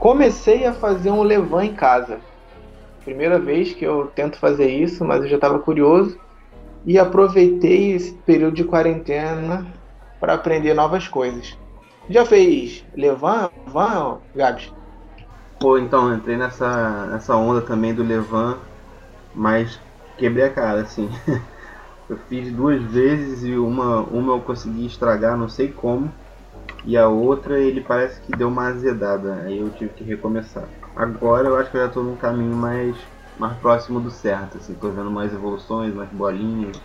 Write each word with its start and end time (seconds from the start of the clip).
comecei 0.00 0.64
a 0.64 0.72
fazer 0.72 1.10
um 1.10 1.22
levan 1.22 1.66
em 1.66 1.74
casa. 1.74 2.18
Primeira 3.04 3.38
vez 3.38 3.74
que 3.74 3.84
eu 3.84 4.10
tento 4.14 4.38
fazer 4.38 4.68
isso, 4.68 5.04
mas 5.04 5.22
eu 5.22 5.28
já 5.28 5.36
estava 5.36 5.58
curioso 5.58 6.18
e 6.86 6.98
aproveitei 6.98 7.92
esse 7.92 8.12
período 8.12 8.54
de 8.54 8.64
quarentena 8.64 9.66
para 10.18 10.34
aprender 10.34 10.72
novas 10.74 11.06
coisas. 11.06 11.56
Já 12.08 12.24
fez 12.24 12.84
Levan, 12.96 13.50
Van, 13.66 14.18
Gabs? 14.34 14.72
Pô, 15.60 15.76
então, 15.76 16.14
entrei 16.14 16.36
nessa, 16.36 17.06
nessa 17.06 17.36
onda 17.36 17.60
também 17.60 17.94
do 17.94 18.02
Levan, 18.02 18.56
mas 19.34 19.78
quebrei 20.16 20.46
a 20.46 20.50
cara, 20.50 20.80
assim. 20.80 21.10
eu 22.08 22.16
fiz 22.28 22.50
duas 22.50 22.82
vezes 22.84 23.44
e 23.44 23.54
uma, 23.54 24.00
uma 24.00 24.32
eu 24.32 24.40
consegui 24.40 24.86
estragar, 24.86 25.36
não 25.36 25.48
sei 25.48 25.68
como. 25.68 26.10
E 26.84 26.96
a 26.96 27.08
outra 27.08 27.58
ele 27.58 27.82
parece 27.82 28.20
que 28.22 28.32
deu 28.32 28.48
uma 28.48 28.68
azedada, 28.68 29.42
aí 29.42 29.58
eu 29.58 29.70
tive 29.70 29.92
que 29.94 30.04
recomeçar. 30.04 30.64
Agora 30.96 31.48
eu 31.48 31.56
acho 31.56 31.70
que 31.70 31.76
eu 31.76 31.82
já 31.82 31.86
estou 31.88 32.02
num 32.02 32.16
caminho 32.16 32.56
mais, 32.56 32.96
mais 33.38 33.56
próximo 33.58 34.00
do 34.00 34.10
certo, 34.10 34.56
assim, 34.56 34.74
tô 34.74 34.88
vendo 34.90 35.10
mais 35.10 35.32
evoluções, 35.32 35.94
mais 35.94 36.08
bolinhas. 36.10 36.80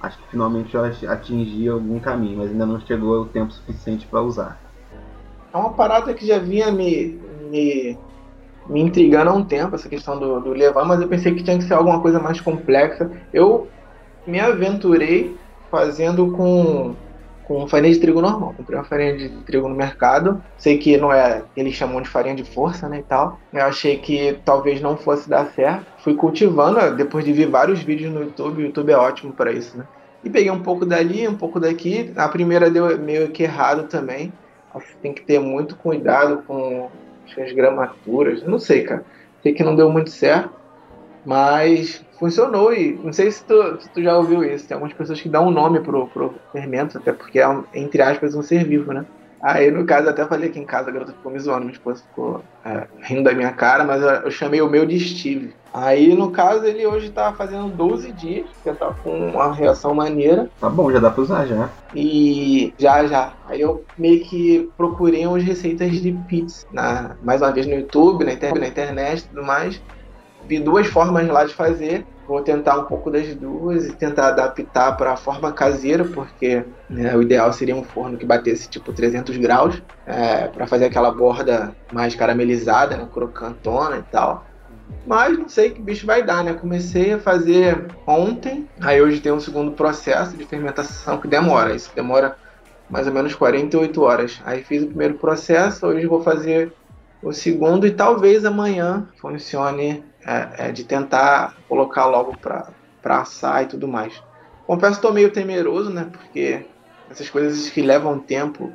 Acho 0.00 0.16
que 0.18 0.28
finalmente 0.30 0.74
eu 0.74 0.84
atingi 0.84 1.68
algum 1.68 1.98
caminho, 1.98 2.38
mas 2.38 2.50
ainda 2.50 2.64
não 2.64 2.80
chegou 2.80 3.22
o 3.22 3.26
tempo 3.26 3.52
suficiente 3.52 4.06
para 4.06 4.22
usar. 4.22 4.56
É 5.52 5.56
uma 5.56 5.72
parada 5.72 6.14
que 6.14 6.24
já 6.24 6.38
vinha 6.38 6.70
me, 6.70 7.18
me, 7.50 7.98
me 8.68 8.80
intrigando 8.80 9.30
há 9.30 9.32
um 9.32 9.44
tempo, 9.44 9.74
essa 9.74 9.88
questão 9.88 10.18
do, 10.18 10.40
do 10.40 10.50
levar, 10.50 10.84
mas 10.84 11.00
eu 11.00 11.08
pensei 11.08 11.34
que 11.34 11.42
tinha 11.42 11.58
que 11.58 11.64
ser 11.64 11.74
alguma 11.74 12.00
coisa 12.00 12.20
mais 12.20 12.40
complexa. 12.40 13.10
Eu 13.32 13.68
me 14.24 14.38
aventurei 14.38 15.36
fazendo 15.70 16.30
com 16.32 16.94
com 17.48 17.66
farinha 17.66 17.94
de 17.94 17.98
trigo 17.98 18.20
normal. 18.20 18.54
Comprei 18.54 18.78
uma 18.78 18.84
farinha 18.84 19.16
de 19.16 19.30
trigo 19.38 19.66
no 19.68 19.74
mercado. 19.74 20.40
Sei 20.58 20.76
que 20.76 20.98
não 20.98 21.10
é, 21.10 21.42
eles 21.56 21.74
chamam 21.74 22.02
de 22.02 22.08
farinha 22.08 22.36
de 22.36 22.44
força, 22.44 22.88
né, 22.88 22.98
e 22.98 23.02
tal. 23.02 23.40
Eu 23.52 23.64
achei 23.64 23.96
que 23.96 24.38
talvez 24.44 24.82
não 24.82 24.98
fosse 24.98 25.28
dar 25.28 25.46
certo. 25.46 25.86
Fui 25.98 26.14
cultivando, 26.14 26.94
depois 26.94 27.24
de 27.24 27.32
ver 27.32 27.46
vários 27.46 27.80
vídeos 27.82 28.12
no 28.12 28.20
YouTube, 28.20 28.58
o 28.58 28.66
YouTube 28.66 28.92
é 28.92 28.96
ótimo 28.96 29.32
para 29.32 29.50
isso, 29.50 29.78
né? 29.78 29.84
E 30.22 30.28
peguei 30.28 30.50
um 30.50 30.62
pouco 30.62 30.84
dali, 30.84 31.26
um 31.26 31.36
pouco 31.36 31.58
daqui. 31.58 32.12
A 32.14 32.28
primeira 32.28 32.70
deu 32.70 32.98
meio 32.98 33.30
que 33.30 33.44
errado 33.44 33.88
também. 33.88 34.32
Tem 35.00 35.14
que 35.14 35.22
ter 35.22 35.40
muito 35.40 35.74
cuidado 35.74 36.42
com 36.46 36.90
as 37.36 37.52
gramaturas. 37.52 38.42
Não 38.42 38.58
sei, 38.58 38.82
cara. 38.82 39.04
Sei 39.42 39.54
que 39.54 39.64
não 39.64 39.74
deu 39.74 39.88
muito 39.90 40.10
certo. 40.10 40.50
Mas 41.24 42.04
funcionou 42.18 42.72
e 42.72 42.98
não 43.02 43.12
sei 43.12 43.30
se 43.30 43.44
tu, 43.44 43.80
se 43.80 43.88
tu, 43.90 44.02
já 44.02 44.16
ouviu 44.16 44.44
isso. 44.44 44.66
Tem 44.66 44.74
algumas 44.74 44.94
pessoas 44.94 45.20
que 45.20 45.28
dão 45.28 45.48
um 45.48 45.50
nome 45.50 45.80
pro, 45.80 46.06
pro 46.08 46.34
fermento, 46.52 46.98
até 46.98 47.12
porque 47.12 47.40
é, 47.40 47.46
entre 47.74 48.02
aspas, 48.02 48.34
um 48.34 48.42
ser 48.42 48.64
vivo, 48.64 48.92
né? 48.92 49.04
Aí, 49.40 49.70
no 49.70 49.84
caso, 49.84 50.08
até 50.08 50.26
falei 50.26 50.48
aqui 50.48 50.58
em 50.58 50.64
casa, 50.64 50.90
a 50.90 50.92
garota 50.92 51.12
ficou 51.12 51.30
me 51.30 51.38
zoando, 51.38 51.60
minha 51.60 51.72
esposa 51.72 52.02
ficou 52.02 52.42
é, 52.64 52.88
rindo 53.02 53.22
da 53.22 53.32
minha 53.32 53.52
cara, 53.52 53.84
mas 53.84 54.02
eu, 54.02 54.08
eu, 54.08 54.30
chamei 54.32 54.60
o 54.60 54.68
meu 54.68 54.84
de 54.84 54.98
Steve. 54.98 55.54
Aí, 55.72 56.12
no 56.12 56.32
caso, 56.32 56.64
ele 56.64 56.84
hoje 56.84 57.10
tá 57.10 57.32
fazendo 57.32 57.68
12 57.68 58.10
dias, 58.12 58.46
que 58.64 58.72
tá 58.72 58.92
com 59.04 59.30
uma 59.30 59.52
reação 59.52 59.94
maneira. 59.94 60.50
Tá 60.60 60.68
bom, 60.68 60.90
já 60.90 60.98
dá 60.98 61.08
pra 61.08 61.22
usar 61.22 61.46
já. 61.46 61.70
E 61.94 62.74
já, 62.78 63.06
já. 63.06 63.32
Aí 63.46 63.60
eu 63.60 63.84
meio 63.96 64.24
que 64.24 64.68
procurei 64.76 65.24
umas 65.24 65.44
receitas 65.44 65.92
de 65.92 66.10
pizza, 66.26 66.66
na, 66.72 67.16
mais 67.22 67.40
uma 67.40 67.52
vez 67.52 67.64
no 67.64 67.74
YouTube, 67.74 68.24
na, 68.24 68.32
inter, 68.32 68.58
na 68.58 68.66
internet 68.66 69.20
e 69.20 69.28
tudo 69.28 69.44
mais 69.44 69.80
vi 70.48 70.58
duas 70.58 70.86
formas 70.86 71.28
lá 71.28 71.44
de 71.44 71.54
fazer. 71.54 72.06
Vou 72.26 72.42
tentar 72.42 72.78
um 72.78 72.84
pouco 72.84 73.10
das 73.10 73.34
duas 73.34 73.86
e 73.86 73.92
tentar 73.92 74.28
adaptar 74.28 74.96
para 74.96 75.12
a 75.12 75.16
forma 75.16 75.52
caseira, 75.52 76.04
porque 76.04 76.64
né, 76.88 77.14
o 77.14 77.22
ideal 77.22 77.52
seria 77.52 77.76
um 77.76 77.84
forno 77.84 78.18
que 78.18 78.26
batesse 78.26 78.68
tipo 78.68 78.92
300 78.92 79.36
graus, 79.36 79.82
é, 80.06 80.46
para 80.48 80.66
fazer 80.66 80.86
aquela 80.86 81.10
borda 81.10 81.74
mais 81.92 82.14
caramelizada, 82.14 82.96
né, 82.96 83.08
crocantona 83.12 83.98
e 83.98 84.02
tal. 84.02 84.46
Mas 85.06 85.38
não 85.38 85.48
sei 85.48 85.70
que 85.70 85.80
bicho 85.80 86.06
vai 86.06 86.22
dar, 86.22 86.44
né? 86.44 86.54
Comecei 86.54 87.12
a 87.12 87.18
fazer 87.18 87.86
ontem, 88.06 88.68
aí 88.80 89.00
hoje 89.00 89.20
tem 89.20 89.32
um 89.32 89.40
segundo 89.40 89.72
processo 89.72 90.36
de 90.36 90.44
fermentação 90.44 91.18
que 91.18 91.28
demora. 91.28 91.74
Isso 91.74 91.90
demora 91.94 92.36
mais 92.90 93.06
ou 93.06 93.12
menos 93.12 93.34
48 93.34 94.02
horas. 94.02 94.40
Aí 94.44 94.62
fiz 94.62 94.82
o 94.82 94.86
primeiro 94.86 95.14
processo, 95.14 95.86
hoje 95.86 96.06
vou 96.06 96.22
fazer 96.22 96.72
o 97.22 97.32
segundo 97.32 97.86
e 97.86 97.90
talvez 97.90 98.44
amanhã 98.44 99.08
funcione 99.20 100.04
é, 100.28 100.68
é, 100.68 100.72
de 100.72 100.84
tentar 100.84 101.54
colocar 101.66 102.04
logo 102.04 102.36
para 102.36 102.70
assar 103.02 103.62
e 103.62 103.66
tudo 103.66 103.88
mais. 103.88 104.22
Confesso 104.66 104.92
que 104.92 104.98
estou 104.98 105.12
meio 105.14 105.32
temeroso, 105.32 105.88
né? 105.88 106.06
Porque 106.12 106.66
essas 107.10 107.30
coisas 107.30 107.70
que 107.70 107.80
levam 107.80 108.18
tempo 108.18 108.70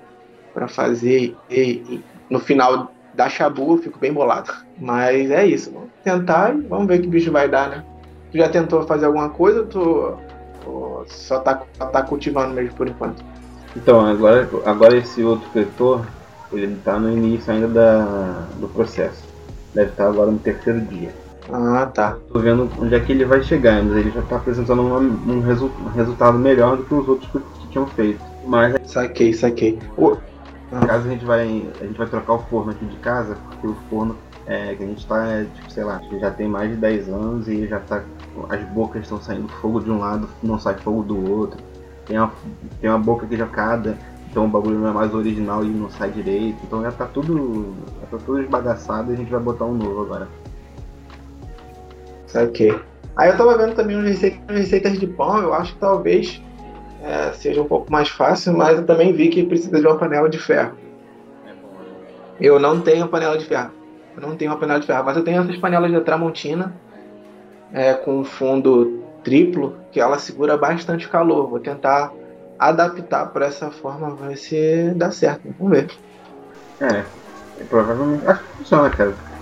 para 0.51 0.67
fazer 0.67 1.35
e, 1.51 1.55
e, 1.55 2.03
no 2.27 2.39
final 2.39 2.91
da 3.13 3.29
chabu 3.29 3.73
eu 3.73 3.77
fico 3.77 3.99
bem 3.99 4.11
bolado. 4.11 4.51
Mas 4.79 5.29
é 5.29 5.45
isso, 5.45 5.71
vamos 5.71 5.89
tentar 6.03 6.55
e 6.55 6.61
vamos 6.61 6.87
ver 6.87 6.99
que 6.99 7.07
bicho 7.07 7.31
vai 7.31 7.47
dar, 7.47 7.69
né? 7.69 7.85
Tu 8.31 8.39
já 8.39 8.49
tentou 8.49 8.81
fazer 8.87 9.05
alguma 9.05 9.29
coisa 9.29 9.59
ou 9.59 9.67
tu 9.67 10.17
só 11.07 11.37
tá, 11.37 11.61
tá 11.77 12.01
cultivando 12.01 12.55
mesmo 12.55 12.75
por 12.75 12.87
enquanto? 12.87 13.23
Então, 13.75 14.03
agora, 14.03 14.49
agora 14.65 14.97
esse 14.97 15.23
outro 15.23 15.47
cretor, 15.51 16.03
ele 16.51 16.79
tá 16.83 16.97
no 16.97 17.11
início 17.11 17.53
ainda 17.53 17.67
da, 17.67 18.47
do 18.55 18.67
processo. 18.67 19.23
Deve 19.71 19.91
estar 19.91 20.07
agora 20.07 20.31
no 20.31 20.39
terceiro 20.39 20.81
dia. 20.81 21.22
Ah, 21.51 21.85
tá. 21.85 22.17
Tô 22.31 22.39
vendo 22.39 22.69
onde 22.79 22.95
é 22.95 22.99
que 22.99 23.11
ele 23.11 23.25
vai 23.25 23.43
chegar, 23.43 23.83
mas 23.83 23.97
ele 23.97 24.11
já 24.11 24.21
tá 24.23 24.37
apresentando 24.37 24.81
uma, 24.81 24.99
um, 24.99 25.41
resu 25.41 25.65
um, 25.65 25.89
resultado 25.89 26.37
melhor 26.37 26.77
do 26.77 26.83
que 26.83 26.93
os 26.93 27.07
outros 27.07 27.29
que, 27.31 27.39
que 27.39 27.67
tinham 27.69 27.87
feito. 27.87 28.21
Mas. 28.45 28.75
Saquei, 28.89 29.33
saquei. 29.33 29.79
O... 29.97 30.17
Ah. 30.71 30.85
Caso 30.85 31.07
a 31.07 31.11
gente 31.11 31.25
vai. 31.25 31.41
A 31.81 31.85
gente 31.85 31.97
vai 31.97 32.07
trocar 32.07 32.33
o 32.33 32.39
forno 32.39 32.71
aqui 32.71 32.85
de 32.85 32.95
casa, 32.97 33.35
porque 33.49 33.67
o 33.67 33.75
forno 33.89 34.15
é, 34.45 34.75
que 34.75 34.83
a 34.83 34.87
gente 34.87 35.05
tá, 35.05 35.25
é, 35.25 35.45
tipo, 35.55 35.71
sei 35.71 35.83
lá, 35.83 36.01
já 36.19 36.31
tem 36.31 36.47
mais 36.47 36.69
de 36.69 36.77
10 36.77 37.09
anos 37.09 37.47
e 37.47 37.67
já 37.67 37.79
tá. 37.79 38.03
As 38.49 38.61
bocas 38.69 39.03
estão 39.03 39.21
saindo 39.21 39.47
fogo 39.47 39.79
de 39.79 39.91
um 39.91 39.99
lado, 39.99 40.27
não 40.41 40.57
sai 40.57 40.75
fogo 40.75 41.03
do 41.03 41.31
outro. 41.31 41.59
Tem 42.05 42.17
uma, 42.17 42.31
tem 42.81 42.89
uma 42.89 42.99
boca 42.99 43.25
que 43.25 43.37
já 43.37 43.47
cada, 43.47 43.97
então 44.29 44.45
o 44.45 44.47
bagulho 44.47 44.79
não 44.79 44.89
é 44.89 44.91
mais 44.91 45.13
original 45.13 45.63
e 45.63 45.67
não 45.67 45.89
sai 45.91 46.09
direito. 46.09 46.57
Então 46.63 46.81
já 46.81 46.91
tá 46.91 47.05
tudo. 47.05 47.73
Já 48.01 48.17
tá 48.17 48.23
tudo 48.25 48.41
esbagaçado 48.41 49.11
e 49.11 49.13
a 49.13 49.17
gente 49.17 49.31
vai 49.31 49.39
botar 49.39 49.65
um 49.65 49.73
novo 49.73 50.01
agora. 50.01 50.27
Ok. 52.35 52.79
Aí 53.15 53.29
eu 53.29 53.37
tava 53.37 53.57
vendo 53.57 53.75
também 53.75 53.95
umas 53.95 54.19
receitas, 54.49 54.99
de 54.99 55.07
pão, 55.07 55.41
eu 55.41 55.53
acho 55.53 55.73
que 55.73 55.79
talvez 55.79 56.41
é, 57.03 57.31
seja 57.33 57.61
um 57.61 57.67
pouco 57.67 57.91
mais 57.91 58.09
fácil, 58.09 58.53
mas 58.53 58.79
eu 58.79 58.85
também 58.85 59.13
vi 59.13 59.29
que 59.29 59.43
precisa 59.43 59.79
de 59.79 59.85
uma 59.85 59.97
panela 59.97 60.29
de 60.29 60.39
ferro. 60.39 60.75
Eu 62.39 62.59
não 62.59 62.81
tenho 62.81 63.07
panela 63.07 63.37
de 63.37 63.45
ferro. 63.45 63.71
Eu 64.15 64.21
não 64.21 64.35
tenho 64.35 64.51
uma 64.51 64.59
panela 64.59 64.79
de 64.79 64.87
ferro, 64.87 65.03
mas 65.05 65.15
eu 65.15 65.23
tenho 65.23 65.41
essas 65.41 65.57
panelas 65.57 65.91
da 65.91 66.01
Tramontina 66.01 66.73
é, 67.71 67.93
com 67.93 68.23
fundo 68.23 69.03
triplo 69.23 69.75
que 69.91 69.99
ela 69.99 70.17
segura 70.17 70.57
bastante 70.57 71.07
calor. 71.07 71.49
Vou 71.49 71.59
tentar 71.59 72.11
adaptar 72.57 73.27
para 73.27 73.45
essa 73.45 73.69
forma, 73.69 74.15
vai 74.15 74.35
ser 74.35 74.95
dar 74.95 75.11
certo. 75.11 75.53
Vamos 75.59 75.77
ver. 75.77 75.91
É, 76.79 77.05
provavelmente 77.65 78.25
acho 78.25 78.43
que 78.43 78.57
funciona, 78.57 78.89
cara. 78.89 79.32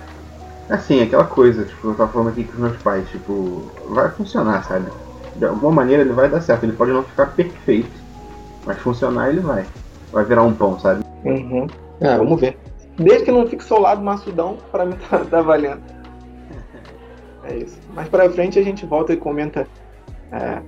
Assim, 0.72 1.02
aquela 1.02 1.26
coisa, 1.26 1.66
tipo, 1.66 1.88
eu 1.88 1.94
tava 1.94 2.10
falando 2.10 2.28
aqui 2.28 2.44
com 2.44 2.54
os 2.54 2.58
meus 2.58 2.76
pais, 2.78 3.06
tipo, 3.10 3.70
vai 3.90 4.10
funcionar, 4.10 4.64
sabe? 4.64 4.90
De 5.36 5.44
alguma 5.44 5.70
maneira 5.70 6.02
ele 6.02 6.14
vai 6.14 6.30
dar 6.30 6.40
certo, 6.40 6.64
ele 6.64 6.72
pode 6.72 6.90
não 6.92 7.02
ficar 7.02 7.26
perfeito, 7.26 7.90
mas 8.64 8.78
funcionar 8.78 9.28
ele 9.28 9.40
vai. 9.40 9.66
Vai 10.10 10.24
virar 10.24 10.42
um 10.44 10.54
pão, 10.54 10.80
sabe? 10.80 11.04
Uhum. 11.26 11.66
É, 12.00 12.16
vamos 12.16 12.40
ver. 12.40 12.58
Desde 12.96 13.26
que 13.26 13.30
não 13.30 13.46
fique 13.46 13.62
solado 13.62 14.00
maçudão, 14.00 14.56
pra 14.70 14.86
mim 14.86 14.96
tá, 15.10 15.18
tá 15.18 15.42
valendo. 15.42 15.82
É 17.44 17.56
isso. 17.56 17.76
Mais 17.92 18.08
pra 18.08 18.30
frente 18.30 18.56
a 18.56 18.62
gente 18.62 18.86
volta 18.86 19.12
e 19.12 19.16
comenta 19.16 19.66
é, 20.30 20.62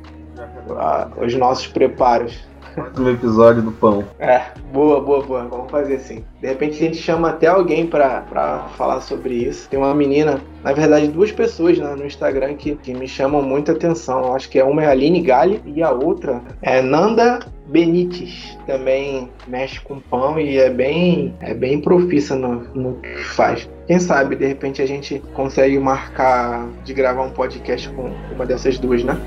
a, 0.77 1.09
os 1.17 1.33
nossos 1.37 1.69
preparos. 1.69 2.47
No 2.97 3.11
episódio 3.11 3.63
do 3.63 3.73
pão. 3.73 4.05
É, 4.19 4.43
boa, 4.73 5.01
boa, 5.01 5.23
boa. 5.23 5.45
Vamos 5.45 5.71
fazer 5.71 5.97
assim. 5.97 6.25
De 6.41 6.49
repente 6.49 6.75
a 6.75 6.87
gente 6.87 6.97
chama 6.97 7.31
até 7.31 7.47
alguém 7.47 7.87
pra, 7.87 8.23
pra 8.23 8.69
falar 8.77 9.01
sobre 9.01 9.35
isso. 9.35 9.69
Tem 9.69 9.79
uma 9.79 9.95
menina, 9.95 10.41
na 10.63 10.73
verdade, 10.73 11.09
duas 11.09 11.33
pessoas 11.33 11.79
né, 11.79 11.95
no 11.95 12.05
Instagram 12.05 12.55
que, 12.55 12.77
que 12.77 12.95
me 12.95 13.09
chamam 13.09 13.43
muita 13.43 13.73
atenção. 13.73 14.25
Eu 14.25 14.35
acho 14.35 14.49
que 14.49 14.59
é 14.59 14.65
uma 14.65 14.83
é 14.83 14.87
a 14.87 14.91
Aline 14.91 15.21
Gali 15.21 15.61
e 15.65 15.83
a 15.83 15.91
outra 15.91 16.41
é 16.63 16.81
Nanda 16.81 17.41
Benites. 17.67 18.57
Também 18.67 19.31
mexe 19.47 19.81
com 19.81 19.99
pão 19.99 20.39
e 20.39 20.59
é 20.59 20.71
bem, 20.71 21.35
é 21.41 21.55
bem 21.55 21.81
profissa 21.81 22.35
no, 22.37 22.61
no 22.75 22.95
que 22.95 23.25
faz. 23.25 23.69
Quem 23.87 23.99
sabe, 23.99 24.37
de 24.37 24.47
repente, 24.47 24.81
a 24.81 24.87
gente 24.87 25.23
consegue 25.35 25.79
marcar 25.79 26.69
de 26.85 26.95
gravar 26.95 27.23
um 27.23 27.31
podcast 27.31 27.89
com 27.91 28.11
uma 28.35 28.47
dessas 28.47 28.79
duas, 28.79 29.05
né? 29.05 29.19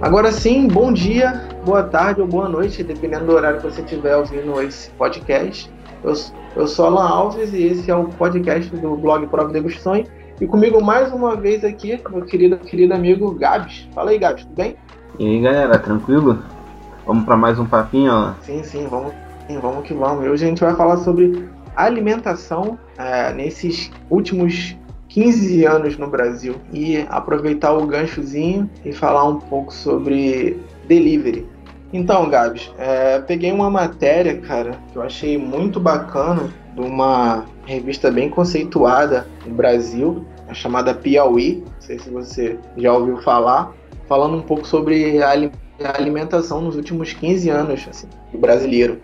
Agora 0.00 0.32
sim, 0.32 0.66
bom 0.66 0.90
dia, 0.90 1.46
boa 1.62 1.82
tarde 1.82 2.22
ou 2.22 2.26
boa 2.26 2.48
noite, 2.48 2.82
dependendo 2.82 3.26
do 3.26 3.32
horário 3.32 3.58
que 3.60 3.64
você 3.64 3.82
estiver 3.82 4.16
ouvindo 4.16 4.58
esse 4.62 4.90
podcast. 4.92 5.70
Eu, 6.02 6.14
eu 6.56 6.66
sou 6.66 6.86
Alan 6.86 7.06
Alves 7.06 7.52
e 7.52 7.64
esse 7.64 7.90
é 7.90 7.94
o 7.94 8.04
podcast 8.04 8.74
do 8.76 8.96
blog 8.96 9.26
Prova 9.26 9.52
Degustações. 9.52 10.08
E 10.40 10.46
comigo 10.46 10.82
mais 10.82 11.12
uma 11.12 11.36
vez 11.36 11.62
aqui, 11.62 12.00
meu 12.10 12.24
querido, 12.24 12.56
querido 12.56 12.94
amigo 12.94 13.34
Gabs. 13.34 13.86
Fala 13.94 14.12
aí, 14.12 14.18
Gabs, 14.18 14.42
tudo 14.44 14.56
bem? 14.56 14.74
E 15.18 15.26
aí, 15.26 15.40
galera, 15.42 15.78
tranquilo? 15.78 16.38
Vamos 17.06 17.26
para 17.26 17.36
mais 17.36 17.58
um 17.58 17.66
papinho, 17.66 18.10
ó. 18.10 18.32
Sim, 18.40 18.64
sim, 18.64 18.86
vamos, 18.88 19.12
sim, 19.46 19.58
vamos 19.58 19.86
que 19.86 19.92
vamos. 19.92 20.24
Hoje 20.24 20.46
a 20.46 20.48
gente 20.48 20.62
vai 20.62 20.74
falar 20.74 20.96
sobre 20.96 21.46
alimentação 21.76 22.78
é, 22.96 23.34
nesses 23.34 23.90
últimos 24.08 24.74
15 25.10 25.64
anos 25.64 25.98
no 25.98 26.06
Brasil 26.06 26.56
e 26.72 27.04
aproveitar 27.08 27.72
o 27.72 27.86
ganchozinho 27.86 28.70
e 28.84 28.92
falar 28.92 29.24
um 29.24 29.38
pouco 29.38 29.74
sobre 29.74 30.58
delivery. 30.86 31.46
Então, 31.92 32.30
Gabs, 32.30 32.72
é, 32.78 33.18
peguei 33.18 33.50
uma 33.50 33.68
matéria, 33.68 34.38
cara, 34.38 34.78
que 34.92 34.96
eu 34.96 35.02
achei 35.02 35.36
muito 35.36 35.80
bacana, 35.80 36.48
de 36.74 36.80
uma 36.80 37.44
revista 37.66 38.10
bem 38.10 38.30
conceituada 38.30 39.26
no 39.44 39.54
Brasil, 39.54 40.24
chamada 40.52 40.94
Piauí, 40.94 41.64
não 41.66 41.80
sei 41.80 41.98
se 41.98 42.08
você 42.08 42.58
já 42.76 42.92
ouviu 42.92 43.18
falar, 43.18 43.72
falando 44.08 44.36
um 44.36 44.42
pouco 44.42 44.66
sobre 44.66 45.20
a 45.22 45.30
alimentação 45.94 46.60
nos 46.60 46.76
últimos 46.76 47.12
15 47.12 47.50
anos 47.50 47.86
assim, 47.88 48.06
do 48.32 48.38
brasileiro. 48.38 49.00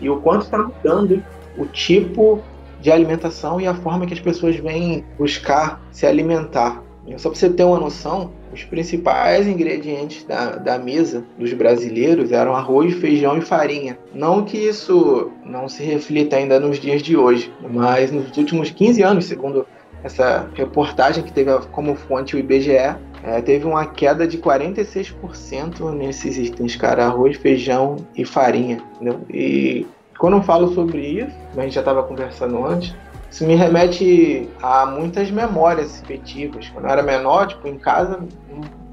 E 0.00 0.10
o 0.10 0.20
quanto 0.20 0.42
está 0.42 0.58
mudando 0.58 1.22
o 1.56 1.66
tipo 1.66 2.42
de 2.80 2.90
alimentação 2.90 3.60
e 3.60 3.66
a 3.66 3.74
forma 3.74 4.06
que 4.06 4.14
as 4.14 4.20
pessoas 4.20 4.56
vêm 4.56 5.04
buscar 5.18 5.82
se 5.90 6.06
alimentar. 6.06 6.82
Só 7.16 7.28
para 7.28 7.38
você 7.38 7.50
ter 7.50 7.64
uma 7.64 7.78
noção, 7.78 8.30
os 8.52 8.62
principais 8.64 9.46
ingredientes 9.46 10.24
da, 10.24 10.56
da 10.56 10.78
mesa 10.78 11.24
dos 11.38 11.52
brasileiros 11.52 12.30
eram 12.30 12.54
arroz, 12.54 12.94
feijão 12.94 13.36
e 13.38 13.40
farinha. 13.40 13.98
Não 14.14 14.44
que 14.44 14.56
isso 14.56 15.30
não 15.44 15.68
se 15.68 15.82
reflita 15.82 16.36
ainda 16.36 16.60
nos 16.60 16.78
dias 16.78 17.02
de 17.02 17.16
hoje, 17.16 17.52
mas 17.68 18.12
nos 18.12 18.36
últimos 18.36 18.70
15 18.70 19.02
anos, 19.02 19.24
segundo 19.24 19.66
essa 20.02 20.48
reportagem 20.54 21.22
que 21.22 21.32
teve 21.32 21.50
como 21.72 21.94
fonte 21.94 22.36
o 22.36 22.38
IBGE, 22.38 22.96
é, 23.22 23.40
teve 23.44 23.66
uma 23.66 23.84
queda 23.84 24.26
de 24.26 24.38
46% 24.38 25.92
nesses 25.92 26.38
itens, 26.38 26.74
cara, 26.76 27.06
arroz, 27.06 27.36
feijão 27.36 27.96
e 28.16 28.24
farinha. 28.24 28.82
Entendeu? 28.94 29.20
E 29.28 29.86
quando 30.20 30.36
eu 30.36 30.42
falo 30.42 30.74
sobre 30.74 31.00
isso, 31.00 31.34
a 31.56 31.62
gente 31.62 31.72
já 31.72 31.80
estava 31.80 32.02
conversando 32.02 32.62
antes, 32.66 32.94
isso 33.30 33.46
me 33.46 33.54
remete 33.54 34.46
a 34.62 34.84
muitas 34.84 35.30
memórias 35.30 36.02
afetivas. 36.02 36.68
Quando 36.68 36.84
eu 36.84 36.90
era 36.90 37.02
menor, 37.02 37.46
tipo, 37.46 37.66
em 37.66 37.78
casa 37.78 38.20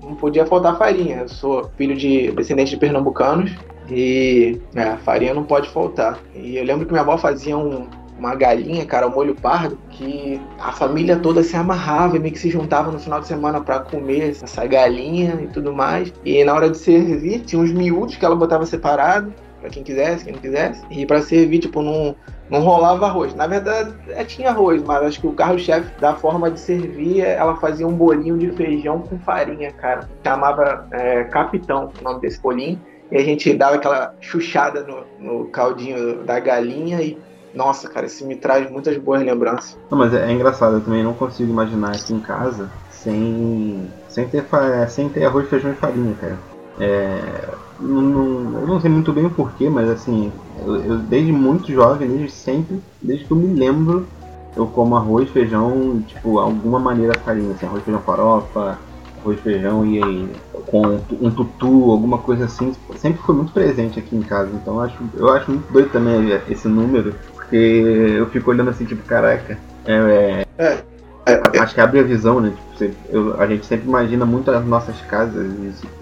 não, 0.02 0.16
podia 0.16 0.46
faltar 0.46 0.78
farinha. 0.78 1.18
Eu 1.18 1.28
sou 1.28 1.70
filho 1.76 1.98
de 1.98 2.32
descendente 2.32 2.72
de 2.72 2.78
pernambucanos 2.78 3.52
e 3.92 4.58
é, 4.74 4.96
farinha 4.96 5.34
não 5.34 5.44
pode 5.44 5.70
faltar. 5.70 6.18
E 6.34 6.56
eu 6.56 6.64
lembro 6.64 6.86
que 6.86 6.94
minha 6.94 7.02
avó 7.02 7.18
fazia 7.18 7.58
um, 7.58 7.88
uma 8.18 8.34
galinha, 8.34 8.86
cara, 8.86 9.06
um 9.06 9.14
molho 9.14 9.36
pardo, 9.36 9.78
que 9.90 10.40
a 10.58 10.72
família 10.72 11.18
toda 11.18 11.44
se 11.44 11.58
amarrava 11.58 12.16
e 12.16 12.20
meio 12.20 12.34
que 12.34 12.40
se 12.40 12.50
juntava 12.50 12.90
no 12.90 13.00
final 13.00 13.20
de 13.20 13.28
semana 13.28 13.60
para 13.60 13.82
comer 13.82 14.30
essa 14.30 14.66
galinha 14.66 15.38
e 15.42 15.48
tudo 15.48 15.74
mais. 15.74 16.14
E 16.24 16.42
na 16.46 16.54
hora 16.54 16.70
de 16.70 16.78
servir, 16.78 17.42
tinha 17.42 17.62
uns 17.62 17.74
miúdos 17.74 18.16
que 18.16 18.24
ela 18.24 18.36
botava 18.36 18.66
separado 18.66 19.34
para 19.68 19.70
quem 19.70 19.84
quisesse, 19.84 20.24
quem 20.24 20.34
não 20.34 20.40
quisesse. 20.40 20.82
E 20.90 21.06
para 21.06 21.22
servir, 21.22 21.60
tipo, 21.60 21.82
não, 21.82 22.16
não 22.50 22.62
rolava 22.62 23.06
arroz. 23.06 23.36
Na 23.36 23.46
verdade, 23.46 23.94
é, 24.10 24.24
tinha 24.24 24.50
arroz, 24.50 24.82
mas 24.82 25.04
acho 25.04 25.22
que 25.22 25.28
o 25.28 25.34
carro-chefe 25.34 25.90
da 26.00 26.16
forma 26.16 26.50
de 26.50 26.60
servir, 26.60 27.22
ela 27.22 27.56
fazia 27.58 27.88
um 27.88 27.94
bolinho 27.94 28.38
de 28.38 28.52
feijão 28.52 29.02
com 29.02 29.20
farinha, 29.20 29.72
cara. 29.74 30.08
Chamava 30.26 30.88
é, 30.92 31.26
Capitão 31.26 31.92
o 32.00 32.04
nome 32.04 32.22
desse 32.22 32.40
bolinho. 32.42 32.80
E 33.12 33.18
a 33.18 33.24
gente 33.24 33.54
dava 33.54 33.76
aquela 33.76 34.14
chuchada 34.20 34.84
no, 34.84 35.06
no 35.20 35.46
caldinho 35.46 36.24
da 36.24 36.40
galinha 36.40 37.02
e 37.02 37.18
nossa, 37.54 37.90
cara, 37.90 38.06
isso 38.06 38.28
me 38.28 38.36
traz 38.36 38.70
muitas 38.70 38.98
boas 38.98 39.24
lembranças. 39.24 39.78
Não, 39.90 39.98
mas 39.98 40.14
é, 40.14 40.30
é, 40.30 40.32
engraçado, 40.32 40.76
eu 40.76 40.82
também 40.82 41.04
não 41.04 41.14
consigo 41.14 41.50
imaginar 41.50 41.96
aqui 41.96 42.14
em 42.14 42.20
casa 42.20 42.70
sem, 42.92 43.90
sem, 44.10 44.28
ter, 44.28 44.46
sem 44.90 45.10
ter 45.10 45.26
arroz, 45.26 45.50
feijão 45.50 45.72
e 45.72 45.76
farinha, 45.76 46.14
cara. 46.20 46.38
É, 46.80 47.48
não, 47.80 48.62
eu 48.62 48.68
não 48.68 48.80
sei 48.80 48.90
muito 48.90 49.14
bem 49.14 49.26
o 49.26 49.30
porquê, 49.30 49.70
mas 49.70 49.90
assim, 49.90 50.32
eu, 50.66 50.76
eu, 50.78 50.98
desde 51.00 51.32
muito 51.32 51.72
jovem, 51.72 52.08
desde 52.08 52.32
sempre, 52.32 52.82
desde 53.02 53.26
que 53.26 53.32
eu 53.32 53.38
me 53.38 53.54
lembro, 53.54 54.08
eu 54.56 54.68
como 54.68 54.96
arroz, 54.96 55.30
feijão, 55.30 56.02
tipo, 56.08 56.40
alguma 56.40 56.80
maneira 56.80 57.14
farinha, 57.20 57.52
assim, 57.52 57.66
arroz, 57.66 57.84
feijão, 57.84 58.02
farofa, 58.02 58.80
arroz, 59.20 59.40
feijão 59.42 59.86
e, 59.86 60.00
e 60.00 60.30
com 60.66 61.00
um 61.22 61.32
tutu, 61.32 61.92
alguma 61.92 62.18
coisa 62.18 62.46
assim, 62.46 62.74
sempre 62.96 63.22
foi 63.22 63.36
muito 63.36 63.54
presente 63.54 64.00
aqui 64.00 64.16
em 64.16 64.24
casa. 64.24 64.52
Então 64.54 64.76
eu 64.76 64.82
acho, 64.82 65.04
eu 65.16 65.30
acho 65.30 65.52
muito 65.52 65.72
doido 65.72 65.92
também 65.92 66.30
esse 66.50 66.68
número, 66.68 67.14
porque 67.36 67.56
eu 67.56 68.26
fico 68.28 68.50
olhando 68.50 68.72
assim, 68.72 68.86
tipo, 68.86 69.04
caraca, 69.04 69.60
é, 69.86 70.46
é, 70.58 70.64
é 70.64 70.97
é, 71.28 71.60
acho 71.60 71.76
que 71.76 71.82
abre 71.82 72.00
a 72.00 72.04
visão, 72.04 72.40
né? 72.40 72.54
Tipo, 72.78 72.96
eu, 73.10 73.40
a 73.40 73.46
gente 73.46 73.66
sempre 73.66 73.88
imagina 73.88 74.26
muito 74.26 74.50
as 74.50 74.66
nossas 74.66 75.00
casas 75.02 75.46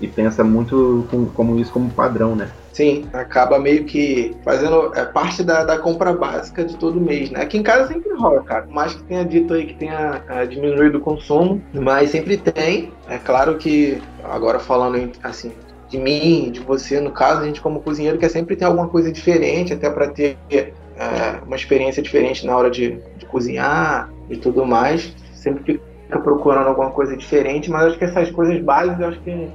e, 0.02 0.06
e 0.06 0.08
pensa 0.08 0.44
muito 0.44 1.08
com, 1.10 1.26
como 1.26 1.60
isso 1.60 1.72
como 1.72 1.90
padrão, 1.90 2.36
né? 2.36 2.50
Sim, 2.74 3.08
acaba 3.14 3.58
meio 3.58 3.86
que 3.86 4.36
fazendo 4.44 4.92
é, 4.96 5.06
parte 5.06 5.44
da, 5.44 5.64
da 5.64 5.80
compra 5.80 6.14
básica 6.14 6.64
de 6.64 6.76
todo 6.76 7.00
mês, 7.00 7.32
né? 7.32 7.42
Aqui 7.42 7.58
em 7.58 7.64
casa 7.64 7.88
sempre 7.88 8.14
rola, 8.14 8.44
cara. 8.44 8.68
Mais 8.70 8.94
que 8.94 9.04
tenha 9.04 9.24
dito 9.24 9.54
aí 9.54 9.66
que 9.66 9.76
tenha 9.76 10.22
é, 10.28 10.46
diminuído 10.46 10.98
o 10.98 11.02
consumo, 11.02 11.62
mas 11.74 12.12
sempre 12.12 12.38
tem. 12.38 12.92
É 13.08 13.18
claro 13.18 13.58
que, 13.58 14.02
agora 14.24 14.60
falando 14.60 15.12
assim, 15.24 15.54
de 15.90 15.98
mim, 15.98 16.52
de 16.52 16.60
você, 16.60 17.00
no 17.00 17.12
caso, 17.12 17.42
a 17.42 17.46
gente 17.46 17.62
como 17.62 17.82
cozinheiro 17.82 18.18
quer 18.18 18.30
sempre 18.30 18.56
ter 18.56 18.66
alguma 18.66 18.88
coisa 18.88 19.12
diferente, 19.12 19.74
até 19.74 19.90
para 19.90 20.08
ter 20.10 20.38
é, 20.52 21.40
uma 21.46 21.56
experiência 21.56 22.02
diferente 22.02 22.46
na 22.46 22.56
hora 22.56 22.70
de, 22.70 23.00
de 23.18 23.26
cozinhar, 23.26 24.10
e 24.30 24.38
tudo 24.38 24.66
mais. 24.66 25.14
Sempre 25.34 25.82
fica 26.06 26.20
procurando 26.20 26.68
alguma 26.68 26.92
coisa 26.92 27.16
diferente, 27.16 27.70
mas 27.70 27.88
acho 27.88 27.98
que 27.98 28.06
essas 28.06 28.32
coisas 28.32 28.62
básicas 28.62 29.10
acho 29.10 29.22
que 29.22 29.50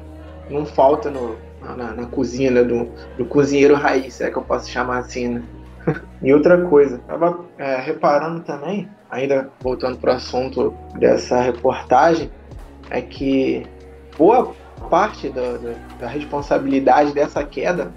não 0.50 0.67
falta 0.67 1.11
no, 1.11 1.37
na, 1.61 1.93
na 1.95 2.07
cozinha 2.07 2.50
né, 2.50 2.62
do, 2.62 2.89
do, 3.17 3.25
cozinheiro 3.25 3.75
raiz, 3.75 4.21
é 4.21 4.31
que 4.31 4.37
eu 4.37 4.43
posso 4.43 4.69
chamar 4.69 4.99
assim, 4.99 5.29
né? 5.29 5.43
e 6.23 6.33
outra 6.33 6.61
coisa, 6.67 6.97
estava 6.97 7.41
é, 7.59 7.77
reparando 7.77 8.41
também, 8.41 8.89
ainda 9.11 9.50
voltando 9.61 9.99
para 9.99 10.12
o 10.12 10.17
assunto 10.17 10.75
dessa 10.99 11.41
reportagem, 11.41 12.31
é 12.91 13.00
que 13.00 13.65
boa 14.19 14.55
parte 14.91 15.29
da, 15.29 15.53
da, 15.53 15.75
da 16.00 16.07
responsabilidade 16.09 17.15
dessa 17.15 17.45
queda 17.45 17.93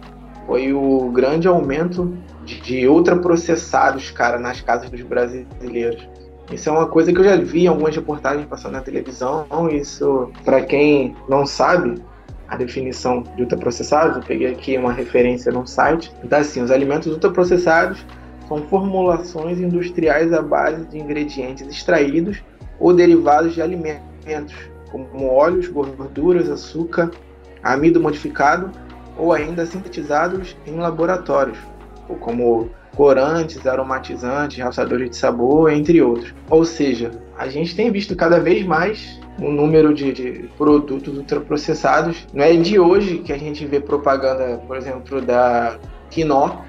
foi 0.46 0.74
o 0.74 1.10
grande 1.12 1.48
aumento 1.48 2.18
de, 2.46 2.60
de 2.62 2.88
ultraprocessados, 2.88 4.12
cara, 4.12 4.38
nas 4.38 4.62
casas 4.62 4.90
dos 4.90 5.02
brasileiros. 5.02 6.08
Isso 6.52 6.70
é 6.70 6.72
uma 6.72 6.88
coisa 6.88 7.12
que 7.12 7.20
eu 7.20 7.24
já 7.24 7.36
vi 7.38 7.64
em 7.64 7.68
algumas 7.68 7.96
reportagens 7.96 8.46
passando 8.46 8.74
na 8.74 8.82
televisão. 8.82 9.48
Isso, 9.72 10.30
para 10.44 10.62
quem 10.62 11.16
não 11.28 11.46
sabe 11.46 12.02
a 12.48 12.58
definição 12.58 13.24
de 13.36 13.42
ultraprocessados, 13.42 14.18
eu 14.18 14.24
peguei 14.24 14.52
aqui 14.52 14.78
uma 14.78 14.92
referência 14.92 15.52
num 15.52 15.66
site. 15.66 16.14
Então, 16.24 16.40
assim, 16.40 16.62
os 16.62 16.70
alimentos 16.70 17.12
ultraprocessados 17.12 18.06
são 18.48 18.62
formulações 18.68 19.60
industriais 19.60 20.34
à 20.34 20.42
base 20.42 20.86
de 20.86 21.00
ingredientes 21.00 21.68
extraídos 21.68 22.44
ou 22.80 22.94
derivados 22.94 23.54
de 23.54 23.62
alimentos, 23.62 24.56
como 24.92 25.28
óleos, 25.28 25.68
gorduras, 25.68 26.50
açúcar, 26.50 27.10
amido 27.64 28.00
modificado 28.00 28.70
ou 29.18 29.32
ainda 29.32 29.66
sintetizados 29.66 30.58
em 30.68 30.76
laboratórios, 30.76 31.58
como 32.20 32.70
corantes, 32.96 33.66
aromatizantes, 33.66 34.58
realçadores 34.58 35.10
de 35.10 35.16
sabor, 35.16 35.72
entre 35.72 36.02
outros. 36.02 36.34
Ou 36.50 36.64
seja, 36.64 37.12
a 37.38 37.48
gente 37.48 37.76
tem 37.76 37.92
visto 37.92 38.16
cada 38.16 38.40
vez 38.40 38.66
mais 38.66 39.20
o 39.40 39.50
número 39.50 39.94
de, 39.94 40.14
de, 40.14 40.50
produtos 40.58 41.18
ultraprocessados. 41.18 42.28
Não 42.34 42.44
é 42.44 42.54
de 42.54 42.80
hoje 42.80 43.20
que 43.20 43.34
a 43.34 43.38
gente 43.38 43.66
vê 43.66 43.80
propaganda, 43.80 44.62
por 44.68 44.78
exemplo, 44.78 45.22
da 45.22 45.78
Quinó, 46.10 46.62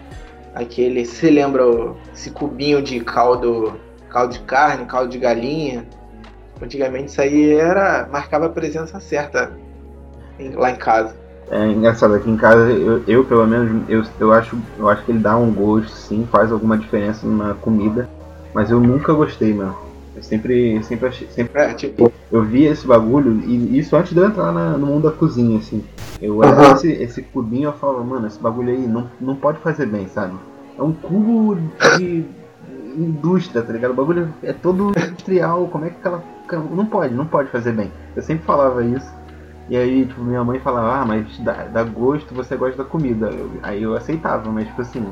aquele, 0.54 1.04
se 1.04 1.28
lembra 1.30 1.64
esse 2.14 2.30
cubinho 2.30 2.80
de 2.80 3.00
caldo, 3.00 3.78
caldo 4.08 4.32
de 4.32 4.40
carne, 4.40 4.86
caldo 4.86 5.10
de 5.10 5.18
galinha. 5.18 5.86
Antigamente 6.62 7.10
isso 7.10 7.20
aí 7.20 7.52
era 7.52 8.08
marcava 8.10 8.46
a 8.46 8.48
presença 8.48 8.98
certa 9.00 9.52
lá 10.54 10.70
em 10.70 10.76
casa. 10.76 11.23
É 11.50 11.66
engraçado, 11.68 12.14
aqui 12.14 12.30
em 12.30 12.36
casa 12.36 12.70
eu, 12.70 13.02
eu, 13.06 13.24
pelo 13.24 13.46
menos 13.46 13.88
eu, 13.88 14.02
eu, 14.18 14.32
acho, 14.32 14.56
eu 14.78 14.88
acho 14.88 15.04
que 15.04 15.12
ele 15.12 15.18
dá 15.18 15.36
um 15.36 15.52
gosto, 15.52 15.90
sim, 15.90 16.26
faz 16.30 16.50
alguma 16.50 16.76
diferença 16.76 17.26
na 17.26 17.54
comida, 17.54 18.08
mas 18.52 18.70
eu 18.70 18.80
nunca 18.80 19.12
gostei, 19.12 19.52
mano. 19.52 19.76
Eu 20.16 20.22
sempre, 20.22 20.82
sempre 20.84 21.08
achei. 21.08 21.28
Sempre, 21.28 21.60
é, 21.60 21.74
tipo... 21.74 22.12
Eu 22.30 22.42
via 22.42 22.70
esse 22.70 22.86
bagulho, 22.86 23.32
e 23.44 23.78
isso 23.78 23.96
antes 23.96 24.12
de 24.12 24.18
eu 24.18 24.26
entrar 24.26 24.52
na, 24.52 24.78
no 24.78 24.86
mundo 24.86 25.10
da 25.10 25.16
cozinha, 25.16 25.58
assim. 25.58 25.84
Eu 26.20 26.36
olhava 26.36 26.72
esse, 26.72 26.90
esse 26.90 27.22
cubinho 27.22 27.70
e 27.70 27.78
falava, 27.78 28.02
mano, 28.02 28.26
esse 28.26 28.38
bagulho 28.38 28.70
aí 28.70 28.86
não, 28.86 29.10
não 29.20 29.36
pode 29.36 29.58
fazer 29.58 29.86
bem, 29.86 30.08
sabe? 30.08 30.34
É 30.78 30.82
um 30.82 30.92
cubo 30.92 31.56
de 31.98 32.24
indústria, 32.96 33.62
tá 33.62 33.72
ligado? 33.72 33.90
O 33.90 33.94
bagulho 33.94 34.28
é 34.42 34.52
todo 34.52 34.90
industrial, 34.90 35.68
como 35.68 35.84
é 35.84 35.90
que 35.90 36.06
ela. 36.06 36.22
Não 36.70 36.86
pode, 36.86 37.14
não 37.14 37.26
pode 37.26 37.50
fazer 37.50 37.72
bem. 37.72 37.90
Eu 38.14 38.22
sempre 38.22 38.44
falava 38.44 38.84
isso. 38.84 39.06
E 39.68 39.76
aí, 39.76 40.04
tipo, 40.06 40.23
minha 40.23 40.44
mãe 40.44 40.59
falava, 40.61 41.00
ah, 41.00 41.04
mas 41.06 41.38
dá, 41.38 41.64
dá 41.64 41.83
gosto, 41.83 42.35
você 42.35 42.56
gosta 42.56 42.83
da 42.83 42.88
comida. 42.88 43.30
Eu, 43.30 43.50
aí 43.62 43.83
eu 43.83 43.97
aceitava, 43.97 44.50
mas 44.50 44.66
tipo 44.66 44.83
assim, 44.83 45.06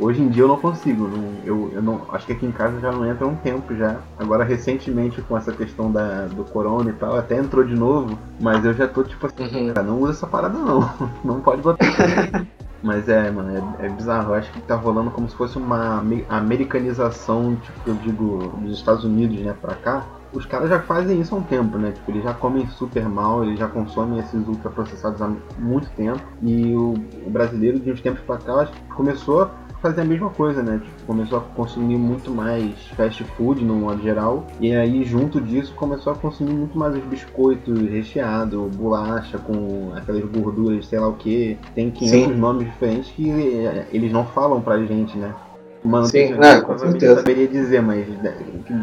hoje 0.00 0.22
em 0.22 0.28
dia 0.28 0.44
eu 0.44 0.48
não 0.48 0.56
consigo. 0.56 1.06
Não, 1.06 1.32
eu, 1.44 1.70
eu 1.74 1.82
não. 1.82 2.02
Acho 2.10 2.26
que 2.26 2.32
aqui 2.32 2.46
em 2.46 2.52
casa 2.52 2.80
já 2.80 2.90
não 2.90 3.04
entra 3.04 3.26
um 3.26 3.36
tempo 3.36 3.74
já. 3.76 3.96
Agora 4.18 4.44
recentemente 4.44 5.20
com 5.22 5.36
essa 5.36 5.52
questão 5.52 5.92
da, 5.92 6.26
do 6.26 6.44
corona 6.44 6.88
e 6.90 6.94
tal, 6.94 7.16
até 7.16 7.36
entrou 7.36 7.64
de 7.64 7.74
novo, 7.74 8.18
mas 8.40 8.64
eu 8.64 8.72
já 8.72 8.88
tô 8.88 9.02
tipo 9.04 9.26
assim, 9.26 9.68
uhum. 9.68 9.74
cara, 9.74 9.86
não 9.86 10.00
usa 10.00 10.12
essa 10.12 10.26
parada 10.26 10.58
não. 10.58 10.88
Não 11.24 11.40
pode 11.40 11.60
botar. 11.60 11.84
Mas 12.82 13.08
é, 13.08 13.30
mano, 13.30 13.74
é, 13.80 13.86
é, 13.86 13.88
bizarro. 13.88 14.30
Eu 14.30 14.34
acho 14.34 14.52
que 14.52 14.60
tá 14.60 14.76
rolando 14.76 15.10
como 15.10 15.28
se 15.28 15.34
fosse 15.34 15.58
uma 15.58 16.02
americanização, 16.28 17.56
tipo, 17.56 17.80
eu 17.86 17.94
digo, 17.94 18.54
dos 18.58 18.78
Estados 18.78 19.02
Unidos, 19.02 19.38
né, 19.40 19.54
pra 19.60 19.74
cá 19.74 20.04
os 20.36 20.46
caras 20.46 20.68
já 20.68 20.80
fazem 20.80 21.20
isso 21.20 21.34
há 21.34 21.38
um 21.38 21.42
tempo, 21.42 21.78
né? 21.78 21.92
Tipo, 21.92 22.10
eles 22.10 22.24
já 22.24 22.34
comem 22.34 22.66
super 22.68 23.08
mal, 23.08 23.42
eles 23.42 23.58
já 23.58 23.68
consomem 23.68 24.18
esses 24.20 24.46
ultraprocessados 24.46 25.20
há 25.22 25.30
muito 25.58 25.88
tempo. 25.90 26.20
E 26.42 26.74
o, 26.74 26.94
o 27.26 27.30
brasileiro, 27.30 27.78
de 27.78 27.90
uns 27.90 28.00
tempos 28.00 28.20
pra 28.20 28.36
cá, 28.38 28.68
começou 28.94 29.42
a 29.42 29.50
fazer 29.80 30.00
a 30.00 30.04
mesma 30.04 30.30
coisa, 30.30 30.62
né? 30.62 30.80
Tipo, 30.82 31.06
começou 31.06 31.38
a 31.38 31.40
consumir 31.40 31.96
muito 31.96 32.30
mais 32.30 32.86
fast 32.96 33.22
food 33.36 33.64
no 33.64 33.76
modo 33.76 34.02
geral. 34.02 34.46
E 34.60 34.74
aí, 34.74 35.04
junto 35.04 35.40
disso, 35.40 35.72
começou 35.74 36.12
a 36.12 36.16
consumir 36.16 36.52
muito 36.52 36.76
mais 36.76 36.94
os 36.94 37.04
biscoitos 37.04 37.80
recheados, 37.88 38.74
bolacha 38.74 39.38
com 39.38 39.92
aquelas 39.94 40.24
gorduras, 40.24 40.86
sei 40.86 40.98
lá 40.98 41.08
o 41.08 41.14
que. 41.14 41.58
Tem 41.74 41.90
500 41.90 42.34
Sim. 42.34 42.34
nomes 42.34 42.66
diferentes 42.66 43.10
que 43.10 43.30
eh, 43.30 43.86
eles 43.92 44.12
não 44.12 44.24
falam 44.26 44.60
pra 44.60 44.78
gente, 44.84 45.16
né? 45.16 45.32
Uma 45.86 46.04
Sim, 46.04 46.32
né, 46.32 46.60
com 46.62 46.76
certeza. 46.76 47.12
Eu 47.12 47.16
saberia 47.18 47.46
dizer, 47.46 47.80
mas 47.80 48.08
né, 48.20 48.36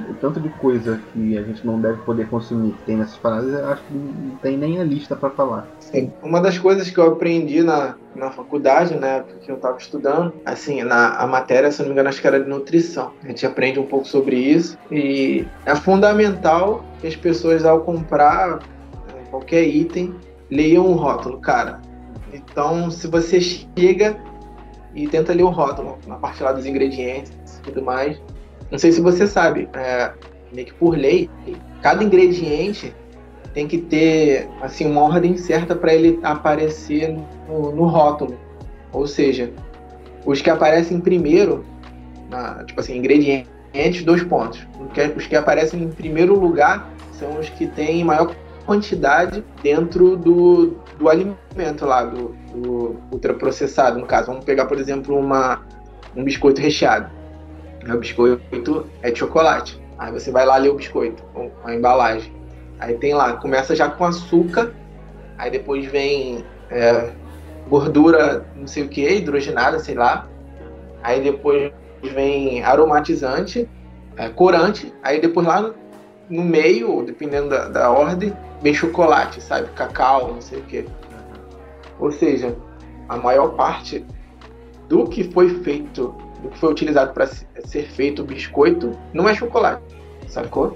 o 0.10 0.14
tanto 0.14 0.40
de 0.40 0.48
coisa 0.48 1.02
que 1.12 1.38
a 1.38 1.44
gente 1.44 1.68
não 1.68 1.78
deve 1.78 1.98
poder 2.04 2.30
consumir 2.30 2.72
que 2.72 2.84
tem 2.84 2.96
nessas 2.96 3.18
paradas, 3.18 3.52
eu 3.52 3.68
acho 3.68 3.84
que 3.84 3.94
não 3.94 4.38
tem 4.38 4.58
nem 4.58 4.80
a 4.80 4.86
lista 4.86 5.14
para 5.14 5.30
falar. 5.30 5.68
Sim. 5.82 6.14
Uma 6.24 6.40
das 6.40 6.58
coisas 6.58 6.90
que 6.90 6.98
eu 6.98 7.08
aprendi 7.08 7.62
na, 7.62 7.96
na 8.16 8.32
faculdade, 8.32 8.96
né, 8.96 9.20
porque 9.20 9.52
eu 9.52 9.56
estava 9.56 9.78
estudando, 9.78 10.34
assim, 10.46 10.82
na 10.82 11.18
a 11.18 11.28
matéria, 11.28 11.70
se 11.74 11.80
não 11.82 11.88
me 11.88 11.92
engano, 11.92 12.08
acho 12.08 12.22
que 12.22 12.28
era 12.28 12.40
de 12.40 12.48
nutrição. 12.48 13.12
A 13.22 13.28
gente 13.28 13.46
aprende 13.46 13.80
um 13.80 13.86
pouco 13.86 14.08
sobre 14.08 14.38
isso 14.38 14.78
e 14.90 15.46
é 15.66 15.76
fundamental 15.76 16.86
que 17.02 17.08
as 17.08 17.18
pessoas, 17.18 17.66
ao 17.66 17.82
comprar 17.82 18.60
né, 18.60 19.24
qualquer 19.30 19.64
item, 19.68 20.16
leiam 20.50 20.86
o 20.86 20.94
rótulo, 20.94 21.40
cara. 21.40 21.82
Então, 22.32 22.90
se 22.90 23.08
você 23.08 23.42
chega 23.42 24.18
e 24.96 25.08
tenta 25.08 25.34
ler 25.34 25.44
o 25.44 25.50
rótulo, 25.50 25.98
na 26.08 26.16
parte 26.16 26.44
lá 26.44 26.52
dos 26.52 26.66
ingredientes 26.66 27.32
e 27.60 27.62
tudo 27.64 27.82
mais. 27.82 28.22
Não 28.72 28.78
sei 28.78 28.92
se 28.92 29.02
você 29.02 29.28
sabe, 29.28 29.70
é, 29.74 30.12
meio 30.52 30.68
que 30.68 30.74
por 30.74 30.98
lei, 30.98 31.30
cada 31.82 32.04
ingrediente 32.04 32.94
tem 33.54 33.68
que 33.68 33.78
ter 33.78 34.50
assim 34.62 34.86
uma 34.86 35.02
ordem 35.02 35.38
certa 35.38 35.76
para 35.76 35.94
ele 35.94 36.20
aparecer 36.24 37.16
no, 37.48 37.72
no, 37.72 37.86
rótulo. 37.86 38.38
Ou 38.92 39.06
seja, 39.06 39.52
os 40.26 40.42
que 40.42 40.50
aparecem 40.50 41.00
primeiro, 41.00 41.64
na, 42.30 42.64
tipo 42.64 42.80
assim, 42.80 42.98
ingredientes, 42.98 44.04
dois 44.04 44.24
pontos. 44.24 44.68
Os 45.16 45.28
que 45.28 45.36
aparecem 45.36 45.84
em 45.84 45.90
primeiro 45.90 46.40
lugar 46.40 46.92
são 47.12 47.40
os 47.40 47.50
que 47.50 47.68
têm 47.68 48.04
maior 48.04 48.36
quantidade 48.66 49.44
dentro 49.62 50.16
do, 50.16 50.78
do 50.98 51.10
alimento 51.10 51.86
lá, 51.86 52.04
do, 52.04 52.36
do 52.54 52.96
ultraprocessado, 53.12 54.00
no 54.00 54.06
caso. 54.06 54.28
Vamos 54.28 54.46
pegar, 54.46 54.66
por 54.66 54.80
exemplo, 54.80 55.18
uma, 55.18 55.62
um 56.16 56.24
biscoito 56.24 56.62
recheado. 56.62 57.10
O 57.88 57.98
biscoito 57.98 58.88
é 59.02 59.12
de 59.12 59.20
chocolate. 59.20 59.82
Aí 59.98 60.12
você 60.12 60.32
vai 60.32 60.46
lá 60.46 60.58
ler 60.58 60.70
o 60.70 60.76
biscoito, 60.76 61.24
a 61.64 61.74
embalagem. 61.74 62.34
Aí 62.80 62.96
tem 62.96 63.14
lá, 63.14 63.34
começa 63.34 63.76
já 63.76 63.90
com 63.90 64.04
açúcar, 64.06 64.74
aí 65.38 65.52
depois 65.52 65.86
vem 65.86 66.44
é, 66.70 67.12
gordura, 67.70 68.46
não 68.56 68.68
sei 68.68 68.84
o 68.84 68.90
que, 68.90 69.08
hidrogenada, 69.08 69.80
sei 69.80 69.96
lá. 69.96 70.28
Aí 71.02 71.22
depois 71.22 71.72
vem 72.02 72.64
aromatizante, 72.64 73.70
é, 74.18 74.30
corante. 74.30 74.94
Aí 75.04 75.22
depois 75.22 75.46
lá 75.46 75.74
no 76.34 76.44
meio, 76.44 77.04
dependendo 77.04 77.50
da, 77.50 77.70
da 77.70 77.92
ordem, 77.92 78.34
vem 78.62 78.74
chocolate, 78.74 79.40
sabe? 79.40 79.70
Cacau, 79.76 80.34
não 80.34 80.42
sei 80.42 80.60
o 80.60 80.64
quê. 80.64 80.86
Ou 82.00 82.12
seja, 82.12 82.56
a 83.08 83.18
maior 83.18 83.50
parte 83.50 84.04
do 84.90 85.08
que 85.08 85.24
foi 85.26 85.50
feito, 85.62 86.16
do 86.42 86.50
que 86.50 86.58
foi 86.58 86.72
utilizado 86.72 87.14
para 87.14 87.28
ser 87.28 87.84
feito 87.84 88.24
o 88.24 88.26
biscoito, 88.26 88.92
não 89.14 89.30
é 89.30 89.36
chocolate, 89.36 89.84
sacou? 90.28 90.76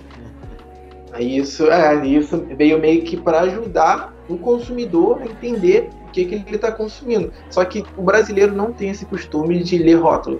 Aí 1.11 1.37
isso, 1.37 1.71
é, 1.71 2.05
isso 2.05 2.45
veio 2.55 2.79
meio 2.79 3.01
que 3.01 3.17
para 3.17 3.41
ajudar 3.41 4.13
o 4.29 4.37
consumidor 4.37 5.21
a 5.21 5.25
entender 5.25 5.89
o 6.07 6.11
que, 6.11 6.25
que 6.25 6.35
ele 6.35 6.55
está 6.55 6.71
consumindo. 6.71 7.33
Só 7.49 7.65
que 7.65 7.83
o 7.97 8.03
brasileiro 8.03 8.53
não 8.53 8.71
tem 8.71 8.91
esse 8.91 9.05
costume 9.05 9.63
de 9.63 9.79
ler 9.79 9.95
rótulo, 9.95 10.39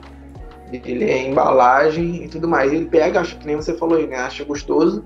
de 0.72 0.94
ler 0.94 1.28
embalagem 1.28 2.24
e 2.24 2.28
tudo 2.28 2.48
mais. 2.48 2.72
Ele 2.72 2.86
pega, 2.86 3.22
acho 3.22 3.38
que 3.38 3.48
nem 3.48 3.56
você 3.56 3.74
falou 3.78 3.98
aí, 3.98 4.08
né? 4.08 4.18
Acha 4.18 4.44
gostoso 4.44 5.04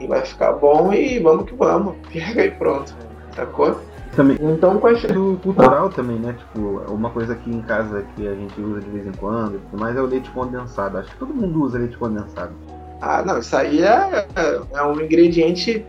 e 0.00 0.06
vai 0.06 0.24
ficar 0.24 0.52
bom 0.52 0.92
e 0.92 1.18
vamos 1.18 1.46
que 1.46 1.54
vamos. 1.54 1.96
Pega 2.12 2.44
e 2.44 2.50
pronto, 2.52 2.94
sacou? 3.34 3.80
Também, 4.14 4.38
então, 4.40 4.78
com 4.78 4.92
do 4.92 5.40
cultural 5.42 5.88
também, 5.90 6.16
né? 6.20 6.36
Tipo, 6.38 6.82
uma 6.88 7.10
coisa 7.10 7.32
aqui 7.32 7.50
em 7.50 7.60
casa 7.62 8.04
que 8.14 8.28
a 8.28 8.34
gente 8.34 8.60
usa 8.60 8.80
de 8.80 8.88
vez 8.90 9.06
em 9.08 9.12
quando, 9.12 9.60
mas 9.72 9.96
é 9.96 10.00
o 10.00 10.06
leite 10.06 10.30
condensado. 10.30 10.98
Acho 10.98 11.10
que 11.10 11.16
todo 11.16 11.34
mundo 11.34 11.60
usa 11.64 11.78
leite 11.78 11.96
condensado. 11.96 12.52
Ah, 13.00 13.24
não, 13.26 13.40
isso 13.40 13.56
aí 13.56 13.82
é, 13.82 14.26
é 14.72 14.82
um 14.84 15.00
ingrediente 15.00 15.84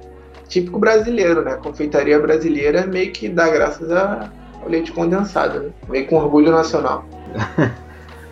típico 0.47 0.79
brasileiro, 0.79 1.43
né? 1.43 1.53
A 1.53 1.57
confeitaria 1.57 2.19
brasileira 2.19 2.87
meio 2.87 3.11
que 3.11 3.29
dá 3.29 3.47
graças 3.47 3.91
ao 3.91 4.67
leite 4.67 4.91
condensado, 4.91 5.59
né? 5.59 5.69
Meio 5.87 6.07
com 6.07 6.15
orgulho 6.15 6.51
nacional. 6.51 7.05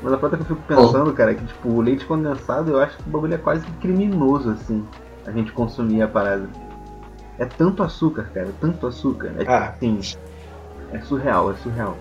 Mas 0.03 0.11
a 0.11 0.17
parte 0.17 0.35
que 0.35 0.41
eu 0.41 0.45
fico 0.45 0.61
pensando, 0.67 1.09
oh. 1.09 1.13
cara, 1.13 1.31
é 1.31 1.35
que 1.35 1.45
tipo, 1.45 1.69
o 1.69 1.81
leite 1.81 2.05
condensado 2.05 2.71
eu 2.71 2.79
acho 2.81 2.97
que 2.97 3.07
o 3.07 3.11
bagulho 3.11 3.35
é 3.35 3.37
quase 3.37 3.65
criminoso, 3.81 4.51
assim, 4.51 4.85
a 5.25 5.31
gente 5.31 5.53
consumir 5.53 6.01
a 6.01 6.07
parada. 6.07 6.49
É 7.39 7.45
tanto 7.45 7.81
açúcar, 7.81 8.29
cara, 8.33 8.49
tanto 8.59 8.85
açúcar. 8.85 9.31
É, 9.39 9.45
ah. 9.47 9.69
assim, 9.69 9.99
é 10.91 10.99
surreal, 10.99 11.51
é 11.51 11.55
surreal. 11.55 11.97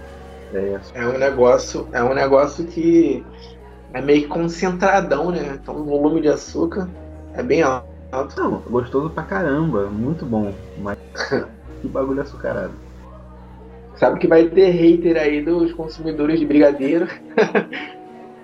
É, 0.53 0.79
é, 0.95 1.07
um 1.07 1.17
negócio, 1.17 1.89
é 1.93 2.03
um 2.03 2.13
negócio 2.13 2.67
que 2.67 3.25
é 3.95 4.03
meio 4.03 4.29
concentradão, 4.29 5.31
né? 5.31 5.59
Então 5.63 5.77
o 5.77 5.85
volume 5.85 6.21
de 6.21 6.29
açúcar 6.29 6.89
é 7.35 7.43
bem 7.43 7.63
alto. 7.63 7.87
Não, 8.37 8.59
gostoso 8.69 9.11
pra 9.11 9.23
caramba, 9.23 9.87
muito 9.87 10.27
bom. 10.27 10.53
Mas 10.79 10.99
que 11.81 11.89
bagulho 11.89 12.21
açucarado. 12.21 12.75
Sabe 13.97 14.19
que 14.19 14.27
vai 14.27 14.49
ter 14.49 14.71
hater 14.71 15.17
aí 15.17 15.43
dos 15.43 15.73
consumidores 15.73 16.41
de 16.41 16.47
brigadeiro 16.47 17.07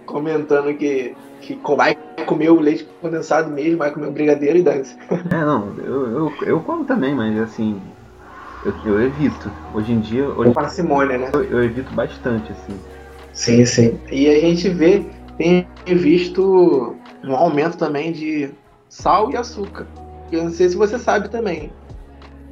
comentando 0.08 0.74
que, 0.74 1.14
que 1.40 1.58
vai 1.76 1.96
comer 2.26 2.50
o 2.50 2.60
leite 2.60 2.88
condensado 3.00 3.50
mesmo, 3.50 3.78
vai 3.78 3.92
comer 3.92 4.08
o 4.08 4.12
brigadeiro 4.12 4.58
e 4.58 4.62
dance. 4.62 4.96
É, 5.30 5.44
não, 5.44 5.74
eu, 5.78 6.10
eu, 6.10 6.32
eu 6.42 6.60
como 6.60 6.84
também, 6.84 7.14
mas 7.14 7.38
assim, 7.38 7.80
eu, 8.64 8.74
eu 8.84 9.02
evito. 9.02 9.50
Hoje 9.74 9.92
em 9.92 10.00
dia. 10.00 10.28
Hoje, 10.28 10.52
parcimônia, 10.52 11.18
né? 11.18 11.30
Eu, 11.32 11.44
eu, 11.44 11.64
evito 11.64 11.92
bastante, 11.94 12.50
assim. 12.52 12.78
Sim, 13.32 13.64
sim. 13.64 14.00
E 14.10 14.28
a 14.28 14.40
gente 14.40 14.68
vê, 14.68 15.04
tem 15.36 15.66
visto 15.86 16.96
um 17.22 17.34
aumento 17.34 17.76
também 17.76 18.12
de 18.12 18.50
sal 18.88 19.30
e 19.30 19.36
açúcar. 19.36 19.86
Eu 20.32 20.44
não 20.44 20.50
sei 20.50 20.68
se 20.68 20.76
você 20.76 20.98
sabe 20.98 21.28
também. 21.28 21.70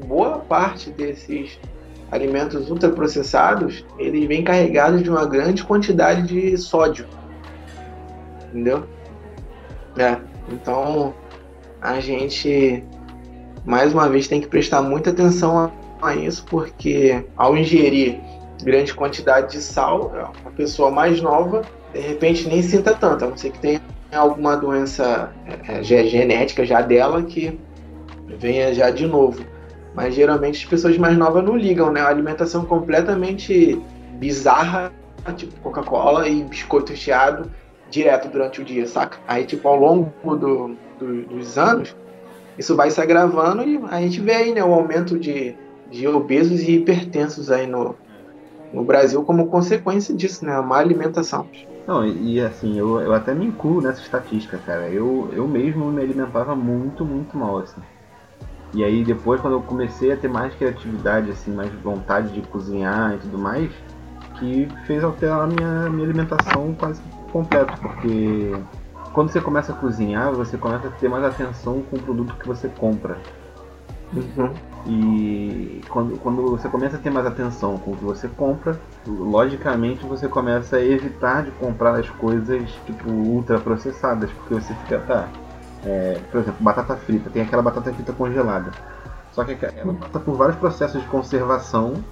Boa 0.07 0.39
parte 0.39 0.91
desses 0.91 1.59
alimentos 2.11 2.71
ultraprocessados, 2.71 3.85
eles 3.99 4.27
vêm 4.29 4.45
carregados 4.45 5.03
de 5.03 5.11
uma 5.11 5.27
grande 5.27 5.65
quantidade 5.65 6.23
de 6.23 6.57
sódio. 6.57 7.07
Entendeu? 8.57 8.85
É. 9.99 10.17
Então, 10.51 11.15
a 11.83 12.01
gente 12.01 12.83
mais 13.67 13.93
uma 13.93 14.09
vez 14.09 14.27
tem 14.29 14.41
que 14.41 14.47
prestar 14.47 14.81
muita 14.81 15.11
atenção 15.11 15.71
a, 16.01 16.15
isso, 16.15 16.45
porque 16.49 17.23
ao 17.37 17.57
ingerir 17.57 18.19
grande 18.63 18.95
quantidade 18.95 19.53
de 19.53 19.61
sal, 19.61 20.33
a 20.45 20.51
pessoa 20.53 20.91
mais 20.91 21.21
nova, 21.21 21.63
de 21.93 22.01
repente 22.01 22.49
nem 22.49 22.63
sinta 22.63 22.95
tanto, 22.95 23.25
a 23.25 23.29
não 23.29 23.37
ser 23.37 23.51
que 23.51 23.59
tenha 23.59 23.81
alguma 24.13 24.57
doença 24.57 25.33
é, 25.69 25.81
é 25.81 25.83
genética 25.83 26.65
já 26.65 26.81
dela 26.81 27.23
que 27.25 27.59
venha 28.39 28.73
já 28.73 28.91
de 28.91 29.07
novo. 29.07 29.45
Mas 29.95 30.15
geralmente 30.15 30.63
as 30.63 30.65
pessoas 30.65 30.97
mais 30.97 31.17
novas 31.19 31.45
não 31.45 31.57
ligam, 31.57 31.91
né? 31.91 32.01
A 32.01 32.09
alimentação 32.09 32.65
completamente 32.65 33.81
bizarra, 34.13 34.93
tipo 35.37 35.59
Coca-Cola 35.61 36.29
e 36.29 36.45
biscoito 36.45 36.93
recheado 36.93 37.51
direto 37.91 38.29
durante 38.29 38.61
o 38.61 38.65
dia, 38.65 38.87
saca? 38.87 39.19
Aí, 39.27 39.45
tipo, 39.45 39.67
ao 39.69 39.77
longo 39.77 40.13
do, 40.37 40.77
do, 40.99 41.23
dos 41.27 41.57
anos, 41.59 41.95
isso 42.59 42.75
vai 42.75 42.91
se 42.91 43.01
agravando 43.01 43.63
e 43.63 43.81
a 43.91 44.01
gente 44.01 44.21
vê 44.21 44.33
aí, 44.33 44.55
né, 44.55 44.65
o 44.65 44.73
aumento 44.73 45.19
de, 45.19 45.55
de 45.91 46.07
obesos 46.09 46.63
e 46.63 46.77
hipertensos 46.77 47.51
aí 47.51 47.67
no, 47.67 47.95
no 48.73 48.83
Brasil 48.83 49.23
como 49.23 49.47
consequência 49.47 50.15
disso, 50.15 50.45
né? 50.45 50.55
A 50.55 50.63
má 50.63 50.79
alimentação. 50.79 51.47
Não, 51.87 52.05
e 52.05 52.41
assim, 52.41 52.77
eu, 52.79 53.01
eu 53.01 53.15
até 53.15 53.33
me 53.33 53.47
incluo 53.47 53.81
nessa 53.81 54.01
estatística, 54.01 54.59
cara. 54.59 54.89
Eu, 54.89 55.31
eu 55.33 55.47
mesmo 55.47 55.87
me 55.93 56.03
alimentava 56.03 56.57
muito, 56.57 57.05
muito 57.05 57.37
mal, 57.37 57.59
assim. 57.59 57.81
E 58.75 58.83
aí 58.83 59.05
depois 59.05 59.41
quando 59.41 59.55
eu 59.55 59.63
comecei 59.63 60.13
a 60.13 60.17
ter 60.17 60.29
mais 60.29 60.53
criatividade, 60.55 61.31
assim, 61.31 61.53
mais 61.53 61.73
vontade 61.83 62.33
de 62.33 62.43
cozinhar 62.49 63.15
e 63.15 63.19
tudo 63.19 63.39
mais, 63.39 63.71
que 64.39 64.69
fez 64.87 65.05
alterar 65.05 65.47
minha, 65.47 65.89
minha 65.89 66.05
alimentação 66.05 66.75
quase 66.75 67.01
completo, 67.37 67.79
porque 67.81 68.57
quando 69.13 69.31
você 69.31 69.41
começa 69.41 69.73
a 69.73 69.77
cozinhar, 69.77 70.33
você 70.33 70.57
começa 70.57 70.89
a 70.89 70.91
ter 70.91 71.09
mais 71.09 71.25
atenção 71.25 71.83
com 71.83 71.97
o 71.97 72.03
produto 72.03 72.35
que 72.35 72.47
você 72.47 72.69
compra. 72.69 73.19
Uhum. 74.15 74.53
E 74.87 75.81
quando, 75.89 76.19
quando 76.21 76.43
você 76.43 76.69
começa 76.69 76.97
a 76.97 76.99
ter 76.99 77.11
mais 77.11 77.27
atenção 77.27 77.77
com 77.79 77.91
o 77.91 77.97
que 77.97 78.05
você 78.05 78.29
compra, 78.29 78.79
logicamente 79.07 80.07
você 80.07 80.29
começa 80.29 80.77
a 80.77 80.85
evitar 80.85 81.43
de 81.43 81.51
comprar 81.53 81.99
as 81.99 82.09
coisas 82.09 82.71
tipo 82.87 83.11
ultraprocessadas, 83.11 84.31
porque 84.31 84.55
você 84.55 84.73
fica, 84.75 85.01
tá, 85.01 85.29
é, 85.85 86.21
por 86.31 86.41
exemplo, 86.41 86.63
batata 86.63 86.97
frita, 86.97 87.29
tem 87.31 87.43
aquela 87.43 87.63
batata 87.63 87.93
frita 87.93 88.13
congelada. 88.13 88.71
Só 89.33 89.45
que 89.45 89.59
ela 89.63 89.93
passa 89.95 90.21
por 90.21 90.35
vários 90.37 90.57
processos 90.57 91.03
de 91.03 91.09
conservação 91.09 92.03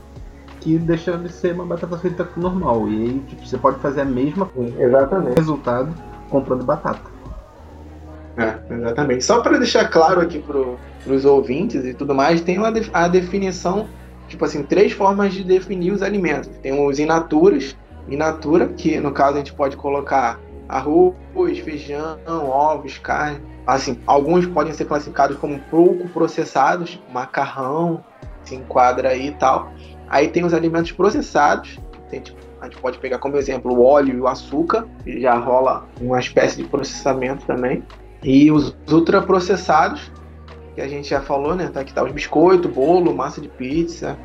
que 0.64 0.78
deixa 0.78 1.18
de 1.18 1.30
ser 1.30 1.52
uma 1.52 1.66
batata 1.66 1.98
frita 1.98 2.26
normal. 2.38 2.88
E 2.88 3.02
aí 3.02 3.22
tipo, 3.28 3.46
você 3.46 3.58
pode 3.58 3.78
fazer 3.80 4.00
a 4.00 4.04
mesma 4.04 4.50
Exatamente. 4.78 5.36
resultado 5.36 5.94
comprando 6.30 6.64
batata. 6.64 7.12
É, 8.36 8.74
exatamente. 8.74 9.22
Só 9.22 9.40
para 9.40 9.58
deixar 9.58 9.88
claro 9.88 10.22
aqui 10.22 10.40
pro, 10.40 10.78
pros 11.04 11.26
ouvintes 11.26 11.84
e 11.84 11.92
tudo 11.92 12.14
mais, 12.14 12.40
tem 12.40 12.58
uma, 12.58 12.72
a 12.92 13.06
definição, 13.06 13.86
tipo 14.26 14.44
assim, 14.44 14.62
três 14.62 14.92
formas 14.92 15.34
de 15.34 15.44
definir 15.44 15.92
os 15.92 16.02
alimentos. 16.02 16.48
Tem 16.62 16.72
os 16.72 16.98
in 16.98 17.04
naturas, 17.04 17.76
in 18.08 18.16
natura, 18.16 18.68
que 18.68 18.98
no 18.98 19.12
caso 19.12 19.34
a 19.34 19.38
gente 19.38 19.52
pode 19.52 19.76
colocar 19.76 20.40
arroz, 20.66 21.58
feijão, 21.62 22.18
ovos, 22.26 22.98
carne. 22.98 23.38
Assim, 23.66 24.00
alguns 24.06 24.46
podem 24.46 24.72
ser 24.72 24.86
classificados 24.86 25.36
como 25.36 25.58
pouco 25.70 26.08
processados, 26.08 27.00
macarrão, 27.12 28.02
se 28.42 28.54
enquadra 28.54 29.10
aí 29.10 29.28
e 29.28 29.32
tal. 29.32 29.72
Aí 30.08 30.28
tem 30.28 30.44
os 30.44 30.54
alimentos 30.54 30.92
processados, 30.92 31.78
tem, 32.10 32.20
tipo, 32.20 32.38
a 32.60 32.66
gente 32.66 32.80
pode 32.80 32.98
pegar 32.98 33.18
como 33.18 33.36
exemplo 33.36 33.74
o 33.74 33.84
óleo 33.84 34.14
e 34.16 34.20
o 34.20 34.26
açúcar, 34.26 34.86
que 35.02 35.20
já 35.20 35.34
rola 35.34 35.86
uma 36.00 36.18
espécie 36.18 36.56
de 36.56 36.64
processamento 36.64 37.44
também. 37.44 37.82
E 38.22 38.50
os 38.50 38.74
ultraprocessados, 38.90 40.10
que 40.74 40.80
a 40.80 40.88
gente 40.88 41.08
já 41.08 41.20
falou, 41.20 41.54
né? 41.54 41.68
Tá 41.68 41.80
aqui 41.80 41.92
tá 41.92 42.02
os 42.02 42.10
biscoitos, 42.10 42.70
bolo, 42.70 43.14
massa 43.14 43.40
de 43.40 43.48
pizza, 43.48 44.16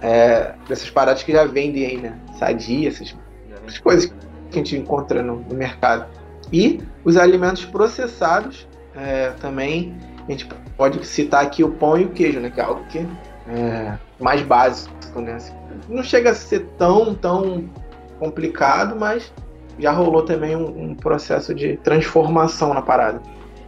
é, 0.00 0.54
dessas 0.68 0.88
paradas 0.90 1.24
que 1.24 1.32
já 1.32 1.44
vendem 1.44 1.86
aí, 1.86 1.96
né? 1.96 2.16
Sadia, 2.38 2.88
essas, 2.88 3.16
essas 3.64 3.78
coisas 3.78 4.06
que 4.06 4.14
a 4.52 4.56
gente 4.58 4.76
encontra 4.76 5.22
no, 5.22 5.40
no 5.40 5.54
mercado. 5.54 6.06
E 6.52 6.80
os 7.04 7.16
alimentos 7.16 7.64
processados 7.64 8.68
é, 8.94 9.30
também, 9.40 9.96
a 10.28 10.30
gente 10.30 10.46
pode 10.76 11.04
citar 11.04 11.42
aqui 11.42 11.64
o 11.64 11.70
pão 11.72 11.98
e 11.98 12.04
o 12.04 12.10
queijo, 12.10 12.38
né? 12.38 12.50
Que 12.50 12.60
é 12.60 12.64
algo 12.64 12.84
que 12.86 12.98
é 13.48 13.98
mais 14.20 14.42
básico, 14.42 15.20
né? 15.20 15.38
Não 15.88 16.02
chega 16.02 16.30
a 16.30 16.34
ser 16.34 16.66
tão, 16.78 17.14
tão 17.14 17.68
complicado, 18.18 18.96
mas 18.98 19.32
já 19.78 19.92
rolou 19.92 20.22
também 20.22 20.56
um, 20.56 20.90
um 20.90 20.94
processo 20.94 21.54
de 21.54 21.76
transformação 21.78 22.72
na 22.72 22.82
parada. 22.82 23.20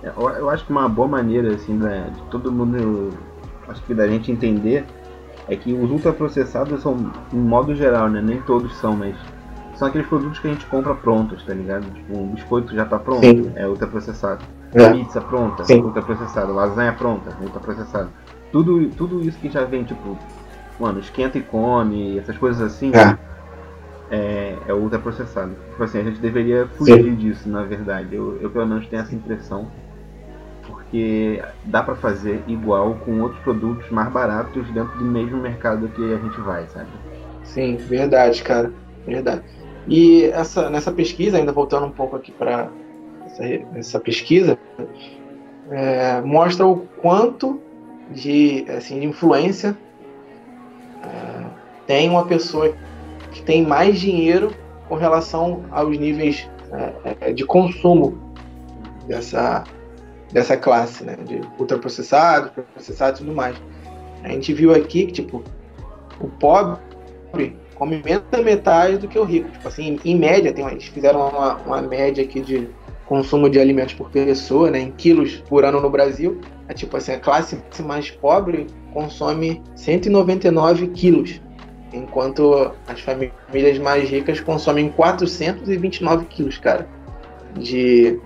É, 0.03 0.09
eu, 0.09 0.29
eu, 0.31 0.51
acho 0.51 0.65
que 0.65 0.71
uma 0.71 0.89
boa 0.89 1.09
maneira 1.09 1.55
assim 1.55 1.75
né, 1.75 2.11
de 2.15 2.23
todo 2.31 2.51
mundo, 2.51 3.11
acho 3.69 3.83
que 3.83 3.95
da 3.95 4.07
gente 4.07 4.31
entender 4.31 4.85
é 5.49 5.57
que 5.57 5.73
os 5.73 5.91
ultraprocessados 5.91 6.83
são, 6.83 7.11
em 7.33 7.39
modo 7.39 7.75
geral, 7.75 8.09
né, 8.09 8.21
nem 8.21 8.41
todos 8.43 8.77
são, 8.77 8.95
mas 8.95 9.17
são 9.75 9.89
aqueles 9.89 10.07
produtos 10.07 10.39
que 10.39 10.49
a 10.49 10.53
gente 10.53 10.67
compra 10.67 10.95
prontos, 10.95 11.43
tá 11.45 11.55
ligado? 11.55 11.87
Tipo, 11.91 12.19
um 12.19 12.29
biscoito 12.29 12.75
já 12.75 12.85
tá 12.85 12.99
pronto, 12.99 13.21
Sim. 13.21 13.53
é 13.55 13.67
ultraprocessado. 13.67 14.45
É. 14.75 14.91
Pizza 14.91 15.21
pronta, 15.21 15.65
Sim. 15.65 15.83
ultraprocessado. 15.83 16.53
Lasanha 16.53 16.93
pronta, 16.93 17.35
ultraprocessado. 17.41 18.11
Tudo, 18.53 18.89
tudo 18.91 19.21
isso 19.23 19.39
que 19.39 19.49
já 19.49 19.65
vem, 19.65 19.85
tipo, 19.85 20.19
mano, 20.79 21.01
esquenta 21.01 21.39
e 21.39 21.43
come, 21.43 22.19
essas 22.19 22.37
coisas 22.37 22.61
assim, 22.61 22.93
é 22.95 23.19
é, 24.11 24.57
é 24.67 24.75
ultraprocessado. 24.75 25.55
Tipo 25.71 25.83
assim, 25.83 25.99
a 25.99 26.05
gente 26.05 26.21
deveria 26.21 26.67
fugir 26.67 27.03
Sim. 27.03 27.15
disso, 27.15 27.49
na 27.49 27.63
verdade. 27.63 28.15
Eu, 28.15 28.39
eu 28.41 28.51
pelo 28.51 28.67
menos 28.67 28.87
tenho 28.87 29.03
essa 29.03 29.15
impressão. 29.15 29.71
Porque 30.67 31.43
dá 31.65 31.83
para 31.83 31.95
fazer 31.97 32.43
igual 32.47 32.95
com 33.05 33.21
outros 33.21 33.41
produtos 33.43 33.91
mais 33.91 34.11
baratos 34.11 34.69
dentro 34.71 34.99
do 34.99 35.05
mesmo 35.05 35.39
mercado 35.39 35.89
que 35.89 36.13
a 36.13 36.19
gente 36.19 36.41
vai, 36.41 36.67
sabe? 36.69 36.89
Sim, 37.45 37.77
verdade, 37.77 38.43
cara. 38.43 38.73
Verdade. 39.07 39.43
E 39.87 40.25
essa, 40.25 40.69
nessa 40.69 40.93
pesquisa, 40.93 41.39
ainda 41.39 41.53
voltando 41.53 41.87
um 41.87 41.91
pouco 41.91 42.17
aqui 42.17 42.31
para 42.31 42.69
essa, 43.27 43.45
essa, 43.75 44.01
pesquisa, 44.01 44.59
é, 45.71 46.21
mostra 46.21 46.67
o 46.67 46.81
quanto 47.01 47.61
de, 48.11 48.67
assim, 48.69 49.01
de 49.01 49.07
influência 49.07 49.77
tem 51.87 52.09
uma 52.09 52.27
pessoa 52.27 52.75
que 53.33 53.43
tem 53.43 53.67
mais 53.67 53.99
dinheiro 53.99 54.53
com 54.89 54.95
relação 54.95 55.65
aos 55.71 55.97
níveis 55.99 56.49
é, 56.73 57.17
é, 57.21 57.33
de 57.33 57.45
consumo 57.45 58.35
dessa, 59.07 59.65
dessa 60.33 60.57
classe, 60.57 61.05
né? 61.05 61.17
De 61.25 61.41
ultraprocessados, 61.59 62.51
processados 62.75 63.21
e 63.21 63.25
tudo 63.25 63.35
mais. 63.35 63.57
A 64.23 64.29
gente 64.29 64.53
viu 64.53 64.75
aqui 64.75 65.07
que, 65.07 65.13
tipo, 65.13 65.43
o 66.21 66.29
pobre 66.29 66.79
come 67.75 68.03
menos 68.05 68.25
da 68.31 68.43
metade 68.43 68.99
do 68.99 69.09
que 69.09 69.19
o 69.19 69.25
rico. 69.25 69.51
Tipo 69.51 69.69
assim, 69.69 69.99
em 70.05 70.17
média, 70.17 70.53
tem, 70.53 70.67
eles 70.67 70.85
fizeram 70.85 71.29
uma, 71.29 71.57
uma 71.57 71.83
média 71.83 72.23
aqui 72.25 72.41
de 72.41 72.69
consumo 73.07 73.49
de 73.49 73.59
alimentos 73.59 73.95
por 73.95 74.11
pessoa, 74.11 74.71
né, 74.71 74.81
em 74.81 74.91
quilos 74.91 75.37
por 75.49 75.65
ano 75.65 75.81
no 75.81 75.89
Brasil. 75.89 76.41
É 76.69 76.75
tipo 76.75 76.97
assim, 76.97 77.13
a 77.13 77.19
classe 77.19 77.59
mais 77.83 78.11
pobre 78.11 78.67
consome 78.93 79.63
199 79.75 80.89
quilos 80.89 81.41
enquanto 81.93 82.73
as 82.87 83.01
famílias 83.01 83.79
mais 83.79 84.11
ricas 84.11 84.41
consomem 84.41 84.91
429 84.91 86.27
quilos, 86.27 86.59
cara, 86.59 86.87
de 87.55 88.21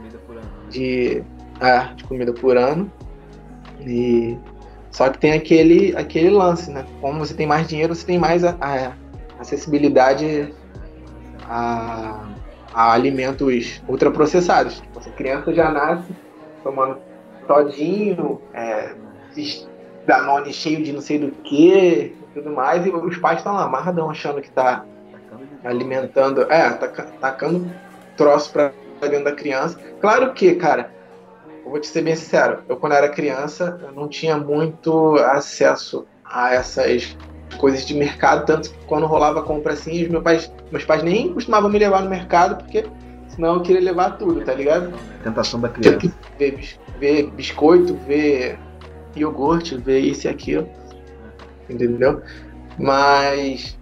de, 0.71 1.23
ah, 1.61 1.93
de 1.95 2.05
comida 2.05 2.33
por 2.33 2.57
ano. 2.57 2.91
E 3.81 4.37
só 4.91 5.09
que 5.09 5.19
tem 5.19 5.33
aquele 5.33 5.95
aquele 5.97 6.31
lance, 6.31 6.71
né? 6.71 6.85
Como 7.01 7.19
você 7.19 7.35
tem 7.35 7.47
mais 7.47 7.69
dinheiro, 7.69 7.95
você 7.95 8.07
tem 8.07 8.19
mais 8.19 8.43
a, 8.45 8.57
a 8.61 8.93
acessibilidade 9.39 10.53
a, 11.49 12.25
a, 12.73 12.93
alimentos 12.93 13.83
ultraprocessados. 13.89 14.81
Tipo, 14.81 14.99
a 14.99 15.13
criança 15.13 15.53
já 15.55 15.71
nasce 15.71 16.13
tomando 16.63 16.99
todinho, 17.47 18.41
é, 18.53 18.95
Danone 20.07 20.53
cheio 20.53 20.83
de 20.83 20.93
não 20.93 21.01
sei 21.01 21.19
do 21.19 21.31
que, 21.31 22.15
tudo 22.35 22.51
mais, 22.51 22.85
e 22.87 22.91
os 22.91 23.17
pais 23.19 23.39
estão 23.39 23.55
lá 23.55 23.65
amarradão, 23.65 24.11
achando 24.11 24.41
que 24.41 24.51
tá 24.51 24.85
alimentando, 25.65 26.43
é, 26.51 26.71
tá 26.71 26.89
tacando 27.21 27.71
troço 28.17 28.53
pra 28.53 28.73
dentro 29.01 29.25
da 29.25 29.33
criança. 29.33 29.79
Claro 30.01 30.33
que, 30.33 30.55
cara, 30.55 30.91
eu 31.65 31.71
vou 31.71 31.81
te 31.81 31.87
ser 31.87 32.03
bem 32.03 32.17
sincero, 32.17 32.63
eu 32.69 32.77
quando 32.77 32.93
era 32.93 33.09
criança, 33.09 33.81
eu 33.83 33.93
não 33.93 34.09
tinha 34.09 34.37
muito 34.37 35.17
acesso 35.17 36.07
a 36.25 36.55
essas 36.55 37.17
coisas 37.59 37.87
de 37.87 37.95
mercado, 37.95 38.47
tanto 38.47 38.71
que 38.71 38.85
quando 38.87 39.07
rolava 39.07 39.43
compra 39.43 39.75
assim, 39.75 40.03
os 40.03 40.09
meus 40.09 40.23
pais, 40.23 40.53
meus 40.71 40.85
pais 40.85 41.03
nem 41.03 41.33
costumavam 41.33 41.71
me 41.71 41.79
levar 41.79 42.03
no 42.03 42.11
mercado, 42.11 42.57
porque 42.57 42.85
senão 43.29 43.55
eu 43.55 43.63
queria 43.63 43.83
levar 43.83 44.17
tudo, 44.19 44.45
tá 44.45 44.55
ligado? 44.55 44.93
Tentação 45.23 45.61
da 45.61 45.69
criança. 45.69 46.13
Ver 47.03 47.31
biscoito, 47.33 47.95
ver 48.07 48.57
iogurte, 49.17 49.77
ver 49.77 49.99
isso 49.99 50.29
e 50.29 50.31
aquilo 50.31 50.69
entendeu? 51.69 52.23
Mas 52.79 53.79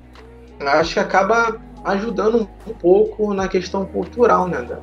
acho 0.60 0.94
que 0.94 1.00
acaba 1.00 1.60
ajudando 1.84 2.48
um 2.66 2.72
pouco 2.74 3.32
na 3.34 3.48
questão 3.48 3.84
cultural, 3.84 4.48
né? 4.48 4.62
Da, 4.62 4.78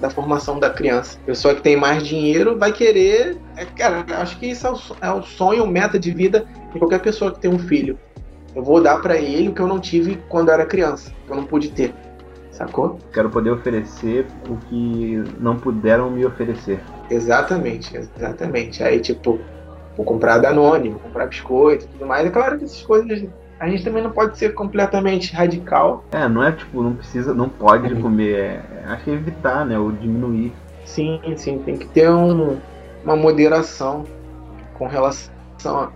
da 0.00 0.10
formação 0.10 0.58
da 0.58 0.68
criança. 0.70 1.18
Pessoa 1.24 1.54
que 1.54 1.62
tem 1.62 1.76
mais 1.76 2.06
dinheiro 2.06 2.58
vai 2.58 2.72
querer. 2.72 3.38
É, 3.56 3.64
cara, 3.64 4.04
acho 4.20 4.38
que 4.38 4.46
isso 4.46 4.66
é 4.66 5.10
o, 5.10 5.18
é 5.18 5.22
sonho, 5.22 5.66
meta 5.66 5.98
de 5.98 6.10
vida 6.10 6.46
de 6.72 6.78
qualquer 6.78 7.00
pessoa 7.00 7.32
que 7.32 7.40
tem 7.40 7.50
um 7.50 7.58
filho. 7.58 7.98
Eu 8.54 8.62
vou 8.62 8.80
dar 8.80 9.00
para 9.00 9.16
ele 9.16 9.48
o 9.48 9.52
que 9.52 9.60
eu 9.60 9.66
não 9.66 9.78
tive 9.78 10.18
quando 10.28 10.48
eu 10.48 10.54
era 10.54 10.66
criança, 10.66 11.12
que 11.26 11.32
eu 11.32 11.36
não 11.36 11.44
pude 11.44 11.70
ter. 11.70 11.94
Sacou? 12.56 12.98
Quero 13.12 13.28
poder 13.28 13.50
oferecer 13.50 14.26
o 14.48 14.56
que 14.56 15.22
não 15.38 15.56
puderam 15.56 16.10
me 16.10 16.24
oferecer. 16.24 16.80
Exatamente, 17.10 17.94
exatamente. 17.94 18.82
Aí, 18.82 18.98
tipo, 18.98 19.38
vou 19.94 20.06
comprar 20.06 20.38
Danone, 20.38 20.88
vou 20.88 21.00
comprar 21.00 21.26
biscoito 21.26 21.84
e 21.84 21.88
tudo 21.88 22.06
mais. 22.06 22.26
É 22.26 22.30
claro 22.30 22.56
que 22.58 22.64
essas 22.64 22.80
coisas 22.80 23.28
a 23.60 23.68
gente 23.68 23.84
também 23.84 24.02
não 24.02 24.10
pode 24.10 24.38
ser 24.38 24.54
completamente 24.54 25.34
radical. 25.34 26.02
É, 26.12 26.26
não 26.28 26.42
é 26.42 26.52
tipo, 26.52 26.82
não 26.82 26.94
precisa, 26.94 27.34
não 27.34 27.48
pode 27.48 27.92
uhum. 27.92 28.02
comer, 28.02 28.34
é, 28.34 28.62
acho 28.86 29.04
que 29.04 29.10
é 29.10 29.14
evitar, 29.14 29.64
né, 29.66 29.78
ou 29.78 29.92
diminuir. 29.92 30.52
Sim, 30.84 31.20
sim, 31.36 31.58
tem 31.58 31.76
que 31.76 31.86
ter 31.88 32.10
um, 32.10 32.58
uma 33.04 33.16
moderação 33.16 34.04
com 34.74 34.86
relação 34.86 35.30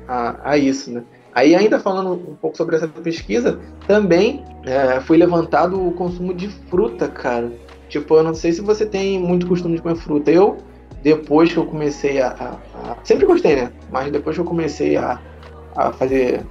a, 0.09 0.37
a, 0.43 0.59
isso, 0.59 0.91
né. 0.93 1.03
Aí 1.35 1.55
ainda 1.55 1.79
falando 1.79 2.13
um 2.13 2.35
pouco 2.35 2.57
sobre 2.57 2.77
essa 2.77 2.89
pesquisa, 2.89 3.59
também 3.87 4.45
é, 4.65 5.01
foi 5.01 5.17
levantado 5.17 5.81
o 5.81 5.93
consumo 5.93 6.35
de 6.35 6.49
fruta, 6.49 7.09
cara. 7.09 7.53
Tipo, 7.89 8.17
eu 8.17 8.23
não 8.23 8.35
sei 8.35 8.53
se 8.53 8.61
você 8.61 8.85
tem 8.85 9.19
muito 9.19 9.47
costume 9.47 9.77
de 9.77 9.83
comer 9.83 9.97
fruta. 9.97 10.31
Eu 10.31 10.59
depois 11.03 11.53
que 11.53 11.59
eu 11.59 11.67
comecei 11.67 12.21
a, 12.21 12.29
a, 12.29 12.93
a, 12.93 12.97
Sempre 13.05 13.27
gostei, 13.27 13.57
né? 13.57 13.73
Mas 13.91 14.13
depois 14.13 14.37
que 14.37 14.41
eu 14.41 14.45
comecei 14.45 14.97
a, 14.97 15.21
a 15.77 15.93
fazer 15.93 16.45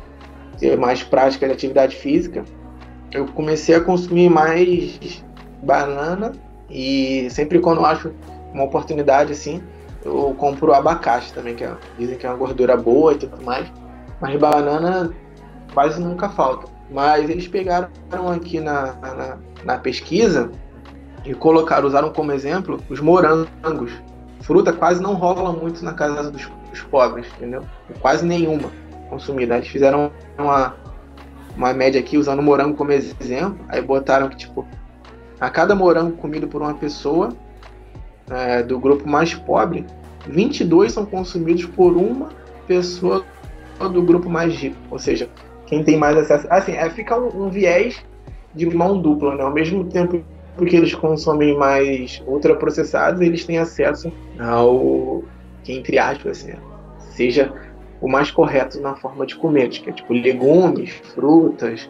mais 0.77 1.03
prática 1.03 1.47
de 1.47 1.53
atividade 1.53 1.95
física, 1.95 2.43
eu 3.11 3.25
comecei 3.27 3.75
a 3.75 3.81
consumir 3.81 4.29
mais 4.29 5.23
banana 5.63 6.33
e 6.69 7.27
sempre 7.29 7.59
quando 7.59 7.85
acho 7.85 8.11
uma 8.53 8.65
oportunidade 8.65 9.31
assim, 9.31 9.61
eu 10.03 10.35
compro 10.37 10.73
abacate 10.73 11.33
também, 11.33 11.55
que 11.55 11.63
é, 11.63 11.75
dizem 11.97 12.17
que 12.17 12.25
é 12.25 12.29
uma 12.29 12.37
gordura 12.37 12.75
boa 12.75 13.13
e 13.13 13.17
tudo 13.17 13.43
mais. 13.43 13.71
Mas 14.21 14.39
banana 14.39 15.11
quase 15.73 15.99
nunca 16.01 16.29
falta. 16.29 16.67
Mas 16.91 17.29
eles 17.29 17.47
pegaram 17.47 17.89
aqui 18.35 18.59
na, 18.59 18.93
na, 18.93 19.37
na 19.63 19.77
pesquisa 19.77 20.51
e 21.25 21.33
colocaram, 21.33 21.87
usaram 21.87 22.11
como 22.11 22.31
exemplo 22.31 22.81
os 22.89 22.99
morangos. 22.99 23.91
Fruta 24.41 24.73
quase 24.73 25.01
não 25.01 25.13
rola 25.13 25.51
muito 25.51 25.83
na 25.83 25.93
casa 25.93 26.31
dos, 26.31 26.49
dos 26.69 26.81
pobres, 26.83 27.27
entendeu? 27.37 27.63
Quase 27.99 28.25
nenhuma 28.25 28.69
consumida. 29.09 29.57
Eles 29.57 29.67
fizeram 29.67 30.11
uma, 30.37 30.75
uma 31.55 31.73
média 31.73 31.99
aqui 31.99 32.17
usando 32.17 32.41
morango 32.41 32.75
como 32.75 32.91
exemplo. 32.91 33.59
Aí 33.67 33.81
botaram 33.81 34.29
que, 34.29 34.37
tipo, 34.37 34.65
a 35.39 35.49
cada 35.49 35.75
morango 35.75 36.17
comido 36.17 36.47
por 36.47 36.61
uma 36.61 36.73
pessoa 36.73 37.29
é, 38.29 38.63
do 38.63 38.79
grupo 38.79 39.07
mais 39.07 39.33
pobre, 39.33 39.85
22 40.27 40.91
são 40.91 41.05
consumidos 41.05 41.65
por 41.65 41.95
uma 41.95 42.29
pessoa 42.67 43.25
do 43.87 44.01
grupo 44.01 44.29
mais 44.29 44.53
rico. 44.55 44.75
Ou 44.91 44.99
seja, 44.99 45.29
quem 45.67 45.83
tem 45.83 45.97
mais 45.97 46.17
acesso. 46.17 46.47
Assim, 46.49 46.73
é, 46.73 46.89
fica 46.89 47.17
um, 47.17 47.45
um 47.45 47.49
viés 47.49 48.03
de 48.53 48.65
mão 48.65 48.99
dupla, 48.99 49.35
né? 49.35 49.43
Ao 49.43 49.53
mesmo 49.53 49.85
tempo 49.85 50.23
que 50.65 50.75
eles 50.75 50.93
consomem 50.93 51.57
mais 51.57 52.21
ultraprocessados, 52.27 53.21
eles 53.21 53.45
têm 53.45 53.57
acesso 53.57 54.11
ao 54.37 55.23
que, 55.63 55.73
entre 55.73 55.97
aspas, 55.97 56.43
assim, 56.43 56.53
seja 57.11 57.53
o 58.01 58.09
mais 58.09 58.31
correto 58.31 58.79
na 58.81 58.95
forma 58.95 59.25
de 59.25 59.35
comer, 59.35 59.69
que 59.69 59.89
é 59.89 59.93
tipo 59.93 60.13
legumes, 60.13 60.91
frutas, 61.13 61.89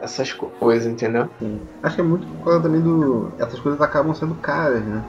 essas 0.00 0.32
coisas, 0.32 0.90
entendeu? 0.90 1.28
Sim. 1.38 1.60
Acho 1.82 1.96
que 1.96 2.00
é 2.00 2.04
muito 2.04 2.26
por 2.26 2.44
causa 2.44 2.60
também 2.60 2.80
do. 2.80 3.32
Essas 3.38 3.58
coisas 3.60 3.80
acabam 3.80 4.14
sendo 4.14 4.34
caras, 4.36 4.82
né? 4.84 5.02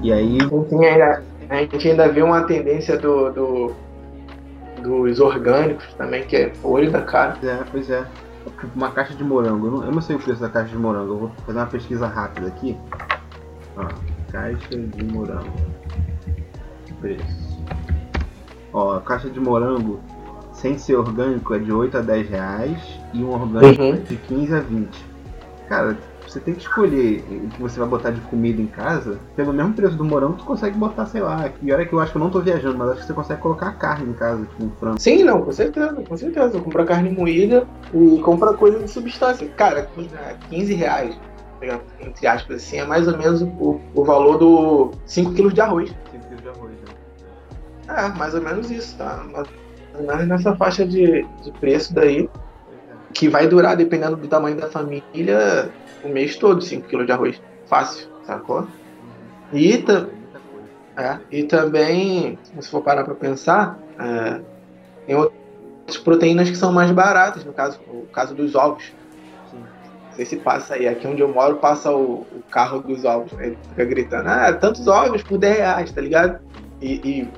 E 0.00 0.12
aí. 0.12 0.38
Sim, 0.68 0.84
ainda, 0.84 1.22
a 1.48 1.56
gente 1.56 1.88
ainda 1.88 2.08
vê 2.08 2.22
uma 2.22 2.42
tendência 2.42 2.96
do, 2.96 3.30
do 3.30 3.72
dos 4.82 5.20
orgânicos 5.20 5.92
também, 5.94 6.24
que 6.24 6.36
é 6.36 6.52
olho 6.62 6.90
da 6.90 7.02
cara. 7.02 7.38
É, 7.42 7.64
pois 7.70 7.88
é. 7.90 8.04
Uma 8.74 8.90
caixa 8.90 9.14
de 9.14 9.22
morango. 9.22 9.66
Eu 9.66 9.70
não, 9.70 9.84
eu 9.84 9.92
não, 9.92 10.00
sei 10.00 10.16
o 10.16 10.18
preço 10.18 10.40
da 10.40 10.48
caixa 10.48 10.70
de 10.70 10.76
morango. 10.76 11.12
Eu 11.12 11.18
vou 11.18 11.32
fazer 11.46 11.58
uma 11.58 11.66
pesquisa 11.66 12.06
rápida 12.06 12.48
aqui. 12.48 12.76
Ó, 13.76 13.88
caixa 14.30 14.76
de 14.76 15.04
morango. 15.04 15.52
Preço. 17.00 17.64
Ó, 18.72 18.96
a 18.96 19.00
caixa 19.00 19.30
de 19.30 19.38
morango 19.38 20.00
sem 20.52 20.78
ser 20.78 20.96
orgânico 20.96 21.54
é 21.54 21.58
de 21.58 21.72
8 21.72 21.98
a 21.98 22.00
10 22.00 22.28
reais 22.28 23.00
e 23.12 23.22
um 23.22 23.30
orgânico 23.30 23.82
uhum. 23.82 23.94
de 23.96 24.16
15 24.16 24.54
a 24.54 24.60
20. 24.60 25.04
Cara, 25.68 25.96
você 26.32 26.40
tem 26.40 26.54
que 26.54 26.60
escolher 26.60 27.22
o 27.30 27.48
que 27.48 27.60
você 27.60 27.78
vai 27.78 27.88
botar 27.88 28.10
de 28.10 28.20
comida 28.22 28.60
em 28.60 28.66
casa, 28.66 29.18
pelo 29.36 29.52
mesmo 29.52 29.74
preço 29.74 29.96
do 29.96 30.04
morango, 30.04 30.34
tu 30.34 30.44
consegue 30.44 30.78
botar, 30.78 31.06
sei 31.06 31.20
lá. 31.20 31.50
E 31.60 31.72
olha 31.72 31.84
que 31.84 31.92
eu 31.92 32.00
acho 32.00 32.12
que 32.12 32.18
eu 32.18 32.22
não 32.22 32.30
tô 32.30 32.40
viajando, 32.40 32.78
mas 32.78 32.90
acho 32.90 33.00
que 33.00 33.06
você 33.06 33.12
consegue 33.12 33.40
colocar 33.40 33.72
carne 33.72 34.10
em 34.10 34.14
casa, 34.14 34.44
tipo 34.46 34.64
um 34.64 34.70
frango. 34.80 35.00
Sim, 35.00 35.24
não, 35.24 35.42
com 35.42 35.52
certeza, 35.52 35.92
com 35.92 36.16
certeza. 36.16 36.60
Compra 36.60 36.84
carne 36.84 37.10
moída 37.10 37.66
e 37.92 38.18
compra 38.20 38.54
coisa 38.54 38.78
de 38.78 38.90
substância. 38.90 39.46
Cara, 39.50 39.88
15 40.48 40.74
reais, 40.74 41.18
entre 42.00 42.26
aspas 42.26 42.56
assim, 42.56 42.78
é 42.78 42.84
mais 42.84 43.06
ou 43.06 43.16
menos 43.16 43.42
o, 43.42 43.80
o 43.94 44.04
valor 44.04 44.38
do 44.38 44.90
5 45.04 45.34
quilos 45.34 45.54
de 45.54 45.60
arroz. 45.60 45.94
5 46.10 46.28
quilos 46.28 46.42
de 46.42 46.48
arroz, 46.48 46.72
né? 46.72 48.04
É, 48.04 48.18
mais 48.18 48.34
ou 48.34 48.40
menos 48.40 48.70
isso, 48.70 48.96
tá? 48.96 49.24
Mas 50.06 50.26
nessa 50.26 50.56
faixa 50.56 50.86
de, 50.86 51.26
de 51.42 51.52
preço 51.60 51.94
daí, 51.94 52.28
que 53.12 53.28
vai 53.28 53.46
durar, 53.46 53.76
dependendo 53.76 54.16
do 54.16 54.28
tamanho 54.28 54.56
da 54.56 54.68
família, 54.68 55.70
o 56.02 56.08
mês 56.08 56.36
todo, 56.36 56.62
5 56.62 56.88
kg 56.88 57.04
de 57.04 57.12
arroz. 57.12 57.40
Fácil, 57.66 58.08
sacou? 58.24 58.66
E, 59.52 59.84
é, 60.96 61.18
e 61.30 61.42
também, 61.44 62.38
se 62.60 62.70
for 62.70 62.82
parar 62.82 63.04
para 63.04 63.14
pensar, 63.14 63.78
é, 63.98 64.40
tem 65.06 65.16
outras 65.16 65.98
proteínas 66.02 66.50
que 66.50 66.56
são 66.56 66.72
mais 66.72 66.90
baratas, 66.90 67.44
no 67.44 67.52
caso, 67.52 67.80
o 67.88 68.06
caso 68.12 68.34
dos 68.34 68.54
ovos. 68.54 68.92
Não 69.52 70.16
sei 70.16 70.26
se 70.26 70.36
passa 70.36 70.74
aí, 70.74 70.86
aqui 70.86 71.06
onde 71.06 71.22
eu 71.22 71.28
moro 71.28 71.56
passa 71.56 71.90
o, 71.90 72.26
o 72.32 72.42
carro 72.50 72.80
dos 72.80 73.04
ovos, 73.04 73.32
né? 73.32 73.46
ele 73.46 73.58
fica 73.70 73.84
gritando, 73.84 74.28
ah, 74.28 74.52
tantos 74.52 74.86
ovos 74.86 75.22
por 75.22 75.38
10 75.38 75.56
reais, 75.56 75.92
tá 75.92 76.00
ligado? 76.02 76.38
E, 76.82 76.94
e, 76.96 77.28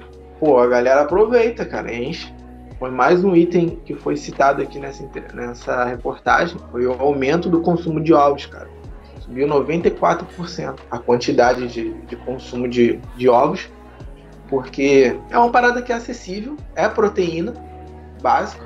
pô, 0.40 0.58
a 0.58 0.66
galera 0.66 1.02
aproveita, 1.02 1.64
cara, 1.64 1.94
enche. 1.94 2.33
Foi 2.78 2.90
mais 2.90 3.22
um 3.24 3.37
item 3.37 3.80
que 3.84 3.94
foi 3.94 4.16
citado 4.16 4.60
aqui 4.60 4.78
nessa, 4.78 5.08
nessa 5.32 5.84
reportagem, 5.84 6.56
foi 6.70 6.87
o 6.87 6.92
aumento 6.92 7.48
do 7.48 7.60
consumo 7.60 8.00
de 8.00 8.12
ovos, 8.12 8.46
cara. 8.46 8.68
Subiu 9.20 9.46
94% 9.48 10.80
a 10.90 10.98
quantidade 10.98 11.68
de, 11.68 11.94
de 11.94 12.16
consumo 12.16 12.68
de, 12.68 13.00
de 13.16 13.28
ovos, 13.28 13.70
porque 14.48 15.16
é 15.30 15.38
uma 15.38 15.50
parada 15.50 15.80
que 15.80 15.92
é 15.92 15.94
acessível, 15.94 16.56
é 16.74 16.88
proteína 16.88 17.54
básica, 18.20 18.64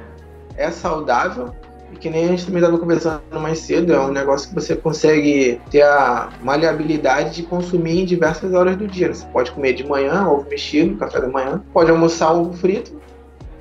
é 0.57 0.71
saudável 0.71 1.55
e 1.93 1.97
que 1.97 2.11
nem 2.11 2.25
a 2.25 2.29
gente 2.29 2.47
também 2.47 2.61
estava 2.61 2.79
conversando 2.79 3.23
mais 3.41 3.61
cedo, 3.61 3.93
é 3.93 4.01
um 4.01 4.11
negócio 4.11 4.49
que 4.49 4.55
você 4.55 4.75
consegue 4.75 5.61
ter 5.71 5.83
a 5.83 6.31
maleabilidade 6.43 7.37
de 7.37 7.43
consumir 7.45 8.01
em 8.01 8.05
diversas 8.05 8.53
horas 8.53 8.77
do 8.77 8.87
dia. 8.87 9.13
Você 9.13 9.25
pode 9.27 9.53
comer 9.53 9.75
de 9.75 9.87
manhã, 9.87 10.27
ovo 10.29 10.49
mexido, 10.49 10.97
café 10.97 11.21
da 11.21 11.29
manhã, 11.29 11.63
pode 11.73 11.91
almoçar 11.91 12.33
ovo 12.33 12.53
frito 12.55 12.99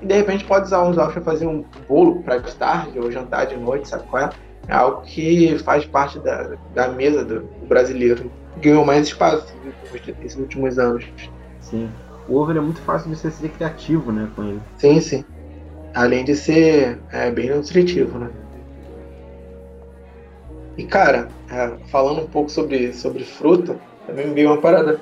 e 0.01 0.05
de 0.05 0.13
repente 0.13 0.45
pode 0.45 0.65
usar 0.65 0.83
uns 0.83 0.97
ovos 0.97 1.13
para 1.13 1.23
fazer 1.23 1.47
um 1.47 1.63
bolo 1.88 2.21
para 2.21 2.38
de 2.38 2.55
tarde 2.55 2.99
ou 2.99 3.12
jantar 3.12 3.47
de 3.47 3.57
noite, 3.57 3.88
sabe 3.88 4.03
qual 4.07 4.23
é? 4.23 4.29
É 4.67 4.73
algo 4.73 5.01
que 5.01 5.57
faz 5.60 5.86
parte 5.86 6.19
da, 6.19 6.55
da 6.73 6.89
mesa 6.89 7.23
do, 7.23 7.41
do 7.41 7.65
brasileiro. 7.67 8.29
Ganhou 8.57 8.86
mais 8.86 9.07
espaço 9.07 9.53
nesses 10.19 10.38
últimos 10.38 10.77
anos. 10.77 11.05
Sim. 11.62 11.89
O 12.27 12.36
ovo 12.36 12.51
é 12.51 12.60
muito 12.60 12.81
fácil 12.81 13.10
de 13.10 13.15
você 13.15 13.31
ser 13.31 13.49
criativo, 13.49 14.12
né, 14.12 14.29
com 14.36 14.43
ele. 14.43 14.62
Sim, 14.77 14.99
sim. 14.99 15.25
Além 15.93 16.25
de 16.25 16.36
ser 16.36 16.99
é, 17.12 17.31
bem 17.31 17.49
nutritivo, 17.49 18.19
né? 18.19 18.29
E 20.77 20.83
cara, 20.83 21.29
é, 21.49 21.71
falando 21.88 22.21
um 22.21 22.27
pouco 22.27 22.51
sobre, 22.51 22.93
sobre 22.93 23.23
fruta, 23.23 23.79
também 24.05 24.27
me 24.27 24.33
veio 24.33 24.49
uma 24.49 24.62
parada, 24.62 24.99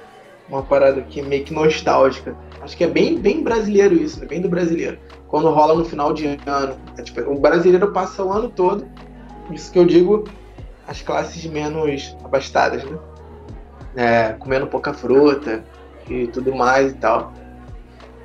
uma 0.47 0.63
parada 0.63 1.01
aqui 1.01 1.21
meio 1.21 1.43
que 1.43 1.53
nostálgica. 1.53 2.35
Acho 2.65 2.75
que 2.75 2.83
é 2.83 2.87
bem, 2.87 3.19
bem 3.19 3.43
brasileiro 3.43 3.93
isso, 3.93 4.19
né? 4.19 4.25
bem 4.25 4.41
do 4.41 4.49
brasileiro. 4.49 4.97
Quando 5.27 5.51
rola 5.51 5.75
no 5.75 5.85
final 5.85 6.11
de 6.11 6.25
ano. 6.47 6.75
É, 6.97 7.03
tipo, 7.03 7.21
o 7.21 7.39
brasileiro 7.39 7.91
passa 7.91 8.23
o 8.23 8.33
ano 8.33 8.49
todo, 8.49 8.87
isso 9.51 9.71
que 9.71 9.77
eu 9.77 9.85
digo, 9.85 10.23
as 10.87 10.99
classes 10.99 11.45
menos 11.45 12.17
abastadas, 12.23 12.83
né? 12.83 12.97
É, 13.95 14.33
comendo 14.39 14.65
pouca 14.65 14.95
fruta 14.95 15.63
e 16.09 16.25
tudo 16.27 16.55
mais 16.55 16.91
e 16.91 16.95
tal. 16.95 17.31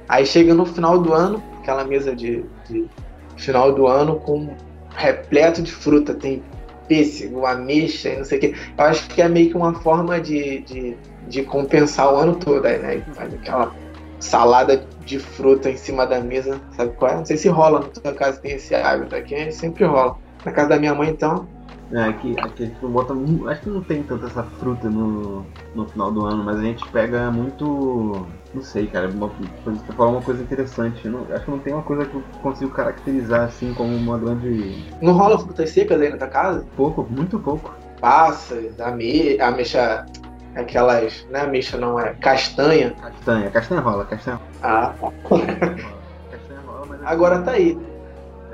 Aí 0.09 0.24
chega 0.24 0.55
no 0.55 0.64
final 0.64 0.98
do 0.98 1.12
ano, 1.12 1.42
aquela 1.59 1.85
mesa 1.85 2.16
de, 2.16 2.42
de 2.66 2.88
final 3.37 3.72
do 3.74 3.87
ano 3.87 4.20
com 4.20 4.55
repleto 4.96 5.61
de 5.61 5.70
fruta, 5.70 6.14
tem 6.14 6.42
pêssego, 6.88 7.44
ameixa 7.44 8.09
e 8.09 8.16
não 8.16 8.24
sei 8.24 8.38
o 8.38 8.40
que. 8.40 8.55
Eu 8.79 8.85
acho 8.85 9.07
que 9.11 9.20
é 9.20 9.29
meio 9.29 9.50
que 9.50 9.57
uma 9.57 9.74
forma 9.74 10.18
de, 10.18 10.61
de, 10.62 10.96
de 11.29 11.42
compensar 11.42 12.11
o 12.12 12.16
ano 12.16 12.37
todo, 12.37 12.64
aí, 12.64 12.79
né? 12.79 13.05
Faz 13.14 13.33
aquela 13.35 13.72
salada 14.20 14.87
de 15.04 15.18
fruta 15.18 15.70
em 15.70 15.76
cima 15.76 16.06
da 16.06 16.20
mesa, 16.20 16.61
sabe 16.76 16.92
qual 16.92 17.11
é? 17.11 17.16
Não 17.16 17.24
sei 17.24 17.37
se 17.37 17.48
rola 17.48 17.80
na 17.80 17.87
tua 17.87 18.12
casa 18.12 18.40
tem 18.40 18.52
esse 18.52 18.74
hábito, 18.74 19.16
aqui 19.16 19.50
sempre 19.50 19.85
rola. 19.85 20.16
Na 20.44 20.52
casa 20.52 20.70
da 20.70 20.78
minha 20.78 20.94
mãe, 20.94 21.11
então. 21.11 21.46
É, 21.92 22.04
aqui, 22.04 22.37
aqui 22.38 22.62
a 22.62 22.66
gente 22.66 22.83
não 22.83 22.90
bota. 22.90 23.12
Acho 23.48 23.62
que 23.62 23.68
não 23.68 23.83
tem 23.83 24.02
tanta 24.02 24.26
essa 24.26 24.44
fruta 24.44 24.88
no, 24.88 25.44
no 25.74 25.88
final 25.88 26.12
do 26.12 26.24
ano, 26.24 26.44
mas 26.44 26.59
a 26.59 26.62
gente 26.62 26.87
pega 26.88 27.30
muito. 27.30 28.26
Não 28.54 28.62
sei, 28.62 28.87
cara. 28.87 29.09
Uma, 29.09 29.28
você 29.64 29.92
falou 29.96 30.12
uma 30.12 30.22
coisa 30.22 30.42
interessante. 30.42 31.09
Não, 31.09 31.26
acho 31.33 31.44
que 31.44 31.50
não 31.50 31.59
tem 31.59 31.72
uma 31.72 31.83
coisa 31.83 32.04
que 32.04 32.14
eu 32.14 32.22
consigo 32.42 32.70
caracterizar 32.70 33.42
assim 33.42 33.74
como 33.74 33.94
uma 33.94 34.18
grande. 34.18 34.85
Não 35.02 35.14
rola 35.14 35.38
frutas 35.38 35.70
secas 35.70 36.00
aí 36.00 36.11
na 36.11 36.16
tua 36.16 36.28
casa? 36.28 36.64
Pouco, 36.76 37.06
muito 37.11 37.38
pouco. 37.40 37.74
Passas, 38.00 38.78
ame, 38.80 39.38
ameixa 39.40 40.06
aquelas, 40.54 41.26
não 41.30 41.40
é 41.40 41.42
ameixa 41.42 41.76
não, 41.76 41.98
é 41.98 42.14
castanha. 42.14 42.92
Castanha, 43.00 43.50
castanha 43.50 43.80
rola, 43.80 44.04
castanha 44.04 44.40
Ah, 44.62 44.92
tá. 45.00 45.12
castanha 45.20 46.60
rola, 46.66 46.86
mas... 46.88 47.00
Agora 47.04 47.42
tá 47.42 47.52
aí. 47.52 47.78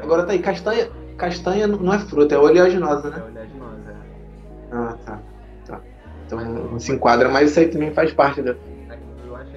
Agora 0.02 0.24
tá 0.24 0.32
aí, 0.32 0.38
castanha, 0.38 0.88
castanha 1.16 1.66
não 1.66 1.92
é 1.92 1.98
fruta, 1.98 2.35
é 2.35 2.38
oleaginosa, 2.38 3.11
né? 3.11 3.18
É 3.18 3.30
oleaginosa, 3.30 3.90
é. 3.90 4.74
Ah, 4.76 4.96
tá. 5.04 5.18
tá. 5.66 5.80
Então 6.26 6.40
não 6.40 6.78
se 6.78 6.92
enquadra, 6.92 7.28
mas 7.28 7.50
isso 7.50 7.61
aí 7.61 7.68
também 7.68 7.92
faz 7.92 8.12
parte 8.12 8.42
da... 8.42 8.54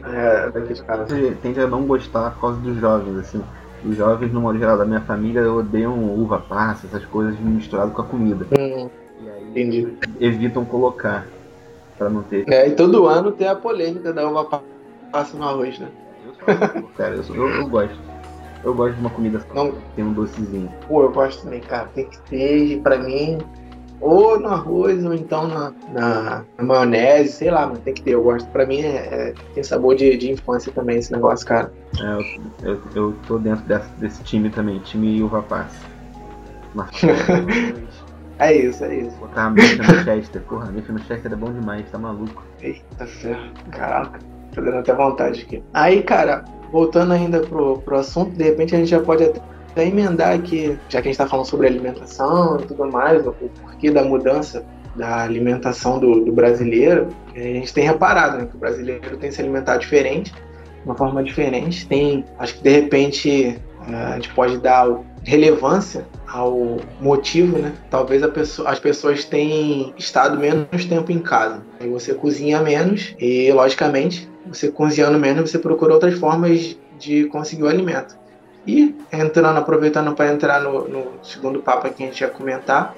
É, 0.02 0.50
daqueles 0.50 0.82
caras. 0.82 1.10
Tende 1.42 1.60
a 1.60 1.68
não 1.68 1.84
gostar 1.84 2.32
por 2.32 2.42
causa 2.42 2.60
dos 2.62 2.78
jovens, 2.80 3.18
assim. 3.18 3.44
Os 3.84 3.96
jovens, 3.96 4.32
no 4.32 4.42
modo 4.42 4.58
geral, 4.58 4.78
da 4.78 4.86
minha 4.86 5.02
família, 5.02 5.52
odeiam 5.52 5.94
uva 6.16 6.40
passa, 6.40 6.88
essas 6.88 7.06
coisas 7.06 7.38
misturadas 7.40 7.94
com 7.94 8.02
a 8.02 8.06
comida. 8.06 8.46
Hum, 8.58 8.90
e 9.22 9.30
aí 9.30 9.50
Entendi. 9.50 9.98
evitam 10.20 10.66
colocar 10.66 11.26
para 12.00 12.10
não 12.10 12.24
ter. 12.24 12.50
É, 12.52 12.68
e 12.70 12.72
todo 12.72 13.06
ano 13.06 13.34
tem 13.34 13.48
a 13.48 13.56
polêmica 13.56 14.14
da 14.14 14.28
uva 14.28 14.64
passa 15.12 15.38
no 15.38 15.44
arroz, 15.44 15.78
né? 15.78 15.90
Eu, 16.26 16.84
cara, 16.98 17.16
eu, 17.16 17.36
eu, 17.36 17.50
eu 17.50 17.68
gosto. 17.68 18.10
Eu 18.64 18.74
gosto 18.74 18.96
de 18.96 19.02
uma 19.02 19.10
comida 19.10 19.46
não. 19.54 19.74
tem 19.96 20.04
um 20.04 20.14
docezinho. 20.14 20.70
Pô, 20.88 21.04
eu 21.04 21.12
gosto 21.12 21.44
também, 21.44 21.62
cara. 21.62 21.88
Tem 21.94 22.06
que 22.06 22.20
ter, 22.30 22.82
pra 22.82 22.98
mim, 22.98 23.38
ou 24.02 24.40
no 24.40 24.50
arroz, 24.50 25.06
ou 25.06 25.14
então 25.14 25.48
na, 25.48 25.74
na, 25.94 26.44
na 26.58 26.64
maionese, 26.64 27.34
sei 27.34 27.52
lá, 27.52 27.68
mas 27.68 27.80
tem 27.80 27.94
que 27.94 28.02
ter. 28.02 28.12
Eu 28.12 28.24
gosto. 28.24 28.50
Pra 28.50 28.66
mim, 28.66 28.82
é, 28.82 28.96
é 29.30 29.34
tem 29.54 29.64
sabor 29.64 29.96
de, 29.96 30.18
de 30.18 30.32
infância 30.32 30.72
também 30.74 30.98
esse 30.98 31.12
negócio, 31.12 31.46
cara. 31.46 31.72
É, 32.02 32.14
eu, 32.64 32.74
eu, 32.74 32.82
eu 32.96 33.16
tô 33.28 33.38
dentro 33.38 33.64
desse, 33.66 33.90
desse 33.98 34.24
time 34.24 34.50
também, 34.50 34.80
time 34.80 35.22
uva 35.22 35.42
passa. 35.42 35.88
é 38.40 38.54
isso, 38.54 38.84
é 38.86 38.96
isso. 38.96 39.16
Botar 39.18 39.48
a 39.48 39.50
bife 39.50 39.78
no 39.78 40.04
Chester. 40.04 40.42
Porra, 40.44 40.70
a 40.70 40.72
bife 40.72 40.92
no 40.92 41.00
Chester 41.00 41.32
é 41.32 41.36
bom 41.36 41.52
demais, 41.52 41.86
tá 41.92 41.98
maluco. 41.98 42.44
Eita 42.62 43.06
ferro. 43.06 43.52
Caraca, 43.72 44.20
tô 44.54 44.62
dando 44.62 44.78
até 44.78 44.94
vontade 44.94 45.42
aqui. 45.42 45.64
Aí, 45.74 46.02
cara, 46.02 46.46
voltando 46.72 47.14
ainda 47.14 47.42
pro, 47.42 47.80
pro 47.80 47.98
assunto, 47.98 48.32
de 48.32 48.44
repente 48.44 48.76
a 48.76 48.80
gente 48.80 48.90
já 48.90 49.02
pode 49.02 49.24
até, 49.26 49.42
até 49.72 49.88
emendar 49.88 50.34
aqui, 50.34 50.78
já 50.88 51.02
que 51.02 51.08
a 51.08 51.12
gente 51.12 51.22
está 51.22 51.28
falando 51.28 51.46
sobre 51.46 51.68
alimentação 51.68 52.58
e 52.60 52.66
tudo 52.66 52.90
mais, 52.90 53.28
o 53.28 53.34
porquê 53.34 53.92
da 53.92 54.04
mudança 54.04 54.66
da 54.96 55.24
alimentação 55.24 56.00
do, 56.00 56.26
do 56.26 56.32
brasileiro, 56.32 57.10
a 57.36 57.40
gente 57.40 57.74
tem 57.74 57.86
reparado 57.86 58.38
né, 58.38 58.46
que 58.46 58.56
o 58.56 58.60
brasileiro 58.60 59.18
tem 59.18 59.32
se 59.32 59.42
alimentado 59.42 59.80
diferente, 59.80 60.34
de 60.34 60.86
uma 60.86 60.96
forma 60.96 61.24
diferente. 61.24 61.88
Tem, 61.88 62.26
acho 62.38 62.56
que 62.56 62.64
de 62.64 62.70
repente 62.70 63.60
a 63.88 64.16
gente 64.16 64.34
pode 64.34 64.58
dar 64.58 64.88
relevância 65.24 66.06
ao 66.28 66.78
motivo, 67.00 67.58
né? 67.58 67.74
Talvez 67.90 68.26
pessoa, 68.28 68.70
as 68.70 68.80
pessoas 68.80 69.26
tenham 69.26 69.94
estado 69.98 70.38
menos 70.38 70.86
tempo 70.86 71.12
em 71.12 71.20
casa. 71.20 71.62
Aí 71.80 71.90
você 71.90 72.14
cozinha 72.14 72.62
menos 72.62 73.16
e, 73.20 73.52
logicamente, 73.52 74.30
você 74.48 74.72
cozinhando 74.72 75.18
menos, 75.20 75.50
você 75.50 75.60
procura 75.60 75.94
outras 75.94 76.18
formas 76.18 76.78
de 76.98 77.26
conseguir 77.26 77.64
o 77.64 77.68
alimento. 77.68 78.18
E 78.66 78.96
entrando, 79.12 79.58
aproveitando 79.58 80.14
para 80.14 80.32
entrar 80.32 80.62
no, 80.62 80.88
no, 80.88 81.06
segundo 81.24 81.60
papo 81.60 81.90
que 81.90 82.04
a 82.04 82.06
gente 82.06 82.22
ia 82.22 82.30
comentar, 82.30 82.96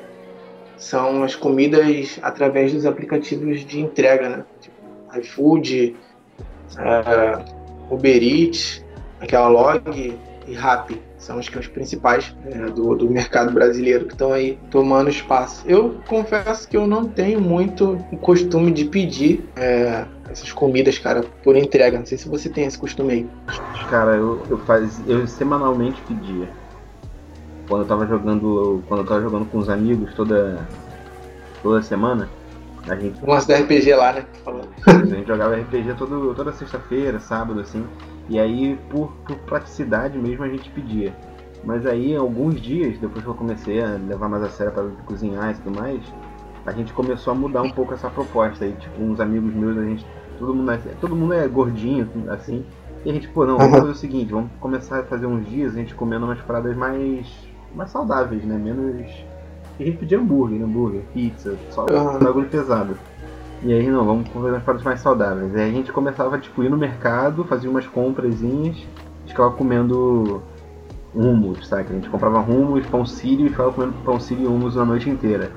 são 0.78 1.24
as 1.24 1.36
comidas 1.36 2.20
através 2.22 2.74
dos 2.74 2.86
aplicativos 2.86 3.64
de 3.64 3.80
entrega, 3.80 4.30
né? 4.30 4.46
Tipo, 4.60 4.76
iFood, 5.20 5.96
uh, 6.78 7.94
Uber 7.94 8.24
Eats, 8.24 8.84
aquela 9.20 9.48
log 9.48 10.18
e 10.48 10.54
Rappi 10.54 11.00
são 11.22 11.38
os, 11.38 11.48
os 11.48 11.68
principais 11.68 12.36
é, 12.46 12.66
do, 12.66 12.96
do 12.96 13.10
mercado 13.10 13.54
brasileiro 13.54 14.06
que 14.06 14.14
estão 14.14 14.34
aí 14.34 14.58
tomando 14.72 15.10
espaço. 15.10 15.64
Eu 15.68 16.02
confesso 16.08 16.68
que 16.68 16.76
eu 16.76 16.88
não 16.88 17.06
tenho 17.06 17.40
muito 17.40 17.94
o 18.12 18.18
costume 18.18 18.72
de 18.72 18.86
pedir 18.86 19.48
é, 19.56 20.06
essas 20.30 20.52
comidas, 20.52 20.98
cara, 20.98 21.24
por 21.44 21.56
entrega. 21.56 22.00
Não 22.00 22.06
sei 22.08 22.18
se 22.18 22.28
você 22.28 22.50
tem 22.50 22.66
esse 22.66 22.78
costume 22.78 23.14
aí. 23.14 23.30
Cara, 23.90 24.16
eu, 24.16 24.42
eu, 24.50 24.58
faz, 24.60 25.00
eu 25.08 25.28
semanalmente 25.28 26.02
pedia. 26.08 26.50
Quando 27.70 27.84
eu 27.84 27.88
tava 27.88 28.08
jogando. 28.08 28.84
Quando 28.88 29.02
eu 29.02 29.08
tava 29.08 29.22
jogando 29.22 29.46
com 29.46 29.60
os 29.60 29.70
amigos 29.70 30.14
toda, 30.16 30.68
toda 31.62 31.84
semana. 31.84 32.28
A 32.90 32.96
gente. 32.96 33.24
Um 33.24 33.30
lance 33.30 33.48
da 33.48 33.58
RPG 33.60 33.94
lá, 33.94 34.14
né? 34.14 34.26
A 34.88 35.06
gente 35.06 35.28
jogava 35.28 35.56
RPG 35.56 35.94
todo, 36.00 36.34
toda 36.34 36.52
sexta-feira, 36.52 37.20
sábado, 37.20 37.60
assim. 37.60 37.86
E 38.30 38.40
aí, 38.40 38.78
por, 38.90 39.12
por 39.26 39.38
praticidade 39.40 40.18
mesmo, 40.18 40.44
a 40.44 40.50
gente 40.50 40.70
pedia. 40.70 41.14
Mas 41.64 41.86
aí, 41.86 42.16
alguns 42.16 42.60
dias, 42.60 42.98
depois 42.98 43.24
que 43.24 43.30
eu 43.30 43.36
comecei 43.36 43.82
a 43.82 43.98
levar 43.98 44.28
mais 44.28 44.44
a 44.44 44.50
sério 44.50 44.74
para 44.74 44.84
cozinhar 45.06 45.52
e 45.52 45.54
tudo 45.56 45.80
mais, 45.80 46.02
a 46.66 46.72
gente 46.72 46.94
começou 46.94 47.32
a 47.32 47.36
mudar 47.36 47.62
um 47.62 47.70
pouco 47.70 47.94
essa 47.94 48.10
proposta. 48.10 48.66
Aí, 48.66 48.74
tipo, 48.74 49.02
uns 49.02 49.20
amigos 49.20 49.54
meus, 49.54 49.78
a 49.78 49.84
gente. 49.84 50.06
Todo 50.40 50.56
mundo 50.56 50.72
é, 50.72 50.78
todo 51.00 51.16
mundo 51.16 51.34
é 51.34 51.48
gordinho, 51.48 52.10
assim. 52.30 52.66
E 53.06 53.10
a 53.10 53.14
gente, 53.14 53.28
pô, 53.28 53.46
não, 53.46 53.58
vamos 53.58 53.80
fazer 53.80 53.92
o 53.92 53.96
seguinte, 53.96 54.32
vamos 54.32 54.52
começar 54.60 55.00
a 55.00 55.04
fazer 55.04 55.26
uns 55.26 55.48
dias 55.48 55.74
a 55.74 55.78
gente 55.78 55.94
comendo 55.94 56.26
umas 56.26 56.42
paradas 56.42 56.76
mais. 56.76 57.28
mais 57.76 57.90
saudáveis, 57.92 58.44
né? 58.44 58.58
Menos. 58.58 59.12
A 59.80 59.84
gente 59.84 59.98
pedia 59.98 60.20
hambúrguer, 60.20 60.62
hambúrguer, 60.64 61.02
pizza, 61.14 61.58
só 61.72 61.86
um 61.86 62.20
bagulho 62.20 62.48
pesado. 62.48 62.96
E 63.64 63.72
aí, 63.72 63.88
não, 63.88 64.06
vamos 64.06 64.30
fazer 64.30 64.50
umas 64.50 64.64
paradas 64.64 64.86
mais 64.86 65.00
saudáveis. 65.00 65.54
E 65.54 65.60
aí 65.60 65.70
a 65.70 65.74
gente 65.74 65.92
começava, 65.92 66.38
tipo, 66.40 66.64
ir 66.64 66.70
no 66.70 66.78
mercado, 66.78 67.44
fazia 67.44 67.70
umas 67.70 67.86
comprazinhas, 67.86 68.78
ficava 69.28 69.52
comendo 69.52 70.42
hummus, 71.14 71.68
sabe? 71.68 71.88
A 71.90 71.94
gente 71.94 72.10
comprava 72.10 72.40
hummus, 72.40 72.86
pão 72.88 73.06
sírio 73.06 73.46
e 73.46 73.50
ficava 73.50 73.72
comendo 73.72 73.94
pão 74.04 74.20
sírio 74.20 74.46
e 74.46 74.48
hummus 74.48 74.78
a 74.78 74.86
noite 74.86 75.10
inteira. 75.10 75.52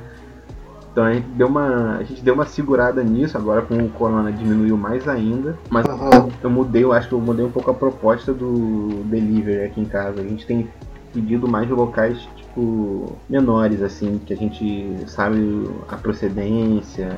Então 0.94 1.02
a 1.02 1.12
gente 1.12 1.26
deu 1.30 1.48
uma, 1.48 1.96
a 1.96 2.02
gente 2.04 2.22
deu 2.22 2.34
uma 2.34 2.46
segurada 2.46 3.02
nisso, 3.02 3.36
agora 3.36 3.62
com 3.62 3.76
o 3.78 3.88
corona 3.90 4.30
diminuiu 4.30 4.76
mais 4.76 5.08
ainda, 5.08 5.58
mas 5.68 5.84
uhum. 5.86 6.30
eu 6.40 6.48
mudei, 6.48 6.84
eu 6.84 6.92
acho 6.92 7.08
que 7.08 7.14
eu 7.14 7.20
mudei 7.20 7.44
um 7.44 7.50
pouco 7.50 7.68
a 7.68 7.74
proposta 7.74 8.32
do 8.32 9.02
delivery 9.06 9.64
aqui 9.64 9.80
em 9.80 9.86
casa. 9.86 10.20
A 10.20 10.24
gente 10.24 10.46
tem 10.46 10.70
pedido 11.12 11.48
mais 11.48 11.68
locais 11.68 12.28
tipo 12.36 13.16
menores 13.28 13.82
assim, 13.82 14.20
que 14.24 14.32
a 14.32 14.36
gente 14.36 14.96
sabe 15.08 15.68
a 15.88 15.96
procedência, 15.96 17.08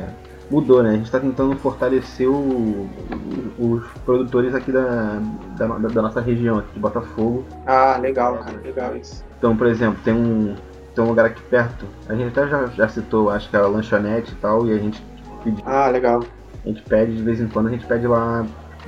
mudou, 0.50 0.82
né? 0.82 0.90
A 0.90 0.92
gente 0.94 1.06
está 1.06 1.20
tentando 1.20 1.56
fortalecer 1.56 2.28
o, 2.28 2.88
os 3.58 3.84
produtores 4.04 4.54
aqui 4.54 4.70
da, 4.70 5.20
da, 5.56 5.66
da, 5.66 6.02
nossa 6.02 6.20
região, 6.20 6.58
aqui 6.58 6.72
de 6.74 6.80
Botafogo. 6.80 7.44
Ah, 7.66 7.98
legal, 8.00 8.38
cara, 8.38 8.58
legal 8.58 8.96
isso. 8.96 9.24
Então, 9.38 9.56
por 9.56 9.66
exemplo, 9.66 9.98
tem 10.04 10.14
um, 10.14 10.54
tem 10.94 11.04
um 11.04 11.08
lugar 11.08 11.26
aqui 11.26 11.42
perto, 11.42 11.84
a 12.08 12.14
gente 12.14 12.28
até 12.28 12.48
já, 12.48 12.66
já 12.66 12.88
citou, 12.88 13.30
acho 13.30 13.50
que 13.50 13.56
é 13.56 13.60
a 13.60 13.66
lanchonete 13.66 14.32
e 14.32 14.36
tal, 14.36 14.66
e 14.66 14.72
a 14.72 14.78
gente 14.78 15.02
pediu. 15.42 15.62
Ah, 15.66 15.88
legal. 15.88 16.22
A 16.64 16.68
gente 16.68 16.82
pede 16.82 17.16
de 17.16 17.22
vez 17.22 17.40
em 17.40 17.48
quando, 17.48 17.68
a 17.68 17.70
gente 17.70 17.86
pede 17.86 18.06
lá, 18.06 18.44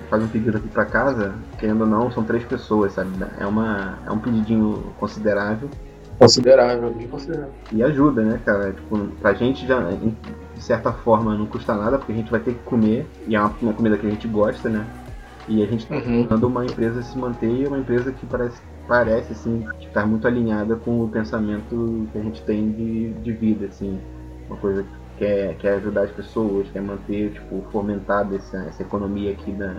faz 0.08 0.22
um 0.22 0.28
pedido 0.28 0.56
aqui 0.56 0.68
para 0.68 0.84
casa, 0.84 1.34
querendo 1.58 1.82
ou 1.82 1.86
não, 1.86 2.10
são 2.10 2.24
três 2.24 2.44
pessoas, 2.44 2.92
sabe? 2.92 3.10
É, 3.38 3.46
uma, 3.46 3.98
é 4.06 4.10
um 4.10 4.18
pedidinho 4.18 4.84
considerável. 4.98 5.68
Considerável, 6.18 6.90
bem 6.90 7.06
considerável. 7.06 7.52
E 7.70 7.82
ajuda, 7.82 8.22
né, 8.22 8.40
cara? 8.44 8.72
Tipo, 8.72 8.98
pra 9.20 9.34
gente 9.34 9.66
já, 9.66 9.80
de 10.58 10.64
certa 10.64 10.92
forma 10.92 11.34
não 11.36 11.46
custa 11.46 11.74
nada, 11.74 11.98
porque 11.98 12.12
a 12.12 12.16
gente 12.16 12.30
vai 12.30 12.40
ter 12.40 12.52
que 12.52 12.62
comer, 12.64 13.06
e 13.26 13.36
é 13.36 13.40
uma, 13.40 13.54
uma 13.62 13.72
comida 13.72 13.96
que 13.96 14.06
a 14.06 14.10
gente 14.10 14.26
gosta, 14.26 14.68
né? 14.68 14.84
E 15.48 15.62
a 15.62 15.66
gente 15.66 15.84
está 15.84 15.94
uhum. 15.94 16.22
tentando 16.22 16.46
uma 16.46 16.64
empresa 16.64 17.00
se 17.00 17.16
manter 17.16 17.50
e 17.50 17.66
uma 17.66 17.78
empresa 17.78 18.12
que 18.12 18.26
parece, 18.26 18.60
parece 18.86 19.32
assim, 19.32 19.66
estar 19.80 20.06
muito 20.06 20.26
alinhada 20.26 20.76
com 20.76 21.02
o 21.04 21.08
pensamento 21.08 22.06
que 22.12 22.18
a 22.18 22.22
gente 22.22 22.42
tem 22.42 22.70
de, 22.70 23.12
de 23.14 23.32
vida, 23.32 23.66
assim. 23.66 23.98
Uma 24.46 24.58
coisa 24.58 24.82
que 24.82 24.88
quer, 25.18 25.54
quer 25.56 25.74
ajudar 25.76 26.02
as 26.02 26.10
pessoas, 26.10 26.68
quer 26.70 26.82
manter, 26.82 27.32
tipo, 27.32 27.64
fomentada 27.70 28.36
essa, 28.36 28.58
essa 28.64 28.82
economia 28.82 29.30
aqui 29.30 29.52
da, 29.52 29.72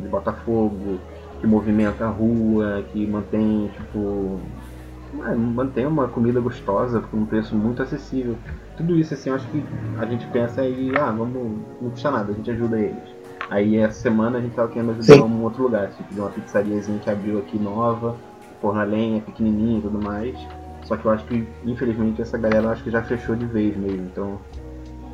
de 0.00 0.08
Botafogo, 0.08 1.00
que 1.40 1.46
movimenta 1.46 2.04
a 2.04 2.08
rua, 2.08 2.84
que 2.92 3.04
mantém, 3.06 3.68
tipo, 3.74 4.38
é, 4.38 4.75
mantém 5.14 5.86
uma 5.86 6.08
comida 6.08 6.40
gostosa 6.40 7.00
por 7.00 7.18
um 7.18 7.26
preço 7.26 7.54
muito 7.54 7.82
acessível. 7.82 8.36
Tudo 8.76 8.96
isso, 8.96 9.14
assim, 9.14 9.30
eu 9.30 9.36
acho 9.36 9.46
que 9.48 9.64
a 9.98 10.04
gente 10.04 10.26
pensa 10.28 10.64
e, 10.64 10.94
ah, 10.96 11.10
vamos, 11.10 11.34
não 11.80 11.90
custa 11.90 12.10
nada, 12.10 12.32
a 12.32 12.34
gente 12.34 12.50
ajuda 12.50 12.78
eles. 12.78 13.16
Aí 13.48 13.76
essa 13.76 14.00
semana 14.00 14.38
a 14.38 14.40
gente 14.40 14.54
tava 14.54 14.68
querendo 14.68 14.90
ajudar 14.90 15.14
Sim. 15.14 15.22
um 15.22 15.42
outro 15.42 15.62
lugar, 15.62 15.88
tipo, 15.90 16.12
de 16.12 16.20
uma 16.20 16.30
pizzariazinha 16.30 16.98
que 16.98 17.08
abriu 17.08 17.38
aqui 17.38 17.58
nova, 17.58 18.16
forno 18.60 18.80
a 18.80 18.84
lenha, 18.84 19.20
pequenininha 19.20 19.78
e 19.78 19.82
tudo 19.82 20.02
mais. 20.02 20.36
Só 20.84 20.96
que 20.96 21.04
eu 21.04 21.10
acho 21.10 21.24
que, 21.26 21.46
infelizmente, 21.64 22.20
essa 22.22 22.36
galera 22.38 22.70
acho 22.70 22.82
que 22.82 22.90
já 22.90 23.02
fechou 23.02 23.34
de 23.34 23.46
vez 23.46 23.76
mesmo, 23.76 24.06
então 24.06 24.38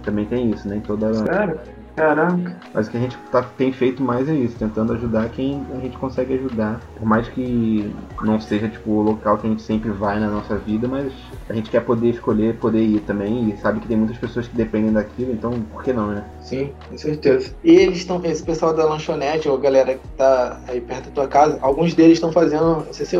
também 0.02 0.24
tem 0.24 0.50
isso, 0.50 0.68
né? 0.68 0.82
Toda... 0.84 1.12
Sério? 1.14 1.60
Caraca. 1.96 2.56
Mas 2.72 2.88
o 2.88 2.90
que 2.90 2.96
a 2.96 3.00
gente 3.00 3.16
tá, 3.30 3.42
tem 3.56 3.72
feito 3.72 4.02
mais 4.02 4.28
é 4.28 4.34
isso, 4.34 4.56
tentando 4.58 4.92
ajudar 4.94 5.28
quem 5.28 5.62
a 5.74 5.80
gente 5.80 5.96
consegue 5.98 6.34
ajudar. 6.34 6.80
Por 6.96 7.06
mais 7.06 7.28
que 7.28 7.92
não 8.22 8.40
seja 8.40 8.68
tipo 8.68 8.90
o 8.90 9.02
local 9.02 9.36
que 9.38 9.46
a 9.46 9.50
gente 9.50 9.62
sempre 9.62 9.90
vai 9.90 10.18
na 10.18 10.28
nossa 10.28 10.56
vida, 10.56 10.88
mas 10.88 11.12
a 11.48 11.52
gente 11.52 11.70
quer 11.70 11.80
poder 11.80 12.10
escolher, 12.10 12.56
poder 12.56 12.82
ir 12.82 13.00
também. 13.00 13.50
E 13.50 13.56
sabe 13.58 13.80
que 13.80 13.88
tem 13.88 13.96
muitas 13.96 14.16
pessoas 14.16 14.48
que 14.48 14.56
dependem 14.56 14.92
daquilo, 14.92 15.32
então 15.32 15.52
por 15.70 15.82
que 15.82 15.92
não, 15.92 16.08
né? 16.08 16.24
Sim, 16.40 16.72
com 16.88 16.96
certeza. 16.96 17.54
E 17.62 17.72
eles 17.72 17.98
estão, 17.98 18.20
esse 18.24 18.42
pessoal 18.42 18.74
da 18.74 18.86
lanchonete, 18.86 19.48
ou 19.48 19.58
galera 19.58 19.94
que 19.94 20.08
tá 20.16 20.60
aí 20.68 20.80
perto 20.80 21.06
da 21.06 21.10
tua 21.10 21.28
casa, 21.28 21.58
alguns 21.60 21.94
deles 21.94 22.14
estão 22.14 22.32
fazendo, 22.32 22.84
não 22.86 22.92
sei 22.92 23.04
se 23.04 23.18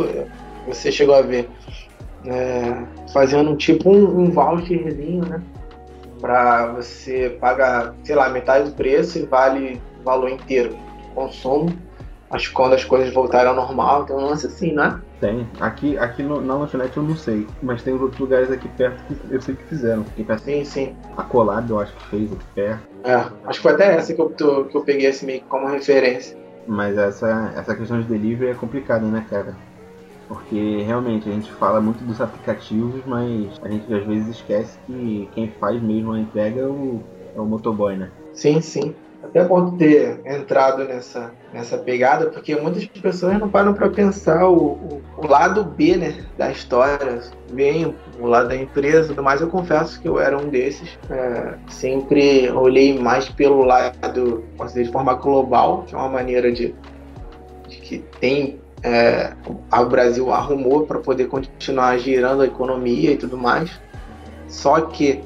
você 0.66 0.90
chegou 0.90 1.14
a 1.14 1.22
ver, 1.22 1.48
é, 2.24 2.84
fazendo 3.12 3.54
tipo 3.56 3.90
um, 3.90 4.22
um 4.22 4.30
voucherzinho, 4.30 5.26
né? 5.26 5.42
Para 6.22 6.68
você 6.68 7.36
pagar, 7.40 7.94
sei 8.04 8.14
lá, 8.14 8.28
metade 8.28 8.70
do 8.70 8.76
preço 8.76 9.18
e 9.18 9.26
vale 9.26 9.82
o 10.00 10.04
valor 10.04 10.30
inteiro 10.30 10.78
consumo. 11.16 11.76
Acho 12.30 12.48
que 12.48 12.54
quando 12.54 12.72
as 12.72 12.84
coisas 12.84 13.12
voltarem 13.12 13.48
ao 13.48 13.54
normal, 13.54 14.06
tem 14.06 14.16
um 14.16 14.24
lance 14.24 14.46
assim, 14.46 14.72
né? 14.72 14.98
Tem. 15.20 15.46
Aqui, 15.60 15.98
aqui 15.98 16.22
no, 16.22 16.40
na 16.40 16.54
lanchonete 16.54 16.96
eu 16.96 17.02
não 17.02 17.16
sei, 17.16 17.46
mas 17.62 17.82
tem 17.82 17.92
outros 17.92 18.18
lugares 18.18 18.50
aqui 18.50 18.68
perto 18.68 19.02
que 19.04 19.34
eu 19.34 19.40
sei 19.42 19.54
que 19.54 19.64
fizeram. 19.64 20.02
Perto, 20.02 20.42
sim, 20.42 20.64
sim. 20.64 20.96
A 21.16 21.24
Colab 21.24 21.68
eu 21.68 21.80
acho 21.80 21.94
que 21.94 22.06
fez 22.06 22.32
aqui 22.32 22.44
perto. 22.54 22.88
É, 23.04 23.14
acho 23.14 23.58
que 23.58 23.62
foi 23.62 23.72
até 23.72 23.96
essa 23.96 24.14
que 24.14 24.20
eu, 24.20 24.30
que 24.30 24.76
eu 24.76 24.82
peguei 24.82 25.08
esse 25.08 25.26
meio 25.26 25.42
como 25.42 25.68
referência. 25.68 26.38
Mas 26.66 26.96
essa, 26.96 27.52
essa 27.56 27.74
questão 27.74 28.00
de 28.00 28.06
delivery 28.06 28.52
é 28.52 28.54
complicada, 28.54 29.04
né, 29.06 29.26
cara? 29.28 29.54
Porque 30.28 30.82
realmente 30.86 31.28
a 31.28 31.32
gente 31.32 31.50
fala 31.52 31.80
muito 31.80 32.02
dos 32.04 32.20
aplicativos, 32.20 33.02
mas 33.06 33.50
a 33.62 33.68
gente 33.68 33.92
às 33.92 34.04
vezes 34.04 34.28
esquece 34.28 34.78
que 34.86 35.28
quem 35.34 35.48
faz 35.60 35.80
mesmo 35.82 36.12
a 36.12 36.20
entrega 36.20 36.60
é 36.60 36.66
o, 36.66 37.00
é 37.36 37.40
o 37.40 37.44
motoboy, 37.44 37.96
né? 37.96 38.10
Sim, 38.32 38.60
sim. 38.60 38.94
até 39.22 39.44
pode 39.44 39.76
ter 39.76 40.20
entrado 40.24 40.84
nessa, 40.84 41.32
nessa 41.52 41.78
pegada, 41.78 42.30
porque 42.30 42.56
muitas 42.56 42.86
pessoas 42.86 43.38
não 43.38 43.48
param 43.48 43.74
para 43.74 43.88
pensar 43.90 44.46
o, 44.48 44.56
o, 44.56 45.02
o, 45.18 45.26
lado 45.26 45.64
B 45.64 45.96
né, 45.96 46.24
da 46.36 46.50
história, 46.50 47.20
bem 47.52 47.94
o 48.18 48.26
lado 48.26 48.48
da 48.48 48.56
empresa 48.56 49.20
mais. 49.20 49.40
Eu 49.40 49.48
confesso 49.48 50.00
que 50.00 50.08
eu 50.08 50.18
era 50.18 50.36
um 50.36 50.48
desses. 50.48 50.98
É, 51.10 51.54
sempre 51.68 52.50
olhei 52.50 52.98
mais 52.98 53.28
pelo 53.28 53.64
lado, 53.64 54.44
posso 54.56 54.70
dizer, 54.70 54.86
de 54.86 54.92
forma 54.92 55.14
global, 55.14 55.84
que 55.86 55.94
é 55.94 55.98
uma 55.98 56.08
maneira 56.08 56.50
de, 56.50 56.74
de 57.68 57.76
que 57.76 57.98
tem. 58.18 58.61
É, 58.82 59.32
o 59.46 59.84
Brasil 59.86 60.32
arrumou 60.32 60.86
para 60.86 60.98
poder 60.98 61.28
continuar 61.28 61.98
girando 61.98 62.42
a 62.42 62.46
economia 62.46 63.12
e 63.12 63.16
tudo 63.16 63.38
mais. 63.38 63.70
Só 64.48 64.80
que, 64.82 65.22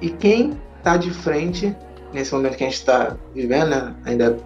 e 0.00 0.10
quem 0.10 0.58
está 0.78 0.96
de 0.96 1.10
frente 1.10 1.74
nesse 2.12 2.34
momento 2.34 2.56
que 2.56 2.64
a 2.64 2.66
gente 2.66 2.78
está 2.78 3.16
vivendo, 3.34 3.70
né? 3.70 3.94
ainda 4.04 4.36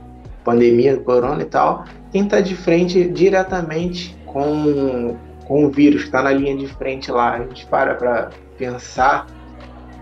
pandemia, 0.44 0.96
corona 0.98 1.42
e 1.42 1.46
tal, 1.46 1.84
quem 2.12 2.24
está 2.24 2.40
de 2.40 2.54
frente 2.54 3.08
diretamente 3.08 4.16
com, 4.24 5.16
com 5.44 5.64
o 5.64 5.70
vírus 5.70 6.02
que 6.02 6.08
está 6.08 6.22
na 6.22 6.30
linha 6.30 6.56
de 6.56 6.68
frente 6.68 7.10
lá, 7.10 7.34
a 7.34 7.38
gente 7.40 7.66
para 7.66 7.94
para 7.96 8.30
pensar 8.56 9.26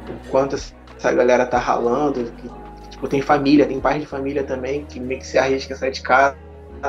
o 0.07 0.31
quanto 0.31 0.55
essa 0.55 1.13
galera 1.13 1.47
tá 1.47 1.59
ralando, 1.59 2.31
que, 2.33 2.51
tipo, 2.91 3.09
tem 3.09 3.23
família, 3.23 3.65
tem 3.65 3.81
pais 3.81 4.03
de 4.03 4.07
família 4.07 4.45
também 4.45 4.85
que 4.85 5.01
meio 5.01 5.21
que 5.21 5.27
se 5.27 5.39
arrisca 5.39 5.73
a 5.73 5.77
sair 5.77 5.93
de 5.93 6.03
casa 6.03 6.37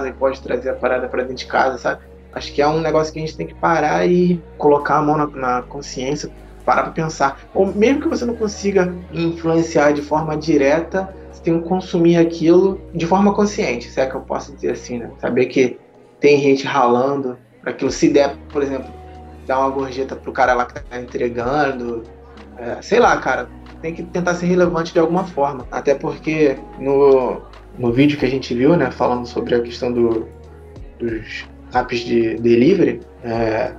e 0.03 0.13
pode 0.13 0.41
trazer 0.41 0.69
a 0.69 0.73
parada 0.73 1.07
para 1.07 1.21
dentro 1.21 1.37
de 1.37 1.45
casa, 1.45 1.77
sabe? 1.77 2.01
Acho 2.33 2.51
que 2.51 2.61
é 2.61 2.67
um 2.67 2.81
negócio 2.81 3.13
que 3.13 3.19
a 3.19 3.21
gente 3.21 3.37
tem 3.37 3.47
que 3.47 3.55
parar 3.55 4.05
e 4.05 4.41
colocar 4.57 4.97
a 4.97 5.01
mão 5.01 5.17
na, 5.17 5.27
na 5.27 5.61
consciência, 5.61 6.29
parar 6.65 6.83
para 6.83 6.91
pensar. 6.91 7.39
Ou 7.53 7.67
mesmo 7.67 8.01
que 8.01 8.07
você 8.09 8.25
não 8.25 8.35
consiga 8.35 8.93
influenciar 9.13 9.93
de 9.93 10.01
forma 10.01 10.35
direta, 10.35 11.13
você 11.31 11.41
tem 11.41 11.61
que 11.61 11.67
consumir 11.67 12.17
aquilo 12.17 12.81
de 12.93 13.05
forma 13.05 13.33
consciente, 13.33 13.89
se 13.89 14.01
é 14.01 14.05
que 14.05 14.15
eu 14.15 14.21
posso 14.21 14.53
dizer 14.53 14.71
assim, 14.71 14.99
né? 14.99 15.11
Saber 15.19 15.45
que 15.45 15.79
tem 16.19 16.41
gente 16.41 16.65
ralando 16.65 17.37
para 17.61 17.71
aquilo. 17.71 17.91
Se 17.91 18.09
der, 18.09 18.35
por 18.51 18.61
exemplo, 18.61 18.91
dar 19.47 19.59
uma 19.59 19.69
gorjeta 19.69 20.15
pro 20.15 20.33
cara 20.33 20.53
lá 20.53 20.65
que 20.65 20.73
tá 20.73 20.99
entregando, 20.99 22.03
é, 22.57 22.81
sei 22.81 22.99
lá, 22.99 23.15
cara, 23.17 23.47
tem 23.81 23.93
que 23.93 24.03
tentar 24.03 24.35
ser 24.35 24.47
relevante 24.47 24.91
de 24.91 24.99
alguma 24.99 25.23
forma. 25.23 25.65
Até 25.71 25.95
porque 25.95 26.57
no, 26.79 27.41
no 27.77 27.91
vídeo 27.91 28.17
que 28.17 28.25
a 28.25 28.29
gente 28.29 28.53
viu, 28.53 28.75
né, 28.75 28.91
falando 28.91 29.25
sobre 29.25 29.55
a 29.55 29.61
questão 29.61 29.91
do, 29.91 30.27
dos 30.99 31.45
apps 31.73 31.99
de 31.99 32.35
delivery, 32.35 33.01
é, 33.23 33.73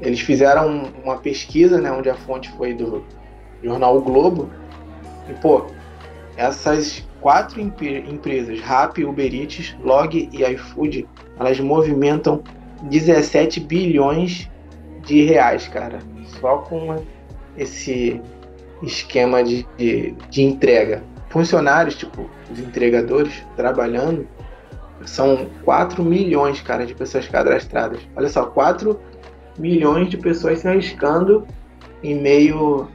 eles 0.00 0.20
fizeram 0.20 0.90
uma 1.02 1.16
pesquisa, 1.18 1.80
né, 1.80 1.90
onde 1.90 2.10
a 2.10 2.14
fonte 2.14 2.50
foi 2.52 2.74
do 2.74 3.04
jornal 3.62 3.96
o 3.96 4.02
Globo. 4.02 4.50
E, 5.28 5.32
pô, 5.34 5.66
essas 6.36 7.06
quatro 7.20 7.60
empresas, 7.60 8.60
Rappi, 8.60 9.04
Uber 9.04 9.32
Eats, 9.32 9.76
Log 9.82 10.28
e 10.32 10.44
iFood, 10.44 11.08
elas 11.38 11.60
movimentam 11.60 12.42
17 12.82 13.60
bilhões 13.60 14.50
de 15.04 15.24
reais, 15.24 15.68
cara. 15.68 16.00
Só 16.40 16.58
com 16.58 17.02
esse 17.56 18.20
esquema 18.82 19.44
de, 19.44 19.66
de, 19.76 20.14
de 20.30 20.42
entrega. 20.42 21.04
Funcionários, 21.32 21.94
tipo, 21.94 22.28
os 22.50 22.58
entregadores, 22.60 23.42
trabalhando, 23.56 24.28
são 25.06 25.48
4 25.64 26.04
milhões, 26.04 26.60
cara, 26.60 26.84
de 26.84 26.94
pessoas 26.94 27.26
cadastradas. 27.26 28.00
Olha 28.14 28.28
só, 28.28 28.44
4 28.44 29.00
milhões 29.58 30.10
de 30.10 30.18
pessoas 30.18 30.58
se 30.58 30.68
arriscando 30.68 31.46
em 32.02 32.20
meio 32.20 32.86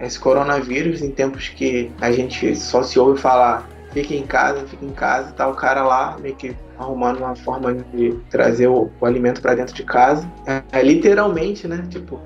a 0.00 0.04
esse 0.04 0.18
coronavírus, 0.18 1.02
em 1.02 1.12
tempos 1.12 1.48
que 1.50 1.92
a 2.00 2.10
gente 2.10 2.56
só 2.56 2.82
se 2.82 2.98
ouve 2.98 3.20
falar 3.20 3.68
fica 3.92 4.14
em 4.14 4.26
casa, 4.26 4.66
fica 4.66 4.84
em 4.84 4.92
casa, 4.92 5.32
tá 5.32 5.46
o 5.46 5.54
cara 5.54 5.84
lá 5.84 6.16
meio 6.18 6.34
que 6.34 6.56
arrumando 6.78 7.18
uma 7.18 7.36
forma 7.36 7.74
de 7.74 8.18
trazer 8.30 8.66
o, 8.66 8.90
o 9.00 9.06
alimento 9.06 9.40
para 9.40 9.54
dentro 9.54 9.74
de 9.74 9.84
casa. 9.84 10.28
É, 10.46 10.62
é, 10.72 10.82
literalmente, 10.82 11.68
né? 11.68 11.86
Tipo, 11.88 12.18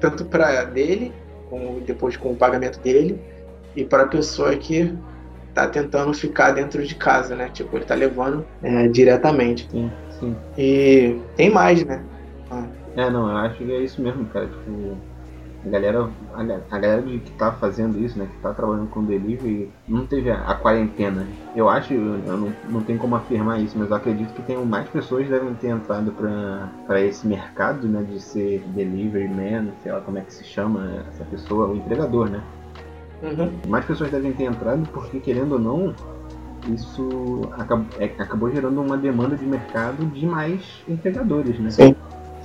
tanto 0.00 0.24
para 0.24 0.64
dele, 0.64 1.12
com, 1.48 1.80
depois 1.86 2.16
com 2.16 2.32
o 2.32 2.36
pagamento 2.36 2.80
dele, 2.80 3.20
e 3.76 3.84
para 3.84 4.04
a 4.04 4.08
pessoa 4.08 4.54
que 4.56 4.94
tá 5.54 5.66
tentando 5.66 6.12
ficar 6.14 6.52
dentro 6.52 6.84
de 6.84 6.94
casa, 6.94 7.34
né? 7.34 7.48
Tipo, 7.52 7.76
ele 7.76 7.84
tá 7.84 7.94
levando 7.94 8.44
é, 8.62 8.88
diretamente. 8.88 9.68
Sim, 9.70 9.90
sim. 10.18 10.36
E 10.56 11.16
tem 11.36 11.50
mais, 11.50 11.84
né? 11.84 12.02
É, 12.96 13.08
não, 13.10 13.30
eu 13.30 13.36
acho 13.36 13.56
que 13.56 13.72
é 13.72 13.80
isso 13.80 14.00
mesmo, 14.02 14.24
cara. 14.26 14.46
Tipo, 14.46 14.96
a 15.64 15.68
galera, 15.68 16.08
a, 16.34 16.40
a 16.76 16.78
galera 16.78 17.02
que 17.02 17.30
tá 17.32 17.52
fazendo 17.52 17.98
isso, 17.98 18.18
né, 18.18 18.26
que 18.26 18.42
tá 18.42 18.52
trabalhando 18.54 18.88
com 18.88 19.04
delivery, 19.04 19.70
não 19.86 20.06
teve 20.06 20.30
a, 20.30 20.40
a 20.42 20.54
quarentena. 20.54 21.26
Eu 21.54 21.68
acho, 21.68 21.92
eu 21.92 22.36
não, 22.36 22.52
não 22.68 22.82
tenho 22.82 22.98
como 22.98 23.14
afirmar 23.14 23.60
isso, 23.60 23.78
mas 23.78 23.90
eu 23.90 23.96
acredito 23.96 24.32
que 24.32 24.42
tem 24.42 24.56
mais 24.64 24.88
pessoas 24.88 25.28
devem 25.28 25.54
ter 25.54 25.68
entrado 25.68 26.12
para 26.86 27.00
esse 27.00 27.26
mercado, 27.26 27.86
né, 27.86 28.02
de 28.02 28.20
ser 28.20 28.62
delivery 28.68 29.28
man, 29.28 29.68
sei 29.82 29.92
lá 29.92 30.00
como 30.00 30.18
é 30.18 30.22
que 30.22 30.32
se 30.32 30.44
chama 30.44 31.04
essa 31.08 31.24
pessoa, 31.24 31.68
o 31.68 31.76
entregador, 31.76 32.30
né. 32.30 32.42
Uhum. 33.22 33.52
Mais 33.68 33.84
pessoas 33.84 34.10
devem 34.10 34.32
ter 34.32 34.44
entrado 34.44 34.88
porque, 34.92 35.20
querendo 35.20 35.52
ou 35.52 35.58
não, 35.58 35.94
isso 36.74 37.42
acabou, 37.52 37.86
é, 37.98 38.04
acabou 38.04 38.50
gerando 38.50 38.80
uma 38.80 38.96
demanda 38.96 39.36
de 39.36 39.44
mercado 39.44 40.04
de 40.06 40.26
mais 40.26 40.60
entregadores, 40.88 41.58
né? 41.58 41.70
Sim. 41.70 41.96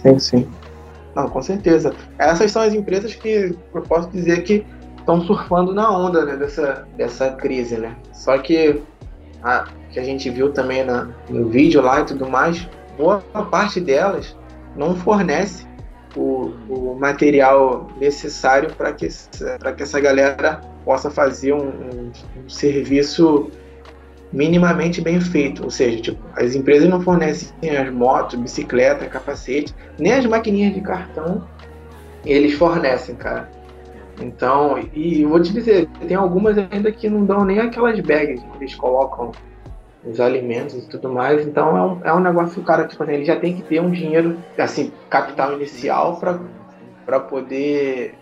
Sim, 0.01 0.19
sim. 0.19 0.47
Não, 1.15 1.29
com 1.29 1.41
certeza. 1.41 1.93
Essas 2.17 2.51
são 2.51 2.61
as 2.61 2.73
empresas 2.73 3.15
que 3.15 3.55
eu 3.73 3.81
posso 3.83 4.09
dizer 4.09 4.43
que 4.43 4.65
estão 4.97 5.21
surfando 5.21 5.73
na 5.73 5.89
onda 5.89 6.25
né, 6.25 6.35
dessa, 6.35 6.85
dessa 6.97 7.31
crise, 7.31 7.77
né? 7.77 7.95
Só 8.11 8.37
que 8.37 8.81
a 9.41 9.67
que 9.95 9.99
a 10.01 10.03
gente 10.03 10.29
viu 10.29 10.51
também 10.51 10.83
na, 10.83 11.07
no 11.29 11.47
vídeo 11.47 11.81
lá 11.81 12.01
e 12.01 12.03
tudo 12.03 12.29
mais, 12.29 12.67
boa 12.97 13.21
parte 13.49 13.79
delas 13.79 14.35
não 14.75 14.93
fornece 14.93 15.65
o, 16.15 16.51
o 16.69 16.97
material 16.99 17.87
necessário 17.99 18.73
para 18.73 18.93
que, 18.93 19.07
que 19.07 19.83
essa 19.83 19.99
galera 19.99 20.61
possa 20.83 21.09
fazer 21.09 21.53
um, 21.53 21.67
um, 21.67 22.11
um 22.43 22.49
serviço 22.49 23.49
minimamente 24.31 25.01
bem 25.01 25.19
feito. 25.19 25.63
Ou 25.63 25.69
seja, 25.69 26.01
tipo, 26.01 26.23
as 26.35 26.55
empresas 26.55 26.89
não 26.89 27.01
fornecem 27.01 27.49
as 27.77 27.91
motos, 27.91 28.39
bicicleta, 28.39 29.05
capacete, 29.05 29.73
nem 29.97 30.13
as 30.13 30.25
maquininhas 30.25 30.73
de 30.73 30.81
cartão 30.81 31.47
eles 32.25 32.53
fornecem, 32.53 33.15
cara. 33.15 33.49
Então, 34.19 34.79
e 34.93 35.25
vou 35.25 35.41
te 35.41 35.53
dizer, 35.53 35.87
tem 36.07 36.15
algumas 36.15 36.57
ainda 36.57 36.91
que 36.91 37.09
não 37.09 37.25
dão 37.25 37.45
nem 37.45 37.59
aquelas 37.59 37.99
bags 37.99 38.41
que 38.41 38.57
eles 38.57 38.75
colocam 38.75 39.31
os 40.05 40.19
alimentos 40.19 40.75
e 40.75 40.87
tudo 40.87 41.11
mais. 41.11 41.45
Então 41.45 41.75
é 41.75 41.81
um, 41.81 42.05
é 42.05 42.13
um 42.13 42.19
negócio 42.19 42.55
que 42.55 42.59
o 42.59 42.63
cara, 42.63 42.87
tipo, 42.87 43.03
ele 43.03 43.25
já 43.25 43.35
tem 43.37 43.55
que 43.55 43.63
ter 43.63 43.81
um 43.81 43.89
dinheiro, 43.89 44.37
assim, 44.57 44.91
capital 45.09 45.53
inicial 45.53 46.19
para 47.05 47.19
poder 47.19 48.15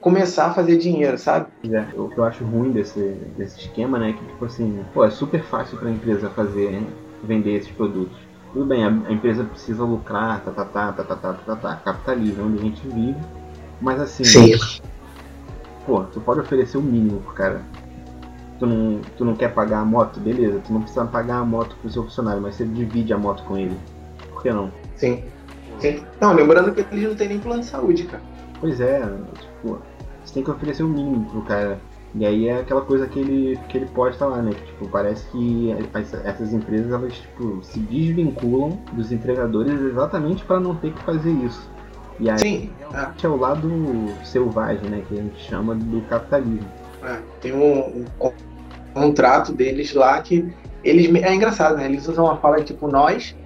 começar 0.00 0.46
a 0.46 0.54
fazer 0.54 0.76
dinheiro, 0.78 1.18
sabe? 1.18 1.46
É, 1.70 1.84
o 1.98 2.08
que 2.08 2.18
eu 2.18 2.24
acho 2.24 2.44
ruim 2.44 2.70
desse, 2.70 3.00
desse 3.36 3.60
esquema, 3.60 3.98
né, 3.98 4.10
é 4.10 4.12
que 4.12 4.24
tipo 4.24 4.44
assim, 4.44 4.84
pô, 4.94 5.04
é 5.04 5.10
super 5.10 5.42
fácil 5.42 5.78
para 5.78 5.88
a 5.88 5.92
empresa 5.92 6.30
fazer, 6.30 6.72
hein, 6.72 6.86
vender 7.24 7.56
esses 7.56 7.70
produtos. 7.72 8.16
Tudo 8.52 8.66
bem, 8.66 8.84
a, 8.84 8.88
a, 8.88 9.12
empresa 9.12 9.44
precisa 9.44 9.82
lucrar, 9.82 10.42
tá, 10.44 10.50
tá, 10.52 10.64
tá, 10.64 10.92
tá, 10.92 11.04
tá, 11.04 11.16
tá, 11.16 11.32
tá, 11.34 11.56
tá, 11.56 11.76
capitalismo, 11.76 12.46
onde 12.46 12.58
a 12.58 12.62
gente 12.62 12.86
vive, 12.86 13.16
mas 13.80 14.00
assim, 14.00 14.24
Sim. 14.24 14.52
pô, 15.84 16.04
tu 16.04 16.20
pode 16.20 16.40
oferecer 16.40 16.78
o 16.78 16.82
mínimo 16.82 17.20
pro 17.22 17.34
cara. 17.34 17.62
Tu 18.58 18.66
não, 18.66 19.00
tu 19.16 19.24
não 19.24 19.34
quer 19.34 19.52
pagar 19.52 19.80
a 19.80 19.84
moto, 19.84 20.18
beleza, 20.18 20.60
tu 20.66 20.72
não 20.72 20.80
precisa 20.80 21.04
pagar 21.04 21.38
a 21.38 21.44
moto 21.44 21.76
pro 21.80 21.90
seu 21.90 22.02
funcionário, 22.04 22.40
mas 22.40 22.54
você 22.54 22.64
divide 22.64 23.12
a 23.12 23.18
moto 23.18 23.42
com 23.44 23.56
ele. 23.58 23.76
Por 24.32 24.42
que 24.42 24.50
não? 24.50 24.70
Sim. 24.96 25.22
Sim. 25.78 26.02
Não, 26.20 26.32
lembrando 26.32 26.72
que 26.72 26.80
eles 26.80 27.08
não 27.08 27.14
têm 27.14 27.28
nem 27.28 27.38
plano 27.38 27.60
de 27.60 27.66
saúde, 27.66 28.04
cara. 28.04 28.22
Pois 28.60 28.80
é, 28.80 29.00
tipo, 29.38 29.78
você 30.24 30.34
tem 30.34 30.42
que 30.42 30.50
oferecer 30.50 30.82
o 30.82 30.88
mínimo 30.88 31.28
pro 31.30 31.42
cara. 31.42 31.78
E 32.14 32.24
aí 32.24 32.48
é 32.48 32.60
aquela 32.60 32.80
coisa 32.80 33.06
que 33.06 33.18
ele, 33.18 33.58
que 33.68 33.76
ele 33.76 33.86
pode 33.86 34.16
falar, 34.16 34.40
né? 34.40 34.52
Que, 34.52 34.64
tipo, 34.64 34.88
parece 34.88 35.26
que 35.30 35.76
essas 36.24 36.52
empresas 36.52 36.90
elas 36.90 37.12
tipo, 37.12 37.62
se 37.62 37.78
desvinculam 37.78 38.78
dos 38.94 39.12
entregadores 39.12 39.78
exatamente 39.82 40.42
para 40.44 40.58
não 40.58 40.74
ter 40.74 40.94
que 40.94 41.02
fazer 41.02 41.30
isso. 41.30 41.68
E 42.18 42.30
aí 42.30 42.38
Sim, 42.38 42.70
é. 42.94 43.26
é 43.26 43.28
o 43.28 43.36
lado 43.36 43.68
selvagem, 44.24 44.88
né? 44.88 45.02
Que 45.06 45.18
a 45.18 45.22
gente 45.22 45.38
chama 45.40 45.74
do 45.74 46.00
capitalismo. 46.08 46.66
É, 47.02 47.18
tem 47.40 47.52
um, 47.52 48.00
um, 48.00 48.04
contrato 48.96 49.52
deles 49.52 49.92
lá 49.94 50.20
que 50.22 50.52
eles. 50.82 51.14
É 51.22 51.34
engraçado, 51.34 51.76
né? 51.76 51.84
Eles 51.84 52.08
usam 52.08 52.24
uma 52.24 52.36
fala 52.38 52.62
tipo 52.62 52.88
nós, 52.88 53.36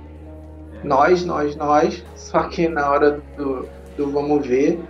nós, 0.84 1.24
nós, 1.24 1.56
nós, 1.56 2.04
só 2.14 2.44
que 2.44 2.68
na 2.68 2.88
hora 2.88 3.20
do, 3.36 3.66
do 3.96 4.10
vamos 4.10 4.46
ver, 4.46 4.80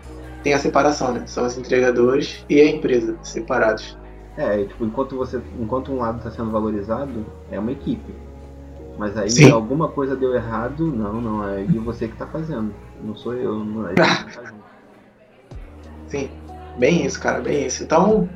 tem 0.42 0.52
a 0.52 0.58
separação, 0.58 1.12
né? 1.12 1.22
São 1.26 1.46
os 1.46 1.56
entregadores 1.56 2.44
e 2.48 2.60
a 2.60 2.66
empresa 2.68 3.16
separados. 3.22 3.98
É, 4.36 4.64
tipo, 4.64 4.84
enquanto 4.84 5.16
você, 5.16 5.40
enquanto 5.58 5.92
um 5.92 5.98
lado 5.98 6.18
está 6.18 6.30
sendo 6.30 6.50
valorizado, 6.50 7.26
é 7.50 7.58
uma 7.58 7.72
equipe. 7.72 8.14
Mas 8.98 9.16
aí 9.16 9.30
Sim. 9.30 9.50
alguma 9.50 9.88
coisa 9.88 10.14
deu 10.14 10.34
errado, 10.34 10.86
não, 10.86 11.20
não, 11.20 11.48
é 11.48 11.64
você 11.64 12.06
que 12.06 12.12
está 12.12 12.26
fazendo. 12.26 12.74
Não 13.02 13.16
sou 13.16 13.34
eu, 13.34 13.58
não 13.58 13.88
é 13.88 13.94
Sim, 16.06 16.28
bem 16.78 17.06
isso, 17.06 17.20
cara, 17.20 17.40
bem 17.40 17.66
isso. 17.66 17.82
Então, 17.82 18.28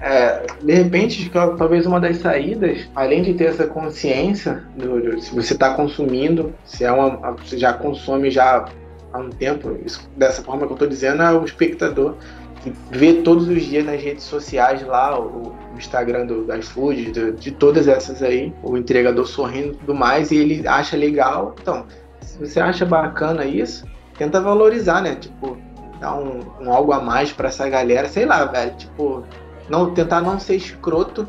é, 0.00 0.46
de 0.62 0.72
repente, 0.72 1.30
talvez 1.30 1.84
uma 1.84 2.00
das 2.00 2.18
saídas, 2.18 2.88
além 2.94 3.22
de 3.22 3.34
ter 3.34 3.44
essa 3.44 3.66
consciência 3.66 4.64
do, 4.76 5.00
do 5.00 5.20
se 5.20 5.34
você 5.34 5.52
está 5.52 5.74
consumindo, 5.74 6.54
se 6.64 6.84
é 6.84 6.90
uma, 6.90 7.32
você 7.32 7.58
já 7.58 7.72
consome 7.72 8.30
já 8.30 8.64
há 9.12 9.18
um 9.18 9.28
tempo, 9.28 9.76
isso, 9.84 10.08
dessa 10.16 10.42
forma 10.42 10.66
que 10.66 10.72
eu 10.72 10.74
estou 10.74 10.88
dizendo, 10.88 11.22
é 11.22 11.32
o 11.32 11.44
espectador 11.44 12.14
que 12.62 12.72
vê 12.90 13.14
todos 13.14 13.48
os 13.48 13.62
dias 13.62 13.84
nas 13.84 14.00
redes 14.00 14.24
sociais 14.24 14.82
lá, 14.86 15.18
o, 15.18 15.54
o 15.74 15.78
Instagram 15.78 16.26
do, 16.26 16.54
iFood, 16.56 17.10
de, 17.10 17.32
de 17.32 17.50
todas 17.50 17.88
essas 17.88 18.22
aí, 18.22 18.52
o 18.62 18.76
entregador 18.76 19.26
sorrindo 19.26 19.72
e 19.74 19.76
tudo 19.76 19.94
mais, 19.94 20.30
e 20.30 20.36
ele 20.36 20.66
acha 20.66 20.96
legal. 20.96 21.54
Então, 21.60 21.86
se 22.20 22.38
você 22.38 22.60
acha 22.60 22.84
bacana 22.84 23.44
isso, 23.44 23.84
tenta 24.16 24.40
valorizar, 24.40 25.00
né? 25.00 25.14
Tipo, 25.14 25.56
dar 25.98 26.16
um, 26.16 26.40
um 26.60 26.72
algo 26.72 26.92
a 26.92 27.00
mais 27.00 27.32
para 27.32 27.48
essa 27.48 27.68
galera, 27.68 28.08
sei 28.08 28.26
lá, 28.26 28.44
velho, 28.44 28.74
tipo, 28.76 29.24
não 29.70 29.94
tentar 29.94 30.20
não 30.20 30.38
ser 30.38 30.56
escroto, 30.56 31.26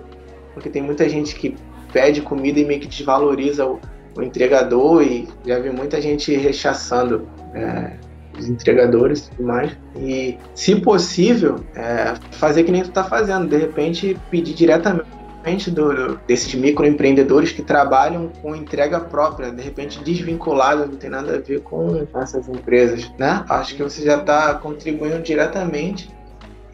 porque 0.54 0.70
tem 0.70 0.82
muita 0.82 1.08
gente 1.08 1.36
que 1.36 1.56
pede 1.94 2.22
comida 2.22 2.60
e 2.60 2.66
meio 2.66 2.82
que 2.82 2.88
desvaloriza 2.88 3.66
o, 3.66 3.80
o 4.18 4.22
entregador 4.22 5.04
e 5.04 5.28
já 5.46 5.60
vi 5.60 5.70
muita 5.70 6.02
gente 6.02 6.36
rechaçando 6.36 7.28
é, 7.54 7.92
os 8.38 8.50
entregadores 8.50 9.28
e 9.28 9.30
tudo 9.32 9.48
mais. 9.48 9.78
E, 9.96 10.38
se 10.56 10.76
possível, 10.76 11.64
é, 11.76 12.14
fazer 12.32 12.64
que 12.64 12.72
nem 12.72 12.84
tu 12.84 12.92
tá 12.92 13.04
fazendo, 13.04 13.48
de 13.48 13.58
repente 13.58 14.18
pedir 14.30 14.54
diretamente 14.54 15.70
do, 15.72 16.18
desses 16.28 16.54
microempreendedores 16.54 17.52
que 17.52 17.62
trabalham 17.62 18.30
com 18.42 18.56
entrega 18.56 19.00
própria, 19.00 19.52
de 19.52 19.62
repente 19.62 20.04
desvinculado, 20.04 20.86
não 20.86 20.96
tem 20.96 21.10
nada 21.10 21.36
a 21.36 21.40
ver 21.40 21.62
com 21.62 22.08
essas 22.16 22.48
empresas, 22.48 23.12
né? 23.18 23.44
Acho 23.50 23.76
que 23.76 23.84
você 23.84 24.04
já 24.04 24.18
está 24.18 24.54
contribuindo 24.56 25.20
diretamente 25.20 26.10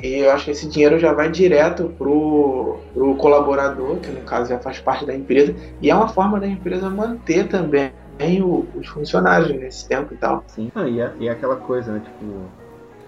e 0.01 0.19
eu 0.19 0.31
acho 0.31 0.45
que 0.45 0.51
esse 0.51 0.67
dinheiro 0.67 0.99
já 0.99 1.11
vai 1.11 1.29
direto 1.29 1.91
pro, 1.97 2.77
pro 2.93 3.15
colaborador, 3.15 3.97
que 3.97 4.11
no 4.11 4.21
caso 4.21 4.49
já 4.49 4.59
faz 4.59 4.79
parte 4.79 5.05
da 5.05 5.15
empresa, 5.15 5.55
e 5.81 5.89
é 5.89 5.95
uma 5.95 6.07
forma 6.07 6.39
da 6.39 6.47
empresa 6.47 6.89
manter 6.89 7.47
também 7.47 7.91
o, 8.41 8.65
os 8.75 8.87
funcionários 8.87 9.49
nesse 9.59 9.87
tempo 9.87 10.13
e 10.13 10.17
tal. 10.17 10.43
Sim, 10.47 10.71
ah, 10.75 10.87
e, 10.87 10.99
é, 10.99 11.11
e 11.19 11.27
é 11.27 11.31
aquela 11.31 11.55
coisa, 11.55 11.91
né? 11.91 12.01
Tipo, 12.05 12.43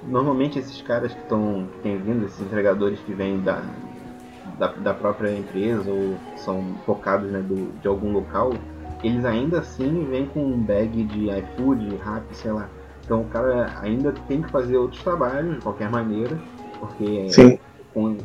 normalmente 0.07 0.57
esses 0.57 0.81
caras 0.81 1.13
que 1.13 1.19
estão 1.19 1.67
têm 1.83 1.97
vindo, 1.97 2.25
esses 2.25 2.41
entregadores 2.41 2.99
que 3.01 3.13
vêm 3.13 3.39
da, 3.39 3.61
da, 4.57 4.67
da, 4.67 4.93
própria 4.93 5.31
empresa 5.31 5.91
ou 5.91 6.15
são 6.37 6.63
focados 6.87 7.29
né, 7.29 7.39
do, 7.39 7.71
de 7.79 7.87
algum 7.87 8.11
local, 8.11 8.51
eles 9.03 9.25
ainda 9.25 9.59
assim 9.59 10.07
vêm 10.09 10.25
com 10.25 10.43
um 10.43 10.57
bag 10.57 11.03
de 11.03 11.29
iFood, 11.29 11.97
Rap, 12.03 12.23
sei 12.33 12.51
lá. 12.51 12.67
Então 13.05 13.21
o 13.21 13.25
cara 13.25 13.75
ainda 13.79 14.11
tem 14.27 14.41
que 14.41 14.49
fazer 14.51 14.77
outros 14.77 15.03
trabalhos 15.03 15.55
de 15.55 15.61
qualquer 15.61 15.89
maneira 15.89 16.37
porque 16.79 17.29
Sim. 17.29 17.59
Com, 17.93 18.17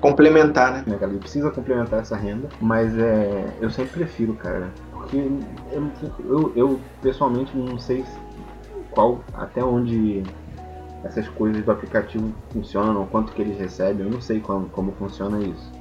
complementar, 0.00 0.72
né? 0.72 0.84
né 0.86 0.98
ele 1.02 1.18
precisa 1.18 1.50
complementar 1.50 2.00
essa 2.00 2.16
renda, 2.16 2.48
mas 2.60 2.96
é, 2.98 3.52
eu 3.60 3.70
sempre 3.70 3.92
prefiro, 3.92 4.34
cara, 4.34 4.70
porque 4.92 5.16
eu, 5.72 5.90
eu, 6.24 6.52
eu 6.54 6.80
pessoalmente 7.02 7.56
não 7.56 7.78
sei 7.78 8.04
qual, 8.90 9.20
até 9.34 9.62
onde 9.62 10.22
essas 11.04 11.28
coisas 11.28 11.64
do 11.64 11.70
aplicativo 11.70 12.32
funcionam, 12.50 13.06
quanto 13.06 13.32
que 13.32 13.42
eles 13.42 13.58
recebem, 13.58 14.06
eu 14.06 14.12
não 14.12 14.20
sei 14.20 14.40
como, 14.40 14.68
como 14.68 14.92
funciona 14.92 15.38
isso. 15.40 15.72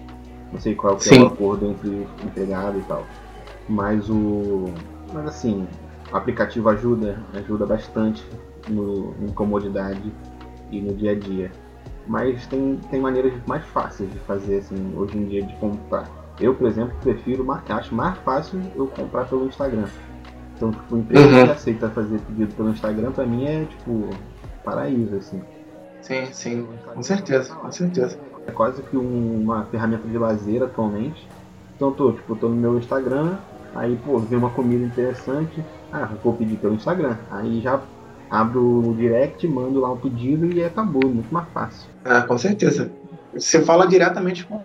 Não 0.52 0.60
sei 0.60 0.76
qual 0.76 0.98
é 0.98 1.20
o 1.20 1.26
acordo 1.28 1.66
entre 1.66 1.90
o 1.90 2.08
empregado 2.26 2.80
e 2.80 2.82
tal. 2.84 3.06
Mas 3.68 4.10
o. 4.10 4.66
Mas 5.14 5.26
assim, 5.26 5.68
o 6.12 6.16
aplicativo 6.16 6.70
ajuda, 6.70 7.20
ajuda 7.34 7.66
bastante 7.66 8.26
no, 8.70 9.14
em 9.22 9.28
comodidade 9.28 10.14
e 10.72 10.80
no 10.80 10.94
dia 10.94 11.12
a 11.12 11.16
dia 11.16 11.52
mas 12.08 12.46
tem, 12.48 12.80
tem 12.90 13.00
maneiras 13.00 13.34
mais 13.46 13.66
fáceis 13.66 14.12
de 14.12 14.20
fazer 14.20 14.58
assim 14.58 14.94
hoje 14.96 15.18
em 15.18 15.26
dia 15.26 15.44
de 15.44 15.56
comprar. 15.58 16.08
Eu, 16.40 16.54
por 16.54 16.68
exemplo, 16.68 16.96
prefiro, 17.02 17.46
acho 17.70 17.96
mais 17.96 18.18
fácil 18.20 18.62
eu 18.76 18.88
comprar 18.88 19.26
pelo 19.26 19.48
Instagram. 19.48 19.88
Então, 20.56 20.72
tipo, 20.72 20.98
empresa 20.98 21.28
uhum. 21.28 21.46
que 21.46 21.52
aceita 21.52 21.90
fazer 21.90 22.20
pedido 22.20 22.54
pelo 22.56 22.70
Instagram, 22.70 23.12
pra 23.12 23.26
mim 23.26 23.46
é 23.46 23.66
tipo 23.66 24.10
paraíso, 24.64 25.16
assim. 25.16 25.42
Sim, 26.02 26.26
sim, 26.32 26.68
com 26.94 27.04
certeza, 27.04 27.54
com 27.54 27.72
certeza. 27.72 28.18
É 28.46 28.52
quase 28.52 28.82
que 28.82 28.96
um, 28.96 29.42
uma 29.42 29.66
ferramenta 29.66 30.08
de 30.08 30.18
lazer 30.18 30.64
atualmente. 30.64 31.28
Então 31.76 31.92
tô, 31.92 32.12
tipo, 32.12 32.36
tô 32.36 32.50
no 32.50 32.56
meu 32.56 32.78
Instagram, 32.78 33.38
aí, 33.76 34.00
pô, 34.06 34.18
vê 34.20 34.36
uma 34.36 34.50
comida 34.50 34.86
interessante, 34.86 35.64
ah, 35.92 36.10
vou 36.24 36.34
pedir 36.34 36.58
pelo 36.58 36.76
Instagram. 36.76 37.18
Aí 37.30 37.62
já 37.62 37.80
abro 38.30 38.90
o 38.90 38.96
direct, 38.96 39.48
mando 39.48 39.80
lá 39.80 39.92
um 39.92 39.98
pedido 39.98 40.52
e 40.52 40.64
acabou, 40.64 41.10
muito 41.10 41.34
mais 41.34 41.48
fácil. 41.54 41.90
Ah, 42.04 42.22
com 42.22 42.38
certeza. 42.38 42.92
Você 43.34 43.62
fala 43.62 43.88
diretamente 43.88 44.46
com, 44.46 44.60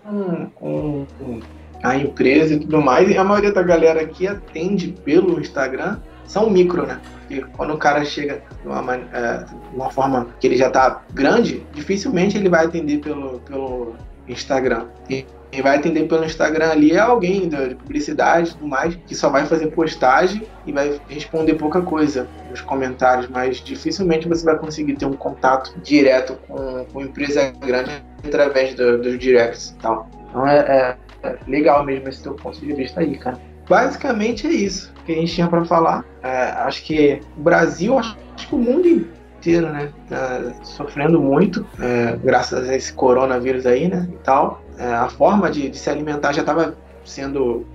com, 0.55 1.05
com 1.19 1.39
a 1.83 1.97
empresa 1.97 2.53
e 2.53 2.59
tudo 2.59 2.81
mais, 2.81 3.09
e 3.09 3.17
a 3.17 3.23
maioria 3.23 3.51
da 3.51 3.61
galera 3.61 4.05
que 4.05 4.27
atende 4.27 4.95
pelo 5.03 5.39
Instagram 5.39 5.97
são 6.25 6.49
micro, 6.49 6.85
né? 6.85 6.99
Porque 7.19 7.41
quando 7.57 7.73
o 7.73 7.77
cara 7.77 8.03
chega 8.05 8.41
de 8.61 8.67
uma, 8.67 8.95
é, 8.95 9.45
uma 9.73 9.89
forma 9.89 10.27
que 10.39 10.47
ele 10.47 10.57
já 10.57 10.69
tá 10.69 11.03
grande, 11.13 11.65
dificilmente 11.73 12.37
ele 12.37 12.49
vai 12.49 12.65
atender 12.65 12.99
pelo, 12.99 13.39
pelo 13.39 13.93
Instagram. 14.27 14.85
E 15.09 15.25
quem 15.53 15.61
vai 15.61 15.77
atender 15.77 16.07
pelo 16.07 16.25
Instagram 16.25 16.71
ali 16.71 16.93
é 16.93 16.99
alguém 16.99 17.47
de 17.47 17.75
publicidade 17.75 18.49
e 18.49 18.53
tudo 18.53 18.67
mais, 18.67 18.95
que 19.05 19.13
só 19.13 19.29
vai 19.29 19.45
fazer 19.45 19.67
postagem 19.67 20.47
e 20.65 20.71
vai 20.71 20.99
responder 21.07 21.53
pouca 21.53 21.79
coisa 21.79 22.27
nos 22.49 22.59
comentários, 22.59 23.29
mas 23.29 23.57
dificilmente 23.57 24.27
você 24.27 24.43
vai 24.43 24.57
conseguir 24.57 24.95
ter 24.95 25.05
um 25.05 25.13
contato 25.13 25.79
direto 25.83 26.39
com, 26.47 26.85
com 26.91 27.01
empresa 27.01 27.53
grande 27.59 28.03
através 28.25 28.73
do, 28.73 28.99
dos 28.99 29.19
directs 29.19 29.75
e 29.77 29.81
tal. 29.81 30.09
Então 30.27 30.47
é, 30.47 30.57
é, 30.57 30.97
é, 31.21 31.37
legal 31.47 31.85
mesmo 31.85 32.09
esse 32.09 32.23
teu 32.23 32.33
ponto 32.33 32.59
de 32.59 32.73
vista 32.73 33.01
aí, 33.01 33.15
cara. 33.15 33.37
Basicamente 33.69 34.47
é 34.47 34.51
isso 34.51 34.91
que 35.05 35.11
a 35.11 35.15
gente 35.15 35.35
tinha 35.35 35.47
para 35.47 35.63
falar. 35.65 36.03
É, 36.23 36.45
acho 36.63 36.83
que 36.83 37.21
o 37.37 37.41
Brasil, 37.41 37.99
acho, 37.99 38.17
acho 38.35 38.47
que 38.47 38.55
o 38.55 38.57
mundo 38.57 38.87
inteiro, 38.87 39.69
né, 39.69 39.91
tá 40.09 40.51
sofrendo 40.63 41.21
muito, 41.21 41.63
é, 41.79 42.17
graças 42.23 42.67
a 42.67 42.75
esse 42.75 42.91
coronavírus 42.91 43.67
aí, 43.67 43.87
né, 43.87 44.09
e 44.11 44.17
tal 44.23 44.62
a 44.79 45.09
forma 45.09 45.49
de, 45.51 45.69
de 45.69 45.77
se 45.77 45.89
alimentar 45.89 46.33
já 46.33 46.41
estava 46.41 46.75
sendo 47.05 47.65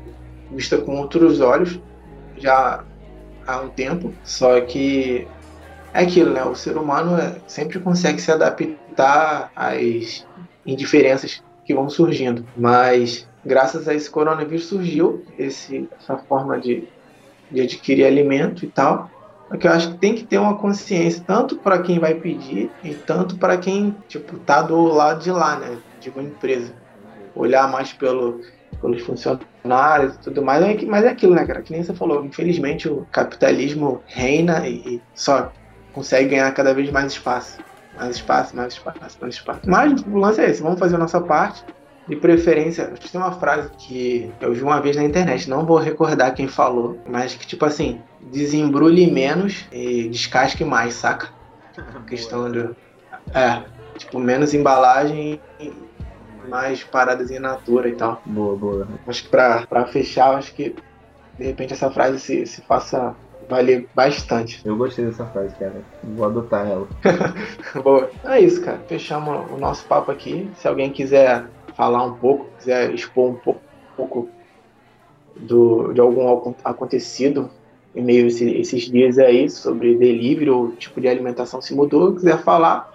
vista 0.50 0.78
com 0.78 0.96
outros 0.96 1.40
olhos 1.40 1.78
já 2.36 2.84
há 3.46 3.60
um 3.60 3.68
tempo. 3.68 4.12
Só 4.24 4.60
que 4.60 5.26
é 5.92 6.02
aquilo, 6.02 6.32
né? 6.32 6.44
O 6.44 6.54
ser 6.54 6.76
humano 6.76 7.16
é, 7.18 7.36
sempre 7.46 7.78
consegue 7.80 8.20
se 8.20 8.30
adaptar 8.30 9.50
às 9.54 10.26
indiferenças 10.66 11.42
que 11.64 11.74
vão 11.74 11.88
surgindo. 11.88 12.44
Mas 12.56 13.28
graças 13.44 13.88
a 13.88 13.94
esse 13.94 14.10
coronavírus 14.10 14.66
surgiu 14.66 15.24
esse, 15.38 15.88
essa 15.98 16.16
forma 16.16 16.58
de, 16.58 16.84
de 17.50 17.62
adquirir 17.62 18.04
alimento 18.04 18.64
e 18.64 18.68
tal. 18.68 19.10
Porque 19.48 19.66
eu 19.66 19.72
acho 19.72 19.92
que 19.92 19.98
tem 19.98 20.14
que 20.14 20.24
ter 20.24 20.36
uma 20.36 20.58
consciência, 20.58 21.24
tanto 21.26 21.56
para 21.56 21.78
quem 21.78 21.98
vai 21.98 22.14
pedir 22.14 22.70
e 22.84 22.94
tanto 22.94 23.38
para 23.38 23.56
quem 23.56 23.96
tipo, 24.06 24.38
tá 24.40 24.60
do 24.60 24.82
lado 24.82 25.22
de 25.22 25.30
lá, 25.30 25.58
né? 25.58 25.78
De 25.98 26.10
uma 26.10 26.22
empresa 26.22 26.74
olhar 27.38 27.70
mais 27.70 27.92
pelo, 27.92 28.40
pelos 28.80 29.02
funcionários 29.02 30.14
e 30.14 30.18
tudo 30.18 30.42
mais. 30.42 30.62
É 30.62 30.84
mas 30.84 31.04
é 31.04 31.08
aquilo, 31.08 31.34
né, 31.34 31.46
cara? 31.46 31.62
Que 31.62 31.72
nem 31.72 31.82
você 31.82 31.94
falou, 31.94 32.24
infelizmente 32.24 32.88
o 32.88 33.06
capitalismo 33.12 34.02
reina 34.06 34.68
e 34.68 35.00
só 35.14 35.52
consegue 35.92 36.30
ganhar 36.30 36.52
cada 36.52 36.74
vez 36.74 36.90
mais 36.90 37.12
espaço. 37.12 37.58
Mais 37.96 38.16
espaço, 38.16 38.56
mais 38.56 38.72
espaço, 38.74 39.18
mais 39.20 39.34
espaço. 39.34 39.60
Mas 39.66 40.02
o 40.02 40.16
lance 40.16 40.40
é 40.40 40.50
esse, 40.50 40.62
vamos 40.62 40.78
fazer 40.78 40.96
a 40.96 40.98
nossa 40.98 41.20
parte. 41.20 41.64
De 42.06 42.16
preferência, 42.16 42.86
tem 42.86 43.20
uma 43.20 43.32
frase 43.32 43.68
que 43.76 44.32
eu 44.40 44.54
vi 44.54 44.62
uma 44.62 44.80
vez 44.80 44.96
na 44.96 45.04
internet, 45.04 45.50
não 45.50 45.66
vou 45.66 45.76
recordar 45.76 46.34
quem 46.34 46.48
falou, 46.48 46.98
mas 47.06 47.34
que 47.34 47.46
tipo 47.46 47.66
assim, 47.66 48.00
desembrulhe 48.32 49.10
menos 49.10 49.66
e 49.70 50.08
descasque 50.08 50.64
mais, 50.64 50.94
saca? 50.94 51.28
A 51.76 52.00
questão 52.08 52.50
do. 52.50 52.74
É, 53.34 53.62
tipo, 53.98 54.18
menos 54.18 54.54
embalagem 54.54 55.38
mais 56.48 56.82
paradas 56.82 57.30
em 57.30 57.38
natura 57.38 57.88
e 57.88 57.94
tal. 57.94 58.20
Boa, 58.24 58.56
boa. 58.56 58.88
Acho 59.06 59.24
que 59.24 59.28
pra, 59.28 59.66
pra 59.66 59.86
fechar, 59.86 60.34
acho 60.34 60.54
que 60.54 60.74
de 61.38 61.44
repente 61.44 61.72
essa 61.72 61.90
frase 61.90 62.18
se, 62.18 62.46
se 62.46 62.60
faça 62.62 63.14
valer 63.48 63.88
bastante. 63.94 64.60
Eu 64.64 64.76
gostei 64.76 65.06
dessa 65.06 65.24
frase, 65.26 65.54
cara. 65.56 65.82
Vou 66.02 66.26
adotar 66.26 66.66
ela. 66.66 66.86
boa. 67.82 68.10
É 68.24 68.40
isso, 68.40 68.62
cara. 68.62 68.78
Fechamos 68.86 69.50
o 69.50 69.56
nosso 69.56 69.84
papo 69.86 70.10
aqui. 70.10 70.50
Se 70.56 70.68
alguém 70.68 70.90
quiser 70.90 71.46
falar 71.74 72.04
um 72.04 72.14
pouco, 72.14 72.46
quiser 72.58 72.92
expor 72.92 73.30
um 73.30 73.34
pouco, 73.34 73.60
um 73.92 73.96
pouco 73.96 74.28
do, 75.36 75.92
de 75.92 76.00
algum 76.00 76.52
acontecido 76.64 77.50
em 77.94 78.02
meio 78.02 78.26
a 78.26 78.28
esses 78.28 78.90
dias 78.90 79.18
aí 79.18 79.48
sobre 79.48 79.96
delivery 79.96 80.50
ou 80.50 80.72
tipo 80.72 81.00
de 81.00 81.08
alimentação 81.08 81.60
se 81.60 81.74
mudou, 81.74 82.14
quiser 82.14 82.38
falar, 82.42 82.92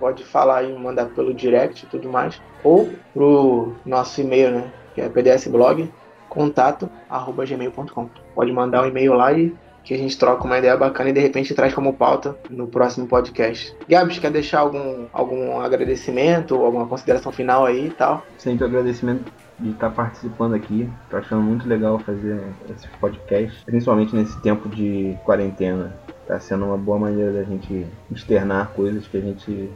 pode 0.00 0.24
falar 0.24 0.64
e 0.64 0.72
mandar 0.72 1.06
pelo 1.10 1.32
direct 1.32 1.84
e 1.84 1.88
tudo 1.88 2.08
mais, 2.08 2.40
ou 2.64 2.90
pro 3.14 3.74
nosso 3.86 4.20
e-mail, 4.20 4.50
né, 4.50 4.72
que 4.94 5.00
é 5.00 5.08
pdsblog 5.08 5.88
contato 6.28 6.88
arroba 7.08 7.44
gmail.com. 7.44 8.08
Pode 8.34 8.52
mandar 8.52 8.82
um 8.82 8.86
e-mail 8.86 9.12
lá 9.14 9.32
e 9.32 9.54
que 9.82 9.94
a 9.94 9.98
gente 9.98 10.16
troca 10.18 10.44
uma 10.44 10.58
ideia 10.58 10.76
bacana 10.76 11.10
e 11.10 11.12
de 11.12 11.20
repente 11.20 11.54
traz 11.54 11.74
como 11.74 11.92
pauta 11.94 12.36
no 12.48 12.66
próximo 12.66 13.06
podcast. 13.06 13.74
Gabs, 13.88 14.18
quer 14.18 14.30
deixar 14.30 14.60
algum, 14.60 15.06
algum 15.12 15.60
agradecimento, 15.60 16.54
alguma 16.54 16.86
consideração 16.86 17.32
final 17.32 17.66
aí 17.66 17.86
e 17.86 17.90
tal? 17.90 18.24
Sempre 18.38 18.64
agradecimento 18.64 19.32
de 19.58 19.70
estar 19.70 19.90
participando 19.90 20.54
aqui. 20.54 20.88
Tô 21.08 21.16
achando 21.16 21.42
muito 21.42 21.68
legal 21.68 21.98
fazer 21.98 22.42
esse 22.74 22.88
podcast, 23.00 23.64
principalmente 23.64 24.14
nesse 24.14 24.40
tempo 24.40 24.68
de 24.68 25.16
quarentena. 25.24 25.94
Tá 26.26 26.38
sendo 26.38 26.66
uma 26.66 26.76
boa 26.76 26.98
maneira 26.98 27.32
da 27.32 27.42
gente 27.42 27.86
externar 28.10 28.70
coisas 28.74 29.06
que 29.08 29.16
a 29.16 29.20
gente 29.20 29.70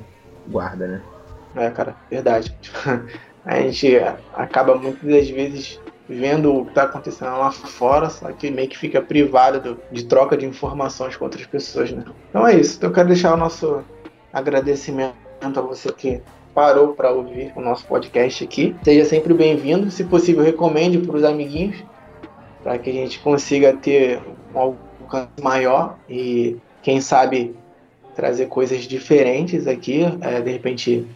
guarda, 0.48 0.86
né? 0.86 1.02
É, 1.56 1.70
cara, 1.70 1.96
verdade. 2.10 2.56
A 3.44 3.60
gente 3.60 3.96
acaba 4.34 4.74
muitas 4.74 5.02
das 5.02 5.28
vezes 5.28 5.78
vendo 6.08 6.54
o 6.54 6.64
que 6.64 6.70
está 6.70 6.84
acontecendo 6.84 7.38
lá 7.38 7.50
fora, 7.50 8.08
só 8.08 8.30
que 8.32 8.50
meio 8.50 8.68
que 8.68 8.78
fica 8.78 9.00
privado 9.02 9.60
do, 9.60 9.80
de 9.92 10.04
troca 10.04 10.36
de 10.36 10.46
informações 10.46 11.16
com 11.16 11.24
outras 11.24 11.46
pessoas, 11.46 11.90
né? 11.90 12.04
Então 12.30 12.46
é 12.46 12.56
isso. 12.56 12.76
Então 12.76 12.90
eu 12.90 12.94
quero 12.94 13.08
deixar 13.08 13.34
o 13.34 13.36
nosso 13.36 13.82
agradecimento 14.32 15.14
a 15.40 15.60
você 15.60 15.92
que 15.92 16.22
parou 16.54 16.94
para 16.94 17.10
ouvir 17.10 17.52
o 17.56 17.60
nosso 17.60 17.86
podcast 17.86 18.44
aqui. 18.44 18.74
Seja 18.82 19.04
sempre 19.04 19.34
bem-vindo. 19.34 19.90
Se 19.90 20.04
possível, 20.04 20.42
recomende 20.42 20.98
para 20.98 21.16
os 21.16 21.24
amiguinhos, 21.24 21.82
para 22.62 22.78
que 22.78 22.90
a 22.90 22.92
gente 22.92 23.18
consiga 23.20 23.74
ter 23.74 24.20
um 24.54 24.58
alcance 24.58 25.28
maior 25.42 25.98
e, 26.08 26.56
quem 26.82 27.00
sabe, 27.00 27.54
trazer 28.14 28.46
coisas 28.46 28.82
diferentes 28.82 29.66
aqui. 29.66 30.02
É, 30.20 30.40
de 30.40 30.50
repente, 30.50 31.06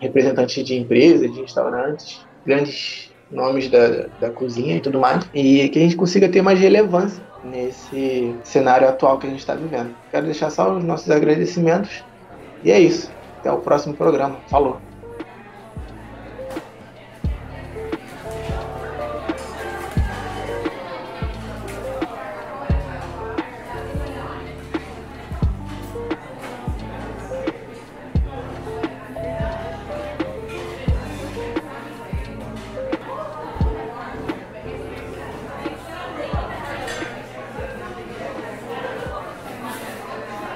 representantes 0.00 0.64
de 0.64 0.76
empresas, 0.76 1.32
de 1.32 1.40
restaurantes, 1.40 2.20
grandes 2.44 3.12
nomes 3.30 3.68
da, 3.68 4.06
da 4.20 4.30
cozinha 4.30 4.76
e 4.76 4.80
tudo 4.80 5.00
mais, 5.00 5.28
e 5.34 5.68
que 5.68 5.78
a 5.78 5.82
gente 5.82 5.96
consiga 5.96 6.28
ter 6.28 6.42
mais 6.42 6.60
relevância 6.60 7.22
nesse 7.44 8.34
cenário 8.44 8.88
atual 8.88 9.18
que 9.18 9.26
a 9.26 9.30
gente 9.30 9.40
está 9.40 9.54
vivendo. 9.54 9.94
Quero 10.10 10.26
deixar 10.26 10.50
só 10.50 10.76
os 10.76 10.84
nossos 10.84 11.10
agradecimentos 11.10 12.04
e 12.62 12.70
é 12.70 12.78
isso. 12.78 13.10
Até 13.40 13.50
o 13.50 13.58
próximo 13.58 13.94
programa. 13.94 14.38
Falou! 14.48 14.85